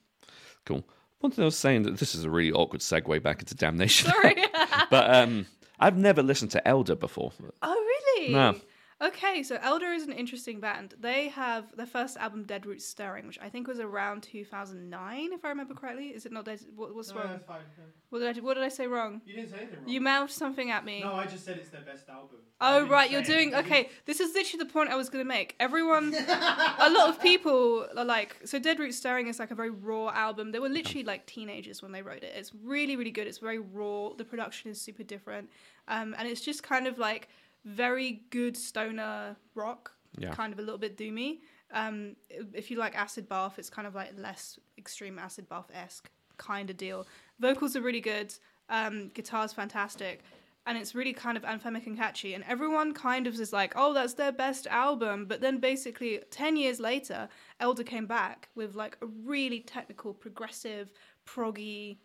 Cool. 0.65 0.83
One 1.19 1.31
thing 1.31 1.43
I 1.43 1.45
was 1.45 1.57
saying 1.57 1.83
that 1.83 1.97
this 1.99 2.15
is 2.15 2.23
a 2.23 2.29
really 2.31 2.51
awkward 2.51 2.81
segue 2.81 3.21
back 3.21 3.39
into 3.41 3.53
Damnation. 3.53 4.09
Sorry. 4.09 4.35
but 4.89 5.13
um, 5.13 5.45
I've 5.79 5.97
never 5.97 6.23
listened 6.23 6.49
to 6.51 6.67
Elder 6.67 6.95
before. 6.95 7.31
Oh, 7.61 7.73
really? 8.17 8.33
No. 8.33 8.55
Okay, 9.01 9.41
so 9.41 9.57
Elder 9.61 9.87
is 9.87 10.03
an 10.03 10.11
interesting 10.11 10.59
band. 10.59 10.93
They 10.99 11.29
have 11.29 11.75
their 11.75 11.87
first 11.87 12.17
album, 12.17 12.43
Dead 12.43 12.67
Roots 12.67 12.85
Stirring, 12.85 13.25
which 13.25 13.39
I 13.41 13.49
think 13.49 13.67
was 13.67 13.79
around 13.79 14.21
2009, 14.21 15.33
if 15.33 15.43
I 15.43 15.49
remember 15.49 15.73
correctly. 15.73 16.09
Is 16.09 16.27
it 16.27 16.31
not 16.31 16.45
Dead? 16.45 16.59
What, 16.75 16.93
what's 16.93 17.09
No, 17.09 17.15
wrong? 17.21 17.27
that's 17.31 17.45
fine. 17.45 17.61
What 18.09 18.19
did, 18.19 18.27
I, 18.27 18.33
do- 18.33 18.43
what 18.43 18.53
did 18.53 18.63
I 18.63 18.69
say 18.69 18.85
wrong? 18.85 19.21
You 19.25 19.33
didn't 19.33 19.49
say 19.49 19.57
anything 19.57 19.79
wrong. 19.79 19.89
You 19.89 20.01
mouthed 20.01 20.31
something 20.31 20.69
at 20.69 20.85
me. 20.85 21.01
No, 21.01 21.13
I 21.13 21.25
just 21.25 21.45
said 21.45 21.57
it's 21.57 21.69
their 21.69 21.81
best 21.81 22.09
album. 22.09 22.37
Oh 22.63 22.85
right, 22.87 23.09
you're 23.09 23.23
doing 23.23 23.55
okay. 23.55 23.89
This 24.05 24.19
is 24.19 24.35
literally 24.35 24.63
the 24.63 24.71
point 24.71 24.91
I 24.91 24.95
was 24.95 25.09
going 25.09 25.23
to 25.25 25.27
make. 25.27 25.55
Everyone, 25.59 26.13
a 26.13 26.89
lot 26.91 27.09
of 27.09 27.19
people 27.19 27.87
are 27.97 28.05
like, 28.05 28.37
so 28.45 28.59
Dead 28.59 28.77
Root 28.77 28.93
Stirring 28.93 29.27
is 29.27 29.39
like 29.39 29.49
a 29.49 29.55
very 29.55 29.71
raw 29.71 30.09
album. 30.09 30.51
They 30.51 30.59
were 30.59 30.69
literally 30.69 31.03
like 31.03 31.25
teenagers 31.25 31.81
when 31.81 31.91
they 31.91 32.03
wrote 32.03 32.21
it. 32.23 32.33
It's 32.35 32.51
really, 32.63 32.95
really 32.95 33.09
good. 33.09 33.25
It's 33.25 33.39
very 33.39 33.57
raw. 33.57 34.09
The 34.15 34.25
production 34.25 34.69
is 34.69 34.79
super 34.79 35.01
different, 35.01 35.49
um, 35.87 36.13
and 36.19 36.27
it's 36.27 36.41
just 36.41 36.61
kind 36.61 36.85
of 36.85 36.99
like 36.99 37.29
very 37.65 38.23
good 38.29 38.57
stoner 38.57 39.35
rock, 39.55 39.91
Yeah. 40.17 40.33
kind 40.33 40.51
of 40.53 40.59
a 40.59 40.61
little 40.61 40.77
bit 40.79 40.97
doomy. 40.97 41.39
Um, 41.71 42.15
if 42.53 42.69
you 42.69 42.77
like 42.77 42.95
acid 42.97 43.29
bath, 43.29 43.57
it's 43.59 43.69
kind 43.69 43.87
of 43.87 43.95
like 43.95 44.11
less 44.17 44.59
extreme 44.77 45.17
acid 45.19 45.47
bath 45.47 45.69
esque 45.73 46.09
kind 46.37 46.69
of 46.69 46.77
deal. 46.77 47.07
Vocals 47.39 47.75
are 47.75 47.81
really 47.81 48.01
good. 48.01 48.33
Um, 48.69 49.09
guitar's 49.13 49.53
fantastic 49.53 50.21
and 50.65 50.77
it's 50.77 50.93
really 50.93 51.13
kind 51.13 51.37
of 51.37 51.43
anthemic 51.43 51.87
and 51.87 51.97
catchy. 51.97 52.33
And 52.35 52.43
everyone 52.47 52.93
kind 52.93 53.25
of 53.25 53.39
is 53.39 53.51
like, 53.51 53.73
oh, 53.75 53.93
that's 53.93 54.13
their 54.13 54.31
best 54.31 54.67
album. 54.67 55.25
But 55.25 55.41
then 55.41 55.57
basically, 55.59 56.19
10 56.29 56.55
years 56.55 56.79
later, 56.79 57.27
Elder 57.59 57.83
came 57.83 58.05
back 58.05 58.49
with 58.55 58.75
like 58.75 58.97
a 59.01 59.07
really 59.07 59.61
technical, 59.61 60.13
progressive, 60.13 60.91
proggy 61.25 61.97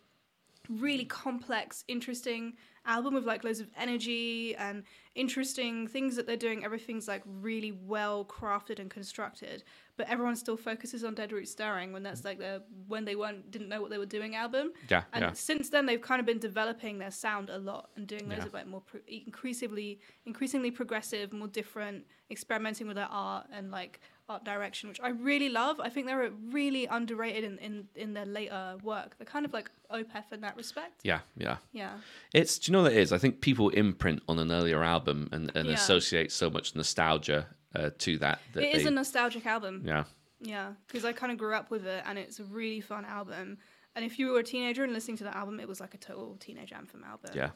really 0.69 1.05
complex, 1.05 1.83
interesting 1.87 2.53
album 2.87 3.13
with 3.13 3.25
like 3.25 3.43
loads 3.43 3.59
of 3.59 3.67
energy 3.77 4.55
and 4.55 4.83
interesting 5.15 5.87
things 5.87 6.15
that 6.15 6.25
they're 6.25 6.37
doing. 6.37 6.63
Everything's 6.63 7.07
like 7.07 7.23
really 7.25 7.71
well 7.71 8.23
crafted 8.25 8.79
and 8.79 8.89
constructed, 8.89 9.63
but 9.97 10.07
everyone 10.09 10.35
still 10.35 10.57
focuses 10.57 11.03
on 11.03 11.13
Dead 11.15 11.31
Root 11.31 11.47
Stirring 11.47 11.91
when 11.91 12.03
that's 12.03 12.23
like 12.23 12.37
the 12.39 12.63
when 12.87 13.03
they 13.05 13.15
weren't 13.15 13.51
didn't 13.51 13.69
know 13.69 13.81
what 13.81 13.89
they 13.89 13.97
were 13.97 14.05
doing 14.05 14.35
album. 14.35 14.71
Yeah, 14.89 15.03
And 15.13 15.21
yeah. 15.23 15.31
since 15.33 15.69
then, 15.69 15.85
they've 15.85 16.01
kind 16.01 16.19
of 16.19 16.25
been 16.25 16.39
developing 16.39 16.97
their 16.97 17.11
sound 17.11 17.49
a 17.49 17.57
lot 17.57 17.89
and 17.95 18.07
doing 18.07 18.27
loads 18.29 18.39
Yeah. 18.41 18.45
of 18.47 18.53
like 18.53 18.67
more 18.67 18.81
pro- 18.81 19.01
increasingly, 19.07 19.99
increasingly 20.25 20.71
progressive, 20.71 21.33
more 21.33 21.47
different, 21.47 22.05
experimenting 22.31 22.87
with 22.87 22.95
their 22.95 23.07
art 23.11 23.47
and 23.51 23.71
like 23.71 23.99
art 24.29 24.43
direction, 24.43 24.89
which 24.89 24.99
I 25.01 25.09
really 25.09 25.49
love. 25.49 25.79
I 25.79 25.89
think 25.89 26.05
they're 26.07 26.29
really 26.51 26.85
underrated 26.85 27.43
in, 27.45 27.57
in, 27.59 27.87
in 27.95 28.13
their 28.13 28.25
later 28.25 28.75
work. 28.83 29.17
They're 29.17 29.25
kind 29.25 29.45
of 29.45 29.53
like 29.53 29.71
Opeth 29.91 30.31
in 30.33 30.41
that 30.41 30.57
respect. 30.57 31.01
Yeah, 31.03 31.19
yeah. 31.37 31.57
Yeah. 31.71 31.93
It's 32.33 32.59
do 32.59 32.69
you 32.69 32.73
know 32.77 32.83
what 32.83 32.91
it 32.91 32.97
is? 32.97 33.13
I 33.13 33.17
think 33.17 33.39
people 33.41 33.69
imprint 33.69 34.21
on 34.27 34.37
an 34.39 34.51
earlier 34.51 34.83
album 34.83 35.29
and, 35.31 35.51
and 35.55 35.67
Yeah. 35.69 35.75
associate 35.75 36.31
so 36.31 36.49
much 36.49 36.75
nostalgia 36.75 37.47
uh, 37.75 37.91
to 37.99 38.17
that. 38.17 38.39
that 38.53 38.63
It 38.63 38.75
is 38.75 38.83
they- 38.83 38.89
a 38.89 38.91
nostalgic 38.91 39.45
album. 39.45 39.83
yeah, 39.85 40.03
Yeah, 40.41 40.73
because 40.87 41.05
I 41.05 41.13
kind 41.13 41.31
of 41.31 41.37
grew 41.37 41.53
up 41.53 41.69
with 41.71 41.85
it, 41.87 42.03
and 42.05 42.17
it's 42.19 42.39
a 42.39 42.43
really 42.43 42.81
fun 42.81 43.05
album. 43.05 43.57
And 43.95 44.05
if 44.05 44.19
you 44.19 44.31
were 44.31 44.39
a 44.39 44.43
teenager 44.43 44.83
and 44.83 44.93
listening 44.93 45.17
to 45.17 45.23
that 45.23 45.35
album, 45.35 45.59
it 45.59 45.67
was 45.67 45.79
like 45.79 45.93
a 45.93 45.97
total 45.97 46.35
teenage 46.39 46.71
anthem 46.73 47.03
album. 47.03 47.31
yeah, 47.33 47.49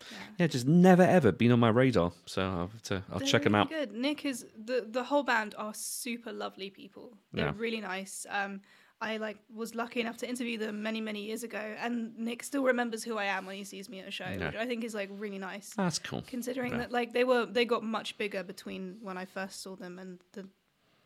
Yeah. 0.00 0.16
yeah. 0.38 0.46
Just 0.46 0.66
never 0.66 1.02
ever 1.02 1.32
been 1.32 1.52
on 1.52 1.60
my 1.60 1.68
radar, 1.70 2.12
so 2.26 2.42
I'll 2.42 2.58
have 2.68 2.82
to, 2.84 3.02
I'll 3.12 3.20
check 3.20 3.42
them 3.42 3.54
out. 3.54 3.68
Good. 3.70 3.92
Nick 3.92 4.24
is 4.24 4.46
the 4.56 4.86
the 4.88 5.04
whole 5.04 5.22
band 5.22 5.54
are 5.58 5.74
super 5.74 6.32
lovely 6.32 6.70
people. 6.70 7.16
They're 7.32 7.46
Yeah. 7.46 7.52
really 7.56 7.80
nice. 7.80 8.26
Um, 8.30 8.60
I 9.00 9.16
like 9.18 9.38
was 9.54 9.74
lucky 9.76 10.00
enough 10.00 10.16
to 10.18 10.28
interview 10.28 10.58
them 10.58 10.82
many 10.82 11.00
many 11.00 11.22
years 11.24 11.42
ago, 11.44 11.58
and 11.80 12.16
Nick 12.18 12.42
still 12.42 12.64
remembers 12.64 13.04
who 13.04 13.16
I 13.16 13.24
am 13.26 13.46
when 13.46 13.56
he 13.56 13.64
sees 13.64 13.88
me 13.88 14.00
at 14.00 14.08
a 14.08 14.10
show, 14.10 14.26
Yeah. 14.28 14.46
which 14.46 14.56
I 14.56 14.66
think 14.66 14.82
is 14.84 14.94
like 14.94 15.08
really 15.12 15.38
nice. 15.38 15.70
That's 15.74 15.98
cool. 16.00 16.22
Considering 16.26 16.72
Yeah. 16.72 16.78
that 16.78 16.92
like 16.92 17.12
they 17.12 17.24
were 17.24 17.46
they 17.46 17.64
got 17.64 17.82
much 17.84 18.18
bigger 18.18 18.42
between 18.42 18.98
when 19.00 19.16
I 19.16 19.24
first 19.24 19.62
saw 19.62 19.76
them 19.76 19.98
and 19.98 20.18
the 20.32 20.48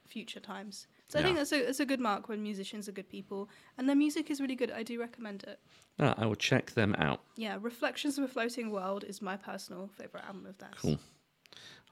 future 0.06 0.40
times. 0.40 0.86
So 1.12 1.18
I 1.18 1.24
think 1.24 1.36
that's 1.36 1.52
a 1.52 1.66
that's 1.66 1.80
a 1.80 1.84
good 1.84 2.00
mark 2.00 2.30
when 2.30 2.42
musicians 2.42 2.88
are 2.88 2.92
good 2.92 3.10
people, 3.10 3.50
and 3.76 3.86
their 3.86 3.94
music 3.94 4.30
is 4.30 4.40
really 4.40 4.56
good. 4.56 4.70
I 4.70 4.82
do 4.82 4.98
recommend 4.98 5.42
it. 5.42 5.60
Ah, 6.00 6.14
I 6.16 6.24
will 6.24 6.36
check 6.36 6.70
them 6.70 6.94
out. 6.96 7.20
Yeah, 7.36 7.58
Reflections 7.60 8.16
of 8.16 8.24
a 8.24 8.28
Floating 8.28 8.70
World 8.70 9.04
is 9.04 9.20
my 9.20 9.36
personal 9.36 9.90
favorite 9.98 10.24
album 10.24 10.46
of 10.46 10.56
theirs. 10.56 10.72
Cool. 10.80 10.98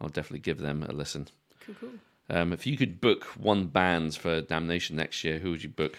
I'll 0.01 0.09
definitely 0.09 0.39
give 0.39 0.57
them 0.57 0.83
a 0.89 0.93
listen. 0.93 1.29
Cool, 1.67 1.75
cool. 1.79 1.91
Um, 2.31 2.55
if 2.55 2.67
you 2.67 2.79
could 2.79 2.99
book 2.99 3.25
one 3.37 3.67
band 3.67 4.17
for 4.17 4.41
Damnation 4.41 4.97
next 4.97 5.23
year, 5.23 5.39
who 5.39 5.51
would 5.51 5.63
you 5.63 5.69
book? 5.69 5.99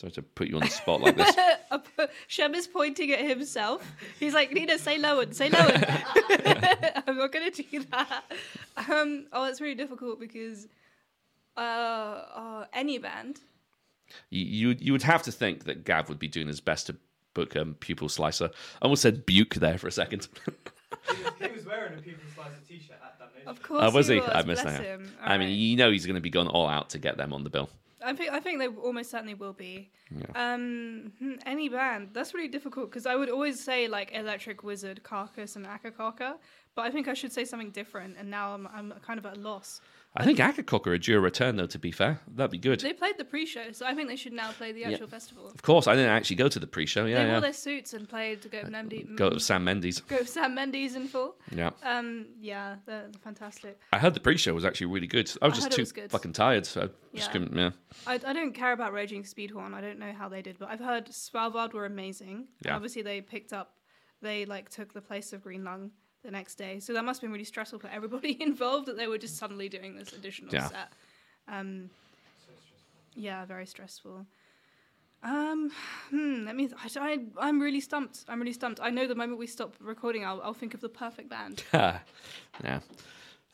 Sorry 0.00 0.10
to 0.12 0.22
put 0.22 0.48
you 0.48 0.56
on 0.56 0.62
the 0.62 0.68
spot 0.68 1.00
like 1.00 1.16
this. 1.16 1.36
Shem 2.26 2.56
is 2.56 2.66
pointing 2.66 3.12
at 3.12 3.20
himself. 3.20 3.88
He's 4.18 4.34
like, 4.34 4.52
Nina, 4.52 4.78
say 4.78 4.98
Lowen, 4.98 5.32
say 5.32 5.48
Lowen. 5.48 7.02
I'm 7.06 7.18
not 7.18 7.30
going 7.30 7.52
to 7.52 7.62
do 7.62 7.84
that. 7.84 8.24
Um, 8.76 9.26
oh, 9.32 9.44
it's 9.44 9.60
really 9.60 9.76
difficult 9.76 10.18
because 10.18 10.66
uh, 11.58 11.60
uh, 11.60 12.64
any 12.72 12.98
band. 12.98 13.40
you, 14.30 14.44
you 14.70 14.76
you 14.80 14.92
would 14.92 15.02
have 15.02 15.22
to 15.24 15.32
think 15.32 15.64
that 15.64 15.84
Gav 15.84 16.08
would 16.08 16.18
be 16.18 16.28
doing 16.28 16.46
his 16.48 16.60
best 16.60 16.86
to 16.86 16.96
book 17.34 17.56
um, 17.56 17.74
Pupil 17.80 18.08
Slicer. 18.08 18.50
I 18.80 18.84
almost 18.84 19.02
said 19.02 19.26
Buke 19.26 19.54
there 19.56 19.78
for 19.78 19.86
a 19.88 19.92
second. 19.92 20.28
He 21.06 21.22
was, 21.22 21.32
he 21.40 21.48
was 21.48 21.66
wearing 21.66 21.98
a 21.98 22.02
Pupil 22.02 22.24
Slicer 22.34 22.50
t-shirt 22.66 22.96
at 23.04 23.18
that 23.18 23.28
moment. 23.36 23.46
Of 23.48 23.62
course, 23.62 23.84
Oh, 23.84 23.90
was 23.94 24.08
he 24.08 24.14
he? 24.14 24.20
was. 24.20 24.30
I 24.32 24.42
missed 24.42 24.62
bless 24.62 24.78
that. 24.78 24.84
him. 24.86 25.12
I 25.22 25.36
mean, 25.38 25.50
you 25.50 25.76
know 25.76 25.90
he's 25.90 26.06
going 26.06 26.16
to 26.16 26.22
be 26.22 26.30
going 26.30 26.48
all 26.48 26.66
out 26.66 26.90
to 26.90 26.98
get 26.98 27.16
them 27.18 27.32
on 27.32 27.44
the 27.44 27.50
bill. 27.50 27.68
I 28.04 28.12
think 28.14 28.30
I 28.32 28.40
think 28.40 28.60
they 28.60 28.68
almost 28.68 29.10
certainly 29.10 29.34
will 29.34 29.52
be. 29.52 29.90
Um, 30.36 31.12
hmm, 31.18 31.32
any 31.44 31.68
band 31.68 32.10
that's 32.12 32.32
really 32.32 32.48
difficult 32.48 32.90
because 32.90 33.06
I 33.06 33.14
would 33.16 33.28
always 33.28 33.62
say 33.62 33.88
like 33.88 34.12
Electric 34.12 34.62
Wizard, 34.62 35.02
Carcass, 35.02 35.56
and 35.56 35.66
Akercocke, 35.66 36.36
but 36.78 36.86
I 36.86 36.90
think 36.92 37.08
I 37.08 37.14
should 37.14 37.32
say 37.32 37.44
something 37.44 37.70
different, 37.70 38.16
and 38.20 38.30
now 38.30 38.54
I'm 38.54 38.68
I'm 38.76 38.94
kind 39.08 39.18
of 39.18 39.26
at 39.26 39.36
a 39.36 39.40
loss. 39.40 39.80
I 40.16 40.24
think 40.24 40.38
Akercocke 40.38 40.86
are 40.86 40.96
due 40.98 41.16
a 41.18 41.20
return, 41.20 41.56
though, 41.56 41.66
to 41.66 41.78
be 41.78 41.92
fair. 41.92 42.18
That'd 42.36 42.50
be 42.50 42.58
good. 42.58 42.80
They 42.80 42.92
played 42.94 43.18
the 43.18 43.24
pre-show, 43.24 43.72
so 43.72 43.84
I 43.86 43.94
think 43.94 44.08
they 44.08 44.16
should 44.16 44.32
now 44.32 44.50
play 44.52 44.72
the 44.72 44.84
actual 44.84 45.06
festival. 45.06 45.46
Of 45.48 45.62
course, 45.62 45.86
I 45.86 45.94
didn't 45.94 46.10
actually 46.10 46.36
go 46.36 46.48
to 46.48 46.58
the 46.58 46.66
pre 46.66 46.86
show. 46.86 47.04
Yeah, 47.04 47.18
they 47.18 47.26
Yeah, 47.26 47.32
wore 47.32 47.40
their 47.42 47.52
suits 47.52 47.92
and 47.94 48.08
played 48.08 48.40
to 48.42 48.48
go 48.48 48.60
Mendy, 48.62 49.00
Go 49.16 49.30
to 49.30 49.40
Sam 49.40 49.64
Mendes. 49.64 50.00
go 50.00 50.22
Sam 50.24 50.54
Mendes 50.54 50.94
in 50.96 51.08
full. 51.08 51.36
Yeah. 51.50 51.70
Um, 51.82 52.26
yeah, 52.40 52.76
they're, 52.86 53.02
they're 53.12 53.20
fantastic. 53.30 53.78
I 53.92 53.98
heard 53.98 54.14
the 54.14 54.20
pre 54.20 54.36
show 54.38 54.54
was 54.54 54.64
actually 54.64 54.86
really 54.94 55.06
good. 55.08 55.30
I 55.42 55.46
was 55.48 55.54
I 55.54 55.56
just 55.56 55.64
heard 55.66 55.72
it 55.72 55.76
too 55.76 55.82
was 55.82 55.92
good. 55.92 56.10
fucking 56.10 56.32
tired, 56.32 56.64
so 56.66 56.80
I 56.80 56.86
just 57.16 57.28
Yeah. 57.28 57.32
couldn't, 57.32 57.54
yeah. 57.56 57.70
I, 58.06 58.14
I 58.14 58.32
don't 58.32 58.54
care 58.54 58.72
about 58.72 58.92
Raging 58.94 59.24
Speedhorn. 59.24 59.74
I 59.74 59.80
don't 59.82 59.98
know 59.98 60.12
how 60.20 60.28
they 60.28 60.42
did, 60.42 60.58
but 60.58 60.68
I've 60.70 60.80
heard 60.80 61.06
Svalbard 61.08 61.74
were 61.74 61.84
amazing. 61.86 62.46
Yeah. 62.64 62.74
Obviously, 62.76 63.02
they 63.02 63.20
picked 63.20 63.52
up, 63.52 63.74
they 64.22 64.46
like 64.46 64.70
took 64.70 64.94
the 64.94 65.02
place 65.02 65.32
of 65.34 65.42
Green 65.42 65.64
Lung 65.64 65.90
the 66.28 66.32
next 66.36 66.56
day, 66.56 66.78
so 66.78 66.92
that 66.92 67.04
must 67.06 67.20
have 67.20 67.26
been 67.26 67.32
really 67.32 67.44
stressful 67.44 67.78
for 67.78 67.88
everybody 67.88 68.36
involved 68.42 68.84
that 68.86 68.98
they 68.98 69.06
were 69.06 69.16
just 69.16 69.38
suddenly 69.38 69.68
doing 69.68 69.96
this 69.96 70.12
additional 70.12 70.52
Yeah. 70.52 70.68
set. 70.68 70.92
Um, 71.48 71.88
yeah, 73.14 73.46
very 73.46 73.64
stressful. 73.64 74.26
Um, 75.22 75.72
hmm, 76.10 76.44
let 76.44 76.54
me. 76.54 76.68
I, 77.00 77.18
I, 77.40 77.48
am 77.48 77.60
really 77.60 77.80
stumped. 77.80 78.24
I'm 78.28 78.38
really 78.38 78.52
stumped. 78.52 78.78
I 78.80 78.90
know 78.90 79.06
the 79.06 79.14
moment 79.14 79.38
we 79.38 79.46
stop 79.46 79.74
recording, 79.80 80.24
I'll, 80.24 80.40
I'll 80.42 80.54
think 80.54 80.74
of 80.74 80.80
the 80.80 80.88
perfect 80.90 81.30
band. 81.30 81.64
yeah. 81.72 82.00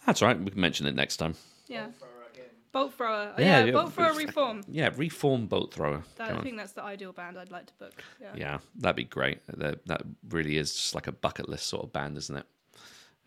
That's 0.05 0.21
right. 0.21 0.39
We 0.39 0.51
can 0.51 0.61
mention 0.61 0.87
it 0.87 0.95
next 0.97 1.17
time. 1.19 1.37
Yeah, 1.69 1.87
bolt 2.73 2.93
thrower. 2.93 3.33
Yeah, 3.39 3.45
Yeah, 3.61 3.65
yeah, 3.65 3.73
bolt 3.73 3.95
thrower 3.95 4.13
reform. 4.15 4.63
Yeah, 4.69 4.91
reform 4.95 5.47
bolt 5.47 5.73
thrower. 5.73 6.03
That, 6.17 6.31
I 6.33 6.35
on. 6.35 6.43
think 6.43 6.59
that's 6.59 6.73
the 6.73 6.83
ideal 6.83 7.13
band 7.13 7.39
I'd 7.39 7.51
like 7.51 7.67
to 7.67 7.75
book. 7.79 7.95
Yeah. 8.21 8.33
Yeah, 8.37 8.59
that'd 8.77 8.97
be 8.97 9.05
great. 9.05 9.39
That, 9.47 9.87
that 9.87 10.03
really 10.29 10.59
is 10.59 10.75
just 10.75 10.95
like 10.95 11.07
a 11.07 11.13
bucket 11.13 11.49
list 11.49 11.67
sort 11.69 11.85
of 11.85 11.93
band, 11.93 12.19
isn't 12.19 12.37
it? 12.37 12.47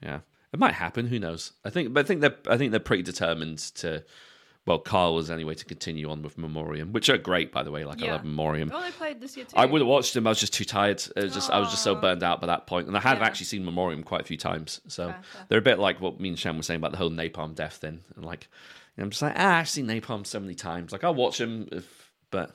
Yeah, 0.02 0.20
it 0.54 0.60
might 0.60 0.74
happen. 0.74 1.08
Who 1.08 1.20
knows? 1.20 1.54
I 1.66 1.70
think, 1.70 1.94
but 1.94 2.06
I 2.06 2.08
think 2.08 2.22
they're 2.22 2.38
I 2.50 2.58
think 2.58 2.72
they're 2.72 2.80
pretty 2.80 3.04
determined 3.04 3.60
to. 3.76 4.04
Well, 4.66 4.80
Carl 4.80 5.16
was 5.16 5.32
anyway 5.32 5.56
to 5.56 5.64
continue 5.64 6.10
on 6.12 6.22
with 6.24 6.38
Memoriam, 6.38 6.92
which 6.92 7.08
are 7.08 7.18
great, 7.18 7.54
by 7.54 7.64
the 7.64 7.72
way. 7.72 7.86
Like 7.86 8.04
I 8.04 8.08
love 8.12 8.26
Memoriam. 8.26 8.70
Oh, 8.76 8.82
they 8.82 8.92
played 8.92 9.22
this 9.22 9.38
year 9.38 9.46
too. 9.46 9.56
I 9.56 9.66
would 9.66 9.80
have 9.80 9.88
watched 9.88 10.14
them. 10.14 10.28
I 10.28 10.32
was 10.32 10.42
just 10.42 10.54
too 10.54 10.66
tired. 10.66 11.02
It 11.16 11.24
was 11.24 11.34
just 11.34 11.50
I 11.50 11.60
was 11.60 11.70
just 11.70 11.84
so 11.84 11.96
burned 11.96 12.22
out 12.22 12.42
by 12.42 12.48
that 12.48 12.68
point, 12.68 12.88
and 12.88 12.98
I 12.98 13.00
have 13.00 13.20
Yeah. 13.20 13.26
actually 13.28 13.46
seen 13.46 13.64
Memoriam 13.64 14.04
quite 14.04 14.20
a 14.22 14.26
few 14.26 14.36
times. 14.36 14.82
So 14.90 15.06
Fair, 15.08 15.22
fair. 15.24 15.46
they're 15.48 15.60
a 15.60 15.62
bit 15.62 15.80
like 15.80 16.02
what 16.02 16.20
me 16.20 16.28
and 16.30 16.38
Shem 16.38 16.58
were 16.58 16.64
saying 16.64 16.80
about 16.82 16.92
the 16.92 16.98
whole 16.98 17.10
Napalm 17.10 17.56
Death 17.56 17.76
thing, 17.76 18.02
and 18.18 18.26
like 18.26 18.50
know, 18.98 19.06
I'm 19.06 19.10
just 19.10 19.22
like 19.22 19.36
ah, 19.38 19.60
I've 19.60 19.70
seen 19.70 19.88
Napalm 19.88 20.28
so 20.28 20.40
many 20.42 20.54
times. 20.54 20.92
Like 20.92 21.06
I'll 21.06 21.16
watch 21.16 21.38
them, 21.38 21.70
if, 21.72 22.12
but 22.30 22.54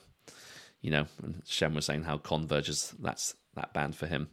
you 0.81 0.91
know, 0.91 1.07
and 1.23 1.41
Shem 1.47 1.73
was 1.73 1.85
saying 1.85 2.03
how 2.03 2.19
Converges 2.19 2.93
that's 2.99 3.33
that 3.55 3.73
band 3.73 3.95
for 3.95 4.05
him. 4.05 4.29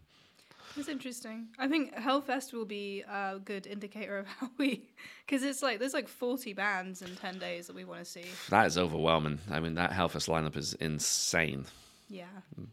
It's 0.77 0.89
interesting. 0.89 1.49
I 1.59 1.69
think 1.69 1.95
Hellfest 1.95 2.53
will 2.53 2.65
be 2.65 3.03
a 3.03 3.39
good 3.45 3.67
indicator 3.67 4.19
of 4.19 4.27
how 4.41 4.51
we, 4.59 4.89
because 5.27 5.43
it's 5.43 5.63
like 5.63 5.79
there's 5.79 5.95
like 5.95 6.09
40 6.09 6.53
bands 6.53 7.03
in 7.03 7.17
10 7.17 7.39
days 7.39 7.67
that 7.67 7.77
we 7.77 7.85
want 7.85 8.01
to 8.01 8.05
see. 8.05 8.25
That 8.51 8.67
is 8.67 8.79
overwhelming. 8.79 9.41
I 9.51 9.61
mean, 9.61 9.75
that 9.75 9.91
Hellfest 9.91 10.29
lineup 10.29 10.57
is 10.57 10.75
insane. 10.75 11.67
Yeah, 12.09 12.25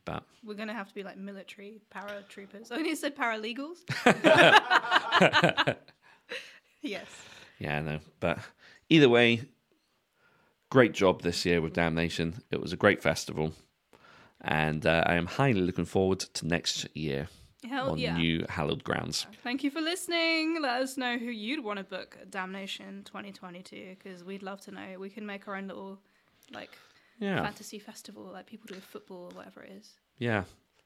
But 0.03 0.23
we're 0.43 0.55
gonna 0.55 0.73
have 0.73 0.87
to 0.87 0.95
be 0.95 1.03
like 1.03 1.15
military 1.15 1.79
paratroopers. 1.93 2.71
I 2.71 2.77
only 2.77 2.95
said 2.95 3.15
paralegals. 3.15 3.77
yes. 6.81 7.05
yeah, 7.59 7.77
I 7.77 7.81
know. 7.81 7.99
But 8.19 8.39
either 8.89 9.07
way, 9.09 9.41
great 10.71 10.93
job 10.93 11.21
this 11.21 11.45
year 11.45 11.61
with 11.61 11.73
Damnation. 11.73 12.41
It 12.49 12.59
was 12.59 12.73
a 12.73 12.77
great 12.77 13.03
festival, 13.03 13.53
and 14.41 14.83
uh, 14.87 15.03
I 15.05 15.13
am 15.13 15.27
highly 15.27 15.61
looking 15.61 15.85
forward 15.85 16.21
to 16.21 16.47
next 16.47 16.87
year 16.95 17.27
Hell 17.67 17.91
on 17.91 17.97
yeah. 17.99 18.15
new 18.17 18.45
hallowed 18.49 18.83
grounds. 18.83 19.27
Thank 19.43 19.63
you 19.63 19.69
for 19.71 19.81
listening. 19.81 20.61
Let 20.61 20.81
us 20.81 20.97
know 20.97 21.17
who 21.17 21.25
you'd 21.25 21.63
want 21.63 21.77
to 21.77 21.83
book 21.83 22.17
Damnation 22.29 23.03
2022 23.03 23.95
because 24.01 24.23
we'd 24.23 24.43
love 24.43 24.61
to 24.61 24.71
know. 24.71 24.97
We 24.99 25.09
can 25.09 25.25
make 25.25 25.47
our 25.47 25.55
own 25.55 25.67
little 25.67 25.99
like 26.53 26.71
Yeah, 27.19 27.41
fantasy 27.43 27.79
festival 27.79 28.23
like 28.33 28.45
people 28.45 28.67
do 28.67 28.75
with 28.75 28.83
football 28.85 29.29
or 29.31 29.35
whatever 29.35 29.61
it 29.63 29.71
is. 29.71 29.93
yeah. 30.17 30.43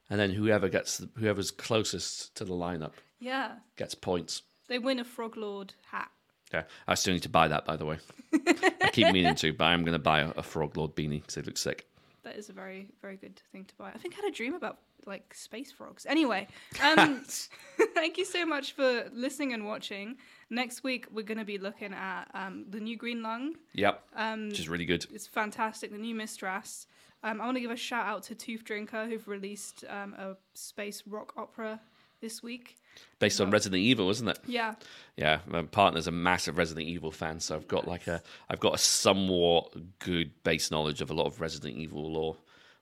And 0.09 0.19
then 0.19 0.31
whoever 0.31 0.67
gets 0.67 1.01
whoever's 1.17 1.51
closest 1.51 2.35
to 2.35 2.43
the 2.43 2.53
lineup 2.53 2.91
Yeah. 3.21 3.51
gets 3.77 3.95
points. 3.95 4.41
They 4.67 4.77
win 4.77 4.99
a 4.99 5.05
Frog 5.05 5.37
Lord 5.37 5.73
hat. 5.89 6.09
Yeah, 6.53 6.63
I 6.85 6.95
still 6.95 7.13
need 7.13 7.23
to 7.23 7.29
buy 7.29 7.47
that, 7.47 7.63
by 7.63 7.77
the 7.77 7.85
way. 7.85 7.97
I 8.33 8.89
keep 8.91 9.07
meaning 9.13 9.35
to, 9.35 9.53
but 9.53 9.65
I'm 9.65 9.83
going 9.85 9.93
to 9.93 9.99
buy 9.99 10.19
a, 10.19 10.31
a 10.31 10.43
Frog 10.43 10.75
Lord 10.75 10.95
beanie 10.97 11.21
because 11.21 11.37
it 11.37 11.45
looks 11.45 11.61
sick. 11.61 11.87
That 12.23 12.35
is 12.35 12.49
a 12.49 12.53
very, 12.53 12.89
very 13.01 13.15
good 13.15 13.41
thing 13.53 13.63
to 13.65 13.75
buy. 13.75 13.91
I 13.95 13.97
think 13.97 14.15
I 14.15 14.17
had 14.17 14.25
a 14.33 14.35
dream 14.35 14.53
about 14.53 14.79
like 15.05 15.33
space 15.33 15.71
frogs. 15.71 16.05
Anyway, 16.07 16.47
um, 16.81 17.23
thank 17.93 18.17
you 18.17 18.25
so 18.25 18.45
much 18.45 18.73
for 18.73 19.09
listening 19.13 19.53
and 19.53 19.65
watching. 19.65 20.17
Next 20.49 20.83
week 20.83 21.07
we're 21.11 21.23
going 21.23 21.37
to 21.37 21.45
be 21.45 21.57
looking 21.57 21.93
at 21.93 22.25
um, 22.33 22.65
the 22.69 22.79
new 22.79 22.97
Green 22.97 23.21
Lung. 23.23 23.55
Yep, 23.73 24.03
Um, 24.15 24.49
which 24.49 24.59
is 24.59 24.69
really 24.69 24.85
good. 24.85 25.05
it's 25.13 25.27
fantastic. 25.27 25.91
The 25.91 25.97
new 25.97 26.15
Mistress. 26.15 26.87
Um, 27.23 27.39
I 27.39 27.45
want 27.45 27.57
to 27.57 27.61
give 27.61 27.71
a 27.71 27.75
shout 27.75 28.07
out 28.07 28.23
to 28.23 28.35
Tooth 28.35 28.63
Drinker 28.63 29.05
who've 29.07 29.27
released 29.27 29.85
um, 29.87 30.13
a 30.17 30.35
space 30.55 31.03
rock 31.05 31.33
opera 31.37 31.79
this 32.19 32.41
week. 32.41 32.77
Based 33.19 33.39
on 33.39 33.51
Resident 33.51 33.79
Evil, 33.81 34.09
isn't 34.09 34.27
it? 34.27 34.39
Yeah, 34.45 34.75
Yeah, 35.15 35.39
my 35.47 35.61
partner's 35.63 36.07
a 36.07 36.11
massive 36.11 36.57
Resident 36.57 36.87
Evil 36.87 37.11
fan, 37.11 37.39
so 37.39 37.55
I've 37.55 37.67
got 37.67 37.87
like 37.87 38.07
a 38.07 38.21
I've 38.49 38.59
got 38.59 38.73
a 38.75 38.77
somewhat 38.77 39.73
good 39.99 40.31
base 40.43 40.71
knowledge 40.71 41.01
of 41.01 41.09
a 41.09 41.13
lot 41.13 41.25
of 41.27 41.39
Resident 41.39 41.77
Evil 41.77 42.11
lore, 42.11 42.35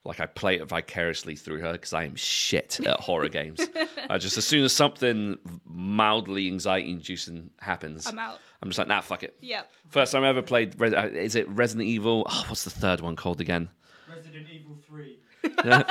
like 0.05 0.19
I 0.19 0.25
play 0.25 0.55
it 0.55 0.67
vicariously 0.67 1.35
through 1.35 1.59
her 1.59 1.73
because 1.73 1.93
I 1.93 2.05
am 2.05 2.15
shit 2.15 2.79
at 2.85 2.99
horror 2.99 3.29
games. 3.29 3.61
I 4.09 4.17
just 4.17 4.37
as 4.37 4.45
soon 4.45 4.63
as 4.63 4.73
something 4.73 5.37
mildly 5.65 6.47
anxiety 6.47 6.89
inducing 6.91 7.49
happens, 7.59 8.07
I'm 8.07 8.17
out. 8.19 8.39
I'm 8.61 8.69
just 8.69 8.79
like, 8.79 8.87
nah, 8.87 9.01
fuck 9.01 9.23
it. 9.23 9.35
Yep. 9.41 9.71
First 9.89 10.11
time 10.11 10.23
I 10.23 10.29
ever 10.29 10.41
played, 10.41 10.79
Res- 10.79 10.93
uh, 10.93 11.09
is 11.13 11.35
it 11.35 11.47
Resident 11.49 11.87
Evil? 11.87 12.25
Oh, 12.29 12.45
what's 12.47 12.63
the 12.63 12.69
third 12.69 13.01
one 13.01 13.15
called 13.15 13.39
again? 13.41 13.69
Resident 14.09 14.47
Evil 14.51 14.77
3. 14.87 15.19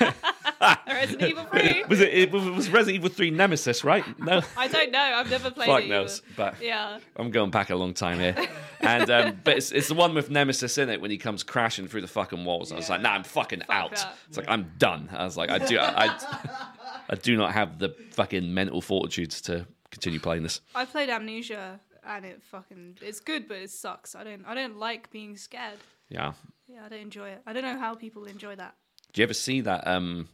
Resident 0.86 1.22
Evil 1.30 1.44
3. 1.44 1.84
Was 1.88 2.00
it? 2.00 2.08
It 2.14 2.32
was 2.32 2.70
Resident 2.70 2.96
Evil 2.96 3.08
Three 3.08 3.30
Nemesis, 3.30 3.84
right? 3.84 4.04
No, 4.18 4.40
I 4.56 4.68
don't 4.68 4.90
know. 4.92 4.98
I've 5.00 5.30
never 5.30 5.50
played 5.50 5.66
fuck 5.66 5.82
it. 5.82 5.88
knows. 5.88 6.22
either. 6.24 6.34
But 6.36 6.62
Yeah. 6.62 6.98
I'm 7.16 7.30
going 7.30 7.50
back 7.50 7.70
a 7.70 7.76
long 7.76 7.94
time 7.94 8.18
here, 8.18 8.36
and 8.80 9.10
um, 9.10 9.40
but 9.44 9.56
it's, 9.56 9.72
it's 9.72 9.88
the 9.88 9.94
one 9.94 10.14
with 10.14 10.30
Nemesis 10.30 10.78
in 10.78 10.88
it 10.88 11.00
when 11.00 11.10
he 11.10 11.18
comes 11.18 11.42
crashing 11.42 11.88
through 11.88 12.02
the 12.02 12.08
fucking 12.08 12.44
walls. 12.44 12.72
I 12.72 12.76
was 12.76 12.88
like, 12.88 13.00
nah, 13.00 13.10
I'm 13.10 13.24
fucking 13.24 13.62
out. 13.68 13.96
that. 13.96 14.14
It's 14.28 14.36
like 14.36 14.48
I'm 14.48 14.70
done. 14.78 15.08
I 15.12 15.24
was 15.24 15.36
like, 15.36 15.50
I 15.50 15.58
do, 15.58 15.78
I, 15.78 16.16
I 17.08 17.14
do 17.16 17.36
not 17.36 17.52
have 17.52 17.78
the 17.78 17.90
fucking 18.12 18.52
mental 18.54 18.80
fortitude 18.80 19.30
to 19.32 19.66
continue 19.90 20.20
playing 20.20 20.42
this. 20.44 20.60
I 20.74 20.84
played 20.84 21.08
Amnesia 21.10 21.80
and 22.06 22.24
it 22.24 22.42
fucking 22.42 22.98
it's 23.02 23.20
good, 23.20 23.48
but 23.48 23.58
it 23.58 23.70
sucks. 23.70 24.14
I 24.14 24.24
don't 24.24 24.44
I 24.46 24.54
don't 24.54 24.78
like 24.78 25.10
being 25.10 25.36
scared. 25.36 25.78
Yeah. 26.08 26.32
Yeah, 26.68 26.84
I 26.86 26.88
don't 26.88 27.00
enjoy 27.00 27.28
it. 27.30 27.42
I 27.46 27.52
don't 27.52 27.62
know 27.64 27.78
how 27.78 27.94
people 27.94 28.24
enjoy 28.24 28.56
that. 28.56 28.74
Do 29.12 29.20
you 29.20 29.24
ever 29.24 29.34
see 29.34 29.60
that 29.62 29.86
um, 29.86 30.28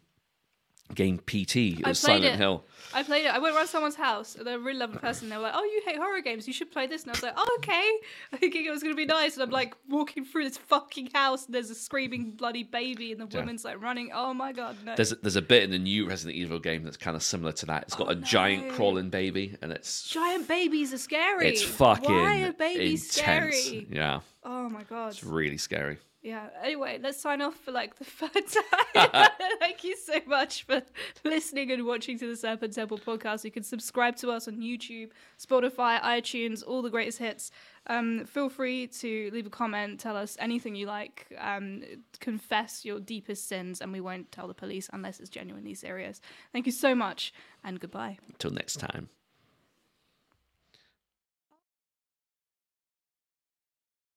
game 0.95 1.19
PT? 1.19 1.57
It 1.57 1.85
I 1.85 1.91
was 1.91 2.01
played 2.01 2.23
Silent 2.23 2.25
it. 2.25 2.37
Hill. 2.39 2.65
I 2.95 3.03
played 3.03 3.27
it. 3.27 3.35
I 3.35 3.39
went 3.39 3.55
around 3.55 3.67
someone's 3.67 3.97
house. 3.97 4.35
and 4.35 4.47
They're 4.47 4.57
a 4.57 4.59
really 4.59 4.79
lovely 4.79 4.99
person. 4.99 5.29
They 5.29 5.37
were 5.37 5.43
like, 5.43 5.53
"Oh, 5.55 5.63
you 5.65 5.83
hate 5.85 5.97
horror 5.99 6.21
games? 6.23 6.47
You 6.47 6.53
should 6.55 6.71
play 6.71 6.87
this." 6.87 7.03
And 7.03 7.11
I 7.11 7.13
was 7.13 7.23
like, 7.23 7.35
"Oh, 7.37 7.57
okay." 7.59 7.91
Thinking 8.39 8.65
it 8.65 8.71
was 8.71 8.83
gonna 8.83 8.95
be 8.95 9.05
nice, 9.05 9.35
and 9.35 9.43
I'm 9.43 9.51
like 9.51 9.75
walking 9.89 10.25
through 10.25 10.45
this 10.45 10.57
fucking 10.57 11.11
house. 11.13 11.45
And 11.47 11.55
there's 11.55 11.69
a 11.71 11.75
screaming 11.75 12.31
bloody 12.31 12.63
baby, 12.63 13.13
and 13.13 13.21
the 13.21 13.27
Yeah. 13.31 13.41
woman's 13.41 13.65
like 13.65 13.81
running. 13.83 14.11
Oh 14.15 14.33
my 14.33 14.53
god, 14.53 14.77
no! 14.85 14.95
There's 14.97 15.11
there's 15.23 15.37
a 15.37 15.43
bit 15.43 15.65
in 15.65 15.71
the 15.71 15.79
new 15.79 16.09
Resident 16.09 16.37
Evil 16.37 16.59
game 16.59 16.83
that's 16.83 16.97
kind 16.97 17.15
of 17.17 17.23
similar 17.23 17.53
to 17.53 17.67
that. 17.67 17.83
It's 17.83 17.95
got 17.95 18.09
oh, 18.09 18.13
a 18.13 18.15
giant 18.17 18.71
crawling 18.73 19.11
baby, 19.11 19.57
and 19.61 19.71
it's 19.73 20.09
Giant 20.09 20.49
babies 20.49 20.93
are 20.95 20.99
scary. 20.99 21.49
it's 21.49 21.63
fucking 21.63 22.11
Why 22.15 22.43
are 22.45 22.53
babies 22.53 23.19
intense. 23.19 23.57
scary? 23.65 23.87
Yeah, 23.91 24.21
Oh 24.45 24.69
my 24.71 24.83
god. 24.85 25.09
it's 25.09 25.23
really 25.25 25.59
scary. 25.59 25.99
Yeah. 26.29 26.49
Anyway, 26.63 26.99
let's 27.03 27.19
sign 27.19 27.41
off 27.41 27.55
for 27.55 27.73
like 27.73 27.97
the 27.97 28.05
third 28.21 28.31
time. 28.95 29.31
Thank 29.61 29.83
you 29.83 29.97
so 29.97 30.21
much 30.27 30.65
for 30.65 30.83
listening 31.25 31.71
and 31.71 31.87
watching 31.87 32.19
to 32.19 32.27
the 32.27 32.37
Serpent 32.37 32.75
Temple 32.75 32.99
podcast. 32.99 33.45
You 33.45 33.51
can 33.51 33.63
subscribe 33.63 34.15
to 34.17 34.31
us 34.31 34.47
on 34.47 34.59
YouTube, 34.59 35.13
Spotify, 35.43 35.99
iTunes, 36.03 36.63
all 36.67 36.83
the 36.83 36.91
greatest 36.91 37.17
hits. 37.17 37.51
Um, 37.87 38.27
feel 38.27 38.51
free 38.51 38.89
to 38.89 39.31
leave 39.33 39.47
a 39.47 39.51
comment, 39.51 40.01
tell 40.01 40.19
us 40.19 40.37
anything 40.39 40.75
you 40.75 40.85
like, 40.85 41.27
um, 41.39 41.83
confess 42.21 42.85
your 42.85 43.01
deepest 43.01 43.49
sins, 43.49 43.81
and 43.81 43.91
we 43.91 44.03
won't 44.03 44.31
tell 44.31 44.49
the 44.49 44.53
police 44.53 44.91
unless 44.93 45.21
it's 45.21 45.31
genuinely 45.31 45.73
serious. 45.73 46.21
Thank 46.53 46.67
you 46.67 46.73
so 46.73 46.95
much, 46.95 47.33
and 47.65 47.81
goodbye. 47.81 48.19
Until 48.29 48.51
next 48.51 48.77
time. 48.77 49.09